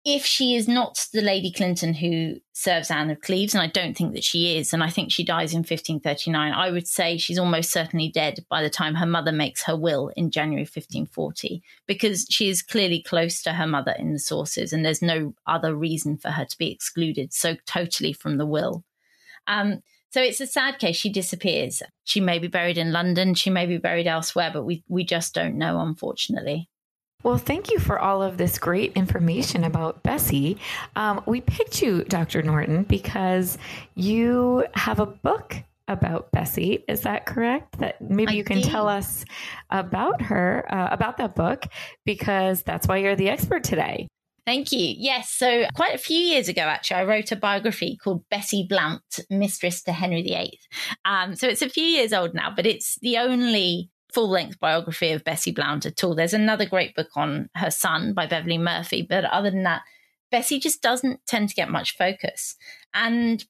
if 0.05 0.23
she 0.23 0.55
is 0.55 0.67
not 0.67 1.07
the 1.13 1.21
Lady 1.21 1.51
Clinton 1.51 1.95
who 1.95 2.35
serves 2.53 2.91
Anne 2.91 3.09
of 3.09 3.21
Cleves, 3.21 3.55
and 3.55 3.63
I 3.63 3.67
don't 3.67 3.97
think 3.97 4.13
that 4.13 4.23
she 4.23 4.55
is, 4.55 4.71
and 4.71 4.83
I 4.83 4.89
think 4.91 5.11
she 5.11 5.25
dies 5.25 5.51
in 5.51 5.59
1539, 5.59 6.53
I 6.53 6.69
would 6.69 6.87
say 6.87 7.17
she's 7.17 7.39
almost 7.39 7.71
certainly 7.71 8.09
dead 8.09 8.45
by 8.47 8.61
the 8.61 8.69
time 8.69 8.93
her 8.93 9.07
mother 9.07 9.31
makes 9.31 9.63
her 9.63 9.75
will 9.75 10.09
in 10.09 10.29
January 10.29 10.61
1540, 10.61 11.63
because 11.87 12.27
she 12.29 12.49
is 12.49 12.61
clearly 12.61 13.01
close 13.01 13.41
to 13.41 13.53
her 13.53 13.65
mother 13.65 13.95
in 13.97 14.13
the 14.13 14.19
sources, 14.19 14.71
and 14.71 14.85
there's 14.85 15.01
no 15.01 15.33
other 15.47 15.75
reason 15.75 16.17
for 16.17 16.29
her 16.29 16.45
to 16.45 16.57
be 16.59 16.71
excluded 16.71 17.33
so 17.33 17.55
totally 17.65 18.13
from 18.13 18.37
the 18.37 18.45
will. 18.45 18.83
Um, 19.47 19.81
so 20.11 20.21
it's 20.21 20.39
a 20.39 20.47
sad 20.47 20.77
case. 20.77 20.95
She 20.95 21.11
disappears. 21.11 21.81
She 22.03 22.21
may 22.21 22.37
be 22.37 22.47
buried 22.47 22.77
in 22.77 22.93
London, 22.93 23.33
she 23.33 23.49
may 23.49 23.65
be 23.65 23.79
buried 23.79 24.07
elsewhere, 24.07 24.51
but 24.53 24.65
we, 24.65 24.83
we 24.87 25.03
just 25.03 25.33
don't 25.33 25.57
know, 25.57 25.79
unfortunately. 25.79 26.69
Well, 27.25 27.39
thank 27.39 27.71
you 27.71 27.79
for 27.79 27.97
all 27.97 28.21
of 28.21 28.37
this 28.37 28.59
great 28.59 28.93
information 28.93 29.63
about 29.63 30.03
Bessie. 30.03 30.59
Um, 30.95 31.23
we 31.25 31.41
picked 31.41 31.81
you, 31.81 32.03
Dr. 32.03 32.43
Norton, 32.43 32.83
because 32.83 33.57
you 33.95 34.67
have 34.75 34.99
a 34.99 35.07
book 35.07 35.55
about 35.87 36.29
Bessie. 36.29 36.83
Is 36.87 37.01
that 37.01 37.25
correct? 37.25 37.79
That 37.79 37.99
maybe 37.99 38.33
I 38.33 38.35
you 38.35 38.43
can 38.43 38.61
tell 38.61 38.87
us 38.87 39.25
about 39.71 40.21
her, 40.21 40.71
uh, 40.71 40.89
about 40.91 41.17
that 41.17 41.33
book, 41.33 41.65
because 42.05 42.61
that's 42.61 42.87
why 42.87 42.97
you're 42.97 43.15
the 43.15 43.29
expert 43.29 43.63
today. 43.63 44.07
Thank 44.45 44.71
you. 44.71 44.93
Yes. 44.95 45.31
So, 45.31 45.65
quite 45.73 45.95
a 45.95 45.97
few 45.97 46.19
years 46.19 46.47
ago, 46.47 46.61
actually, 46.61 46.97
I 46.97 47.05
wrote 47.05 47.31
a 47.31 47.35
biography 47.35 47.97
called 47.97 48.23
Bessie 48.29 48.67
Blount, 48.69 49.01
Mistress 49.31 49.81
to 49.85 49.91
Henry 49.91 50.21
VIII. 50.21 50.59
Um, 51.05 51.35
so, 51.35 51.47
it's 51.47 51.63
a 51.63 51.69
few 51.69 51.85
years 51.85 52.13
old 52.13 52.35
now, 52.35 52.53
but 52.55 52.67
it's 52.67 52.99
the 53.01 53.17
only 53.17 53.89
full 54.15 54.29
length 54.29 54.61
biography 54.61 55.11
of 55.11 55.25
Bessie 55.25 55.51
Blount 55.51 55.85
at 55.85 56.01
all. 56.01 56.15
There's 56.15 56.33
another 56.33 56.65
great 56.65 56.95
book 56.95 57.09
on 57.17 57.49
her 57.55 57.69
son 57.69 58.13
by 58.13 58.25
Beverley 58.25 58.57
Murphy, 58.57 59.05
but 59.07 59.25
other 59.25 59.51
than 59.51 59.63
that, 59.63 59.81
Bessie 60.31 60.57
just 60.57 60.81
doesn't 60.81 61.19
tend 61.27 61.49
to 61.49 61.55
get 61.55 61.69
much 61.69 61.97
focus. 61.97 62.55
And 62.93 63.43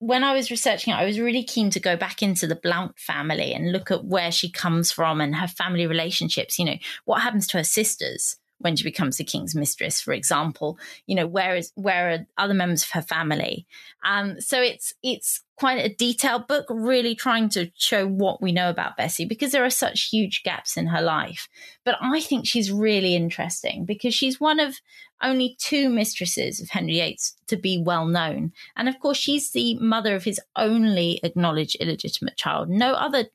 when 0.00 0.24
I 0.24 0.34
was 0.34 0.50
researching 0.50 0.92
it, 0.92 0.96
I 0.96 1.04
was 1.04 1.20
really 1.20 1.44
keen 1.44 1.70
to 1.70 1.80
go 1.80 1.96
back 1.96 2.20
into 2.20 2.48
the 2.48 2.56
Blount 2.56 2.98
family 2.98 3.54
and 3.54 3.70
look 3.70 3.92
at 3.92 4.04
where 4.04 4.32
she 4.32 4.50
comes 4.50 4.90
from 4.90 5.20
and 5.20 5.36
her 5.36 5.46
family 5.46 5.86
relationships. 5.86 6.58
You 6.58 6.64
know, 6.64 6.78
what 7.04 7.22
happens 7.22 7.46
to 7.48 7.58
her 7.58 7.64
sisters? 7.64 8.36
When 8.58 8.76
she 8.76 8.84
becomes 8.84 9.16
the 9.16 9.24
king's 9.24 9.54
mistress, 9.54 10.00
for 10.00 10.12
example. 10.12 10.78
You 11.06 11.16
know, 11.16 11.26
where 11.26 11.56
is 11.56 11.72
where 11.74 12.10
are 12.10 12.26
other 12.36 12.54
members 12.54 12.82
of 12.82 12.90
her 12.90 13.02
family? 13.02 13.66
Um, 14.04 14.40
so 14.40 14.60
it's 14.60 14.94
it's 15.02 15.42
quite 15.56 15.84
a 15.84 15.94
detailed 15.94 16.46
book, 16.46 16.66
really 16.68 17.14
trying 17.14 17.48
to 17.50 17.70
show 17.76 18.06
what 18.06 18.40
we 18.40 18.52
know 18.52 18.70
about 18.70 18.96
Bessie 18.96 19.24
because 19.24 19.50
there 19.50 19.64
are 19.64 19.70
such 19.70 20.08
huge 20.08 20.42
gaps 20.44 20.76
in 20.76 20.86
her 20.86 21.02
life. 21.02 21.48
But 21.84 21.96
I 22.00 22.20
think 22.20 22.46
she's 22.46 22.70
really 22.70 23.16
interesting 23.16 23.84
because 23.84 24.14
she's 24.14 24.40
one 24.40 24.60
of 24.60 24.76
only 25.20 25.56
two 25.58 25.88
mistresses 25.88 26.60
of 26.60 26.70
Henry 26.70 26.94
VIII 26.94 27.18
to 27.48 27.56
be 27.56 27.82
well 27.84 28.06
known. 28.06 28.52
And 28.76 28.88
of 28.88 29.00
course, 29.00 29.18
she's 29.18 29.50
the 29.50 29.76
mother 29.80 30.14
of 30.14 30.24
his 30.24 30.40
only 30.54 31.20
acknowledged 31.24 31.76
illegitimate 31.80 32.36
child. 32.36 32.68
No 32.68 32.92
other 32.92 33.26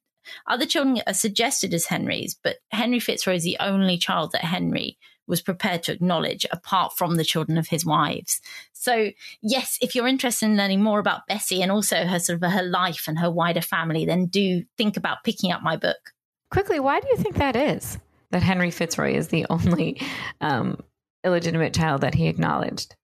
other 0.48 0.66
children 0.66 1.02
are 1.06 1.14
suggested 1.14 1.74
as 1.74 1.88
Henry's, 1.88 2.34
but 2.42 2.58
Henry 2.72 3.00
Fitzroy 3.00 3.36
is 3.36 3.44
the 3.44 3.58
only 3.60 3.98
child 3.98 4.32
that 4.32 4.46
Henry 4.46 4.98
was 5.28 5.42
prepared 5.42 5.84
to 5.84 5.94
acknowledge 5.94 6.46
apart 6.52 6.94
from 6.98 7.16
the 7.16 7.24
children 7.24 7.58
of 7.58 7.68
his 7.68 7.86
wives. 7.86 8.42
So, 8.74 9.12
yes, 9.42 9.78
if 9.82 9.96
you're 9.96 10.08
interested 10.08 10.46
in 10.46 10.58
learning 10.58 10.84
more 10.84 11.00
about 11.00 11.28
Bessie 11.28 11.62
and 11.62 11.72
also 11.72 12.06
her 12.06 12.20
sort 12.20 12.42
of 12.42 12.52
her 12.52 12.64
life 12.64 13.06
and 13.08 13.20
her 13.20 13.32
wider 13.32 13.62
family, 13.62 14.06
then 14.06 14.26
do 14.26 14.64
think 14.78 14.98
about 14.98 15.24
picking 15.24 15.52
up 15.52 15.62
my 15.62 15.78
book. 15.78 16.14
Quickly, 16.52 16.80
why 16.80 17.00
do 17.00 17.08
you 17.10 17.18
think 17.18 17.36
that 17.36 17.56
is? 17.56 17.98
That 18.32 18.44
Henry 18.44 18.72
Fitzroy 18.72 19.16
is 19.16 19.30
the 19.30 19.46
only 19.50 20.02
um, 20.42 20.80
illegitimate 21.24 21.74
child 21.74 22.02
that 22.02 22.16
he 22.16 22.28
acknowledged? 22.28 22.96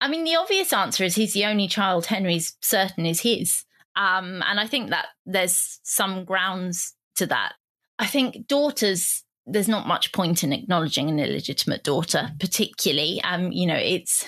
I 0.00 0.08
mean, 0.08 0.24
the 0.24 0.36
obvious 0.36 0.72
answer 0.72 1.04
is 1.04 1.14
he's 1.14 1.32
the 1.32 1.46
only 1.46 1.68
child 1.68 2.06
Henry's 2.06 2.56
certain 2.60 3.06
is 3.06 3.20
his. 3.20 3.64
Um, 3.96 4.42
and 4.46 4.60
I 4.60 4.66
think 4.66 4.90
that 4.90 5.06
there's 5.24 5.80
some 5.82 6.24
grounds 6.24 6.94
to 7.16 7.26
that. 7.26 7.54
I 7.98 8.06
think 8.06 8.46
daughters, 8.46 9.24
there's 9.46 9.68
not 9.68 9.86
much 9.86 10.12
point 10.12 10.42
in 10.42 10.52
acknowledging 10.52 11.08
an 11.08 11.20
illegitimate 11.20 11.84
daughter, 11.84 12.30
particularly. 12.40 13.20
Um, 13.22 13.52
you 13.52 13.66
know, 13.66 13.76
it's 13.76 14.26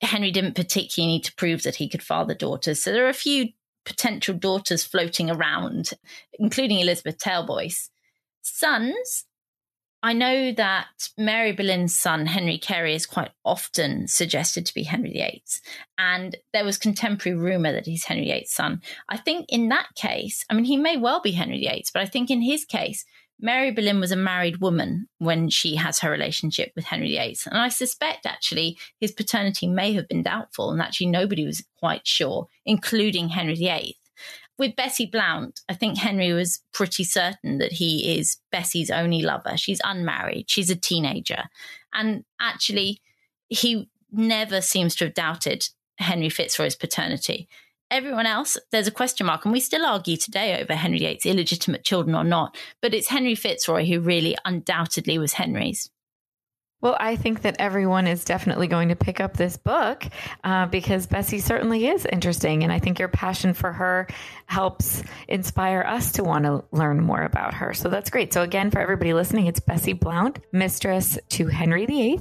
Henry 0.00 0.30
didn't 0.30 0.54
particularly 0.54 1.14
need 1.14 1.24
to 1.24 1.34
prove 1.34 1.62
that 1.64 1.76
he 1.76 1.88
could 1.88 2.02
father 2.02 2.34
daughters. 2.34 2.82
So 2.82 2.92
there 2.92 3.04
are 3.06 3.10
a 3.10 3.14
few 3.14 3.48
potential 3.84 4.34
daughters 4.34 4.84
floating 4.84 5.30
around, 5.30 5.90
including 6.38 6.80
Elizabeth 6.80 7.18
Talboys. 7.18 7.90
Sons, 8.42 9.24
I 10.02 10.12
know 10.12 10.52
that 10.52 10.86
Mary 11.16 11.52
Boleyn's 11.52 11.94
son, 11.94 12.26
Henry 12.26 12.58
Carey, 12.58 12.94
is 12.94 13.06
quite 13.06 13.32
often 13.44 14.06
suggested 14.06 14.64
to 14.66 14.74
be 14.74 14.84
Henry 14.84 15.10
VIII. 15.10 15.42
And 15.98 16.36
there 16.52 16.64
was 16.64 16.78
contemporary 16.78 17.36
rumour 17.36 17.72
that 17.72 17.86
he's 17.86 18.04
Henry 18.04 18.26
VIII's 18.26 18.52
son. 18.52 18.80
I 19.08 19.16
think 19.16 19.46
in 19.48 19.68
that 19.70 19.88
case, 19.96 20.44
I 20.48 20.54
mean, 20.54 20.64
he 20.64 20.76
may 20.76 20.96
well 20.96 21.20
be 21.20 21.32
Henry 21.32 21.58
VIII, 21.58 21.86
but 21.92 22.02
I 22.02 22.06
think 22.06 22.30
in 22.30 22.40
his 22.40 22.64
case, 22.64 23.04
Mary 23.40 23.70
Boleyn 23.70 24.00
was 24.00 24.10
a 24.10 24.16
married 24.16 24.56
woman 24.56 25.08
when 25.18 25.48
she 25.48 25.76
has 25.76 26.00
her 26.00 26.10
relationship 26.10 26.72
with 26.74 26.84
Henry 26.84 27.16
VIII. 27.16 27.36
And 27.46 27.58
I 27.58 27.68
suspect 27.68 28.26
actually 28.26 28.78
his 29.00 29.12
paternity 29.12 29.68
may 29.68 29.92
have 29.92 30.08
been 30.08 30.22
doubtful 30.22 30.70
and 30.70 30.82
actually 30.82 31.06
nobody 31.06 31.44
was 31.46 31.64
quite 31.78 32.06
sure, 32.06 32.48
including 32.64 33.28
Henry 33.28 33.54
VIII 33.54 33.96
with 34.58 34.74
Bessie 34.74 35.06
Blount, 35.06 35.60
I 35.68 35.74
think 35.74 35.98
Henry 35.98 36.32
was 36.32 36.60
pretty 36.72 37.04
certain 37.04 37.58
that 37.58 37.72
he 37.72 38.18
is 38.18 38.38
Bessie's 38.50 38.90
only 38.90 39.22
lover. 39.22 39.56
She's 39.56 39.80
unmarried, 39.84 40.50
she's 40.50 40.68
a 40.68 40.76
teenager. 40.76 41.44
And 41.94 42.24
actually, 42.40 43.00
he 43.48 43.88
never 44.10 44.60
seems 44.60 44.96
to 44.96 45.04
have 45.06 45.14
doubted 45.14 45.64
Henry 45.98 46.28
Fitzroy's 46.28 46.74
paternity. 46.74 47.48
Everyone 47.90 48.26
else, 48.26 48.58
there's 48.70 48.86
a 48.86 48.92
question 48.92 49.26
mark, 49.26 49.46
and 49.46 49.52
we 49.52 49.60
still 49.60 49.86
argue 49.86 50.18
today 50.18 50.60
over 50.60 50.74
Henry 50.74 50.98
VIII's 50.98 51.24
illegitimate 51.24 51.84
children 51.84 52.14
or 52.14 52.24
not, 52.24 52.54
but 52.82 52.92
it's 52.92 53.08
Henry 53.08 53.34
Fitzroy 53.34 53.86
who 53.86 54.00
really 54.00 54.36
undoubtedly 54.44 55.18
was 55.18 55.32
Henry's. 55.32 55.90
Well, 56.80 56.96
I 57.00 57.16
think 57.16 57.42
that 57.42 57.56
everyone 57.58 58.06
is 58.06 58.24
definitely 58.24 58.68
going 58.68 58.90
to 58.90 58.96
pick 58.96 59.20
up 59.20 59.36
this 59.36 59.56
book 59.56 60.04
uh, 60.44 60.66
because 60.66 61.08
Bessie 61.08 61.40
certainly 61.40 61.88
is 61.88 62.06
interesting. 62.06 62.62
And 62.62 62.72
I 62.72 62.78
think 62.78 63.00
your 63.00 63.08
passion 63.08 63.52
for 63.52 63.72
her 63.72 64.06
helps 64.46 65.02
inspire 65.26 65.82
us 65.82 66.12
to 66.12 66.22
want 66.22 66.44
to 66.44 66.62
learn 66.70 67.00
more 67.00 67.22
about 67.22 67.54
her. 67.54 67.74
So 67.74 67.88
that's 67.88 68.10
great. 68.10 68.32
So, 68.32 68.42
again, 68.42 68.70
for 68.70 68.78
everybody 68.78 69.12
listening, 69.12 69.46
it's 69.46 69.58
Bessie 69.58 69.92
Blount, 69.92 70.38
mistress 70.52 71.18
to 71.30 71.48
Henry 71.48 71.84
VIII. 71.86 72.20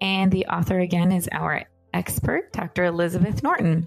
And 0.00 0.32
the 0.32 0.46
author, 0.46 0.78
again, 0.78 1.12
is 1.12 1.28
our 1.30 1.64
expert, 1.92 2.54
Dr. 2.54 2.84
Elizabeth 2.84 3.42
Norton. 3.42 3.86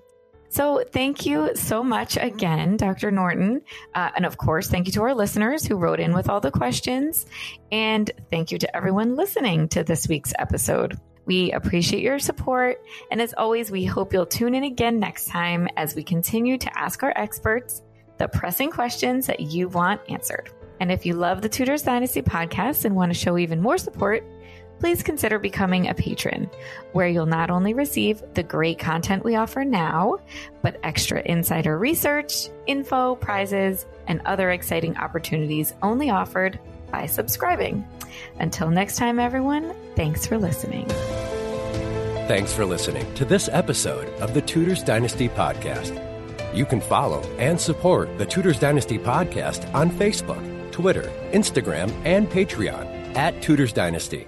So, 0.53 0.83
thank 0.87 1.25
you 1.25 1.55
so 1.55 1.83
much 1.83 2.15
again, 2.15 2.77
Dr. 2.77 3.09
Norton. 3.09 3.61
Uh, 3.95 4.11
and 4.15 4.23
of 4.23 4.37
course, 4.37 4.67
thank 4.67 4.85
you 4.85 4.93
to 4.93 5.01
our 5.01 5.15
listeners 5.15 5.65
who 5.65 5.77
wrote 5.77 5.99
in 5.99 6.13
with 6.13 6.29
all 6.29 6.41
the 6.41 6.51
questions. 6.51 7.25
And 7.71 8.11
thank 8.29 8.51
you 8.51 8.59
to 8.59 8.75
everyone 8.75 9.15
listening 9.15 9.67
to 9.69 9.83
this 9.83 10.07
week's 10.07 10.31
episode. 10.37 10.99
We 11.25 11.51
appreciate 11.53 12.03
your 12.03 12.19
support. 12.19 12.79
And 13.09 13.19
as 13.19 13.33
always, 13.35 13.71
we 13.71 13.83
hope 13.83 14.13
you'll 14.13 14.27
tune 14.27 14.53
in 14.53 14.63
again 14.63 14.99
next 14.99 15.25
time 15.25 15.67
as 15.75 15.95
we 15.95 16.03
continue 16.03 16.59
to 16.59 16.77
ask 16.77 17.01
our 17.01 17.13
experts 17.15 17.81
the 18.19 18.27
pressing 18.27 18.69
questions 18.69 19.25
that 19.25 19.39
you 19.39 19.69
want 19.69 20.01
answered. 20.07 20.51
And 20.79 20.91
if 20.91 21.03
you 21.03 21.15
love 21.15 21.41
the 21.41 21.49
Tudors 21.49 21.81
Dynasty 21.81 22.21
podcast 22.21 22.85
and 22.85 22.95
want 22.95 23.11
to 23.11 23.17
show 23.17 23.39
even 23.39 23.59
more 23.59 23.79
support, 23.79 24.23
please 24.80 25.03
consider 25.03 25.39
becoming 25.39 25.88
a 25.88 25.93
patron, 25.93 26.49
where 26.91 27.07
you'll 27.07 27.26
not 27.26 27.49
only 27.49 27.74
receive 27.74 28.21
the 28.34 28.43
great 28.43 28.80
content 28.80 29.24
we 29.24 29.36
offer 29.36 29.63
now, 29.63 30.17
but 30.61 30.80
extra 30.84 31.21
insider 31.26 31.78
research, 31.78 32.49
info, 32.67 33.15
prizes, 33.15 33.86
and 34.07 34.21
other 34.26 34.51
exciting 34.51 34.97
opportunities 34.97 35.74
only 35.82 36.09
offered 36.09 36.59
by 36.91 37.05
subscribing. 37.05 37.86
Until 38.39 38.69
next 38.69 38.97
time, 38.97 39.19
everyone, 39.19 39.74
thanks 39.95 40.26
for 40.26 40.38
listening. 40.38 40.88
Thanks 42.28 42.53
for 42.53 42.65
listening 42.65 43.11
to 43.15 43.26
this 43.26 43.49
episode 43.51 44.07
of 44.21 44.34
the 44.34 44.41
Tudors 44.41 44.82
Dynasty 44.84 45.28
Podcast. 45.28 45.99
You 46.55 46.65
can 46.65 46.80
follow 46.80 47.21
and 47.38 47.59
support 47.59 48.17
the 48.17 48.26
Tudors 48.26 48.59
Dynasty 48.59 48.97
Podcast 48.97 49.74
on 49.74 49.89
Facebook, 49.89 50.71
Twitter, 50.71 51.11
Instagram, 51.32 51.91
and 52.05 52.30
Patreon 52.30 53.15
at 53.15 53.41
Tudors 53.41 53.74
Dynasty. 53.74 54.28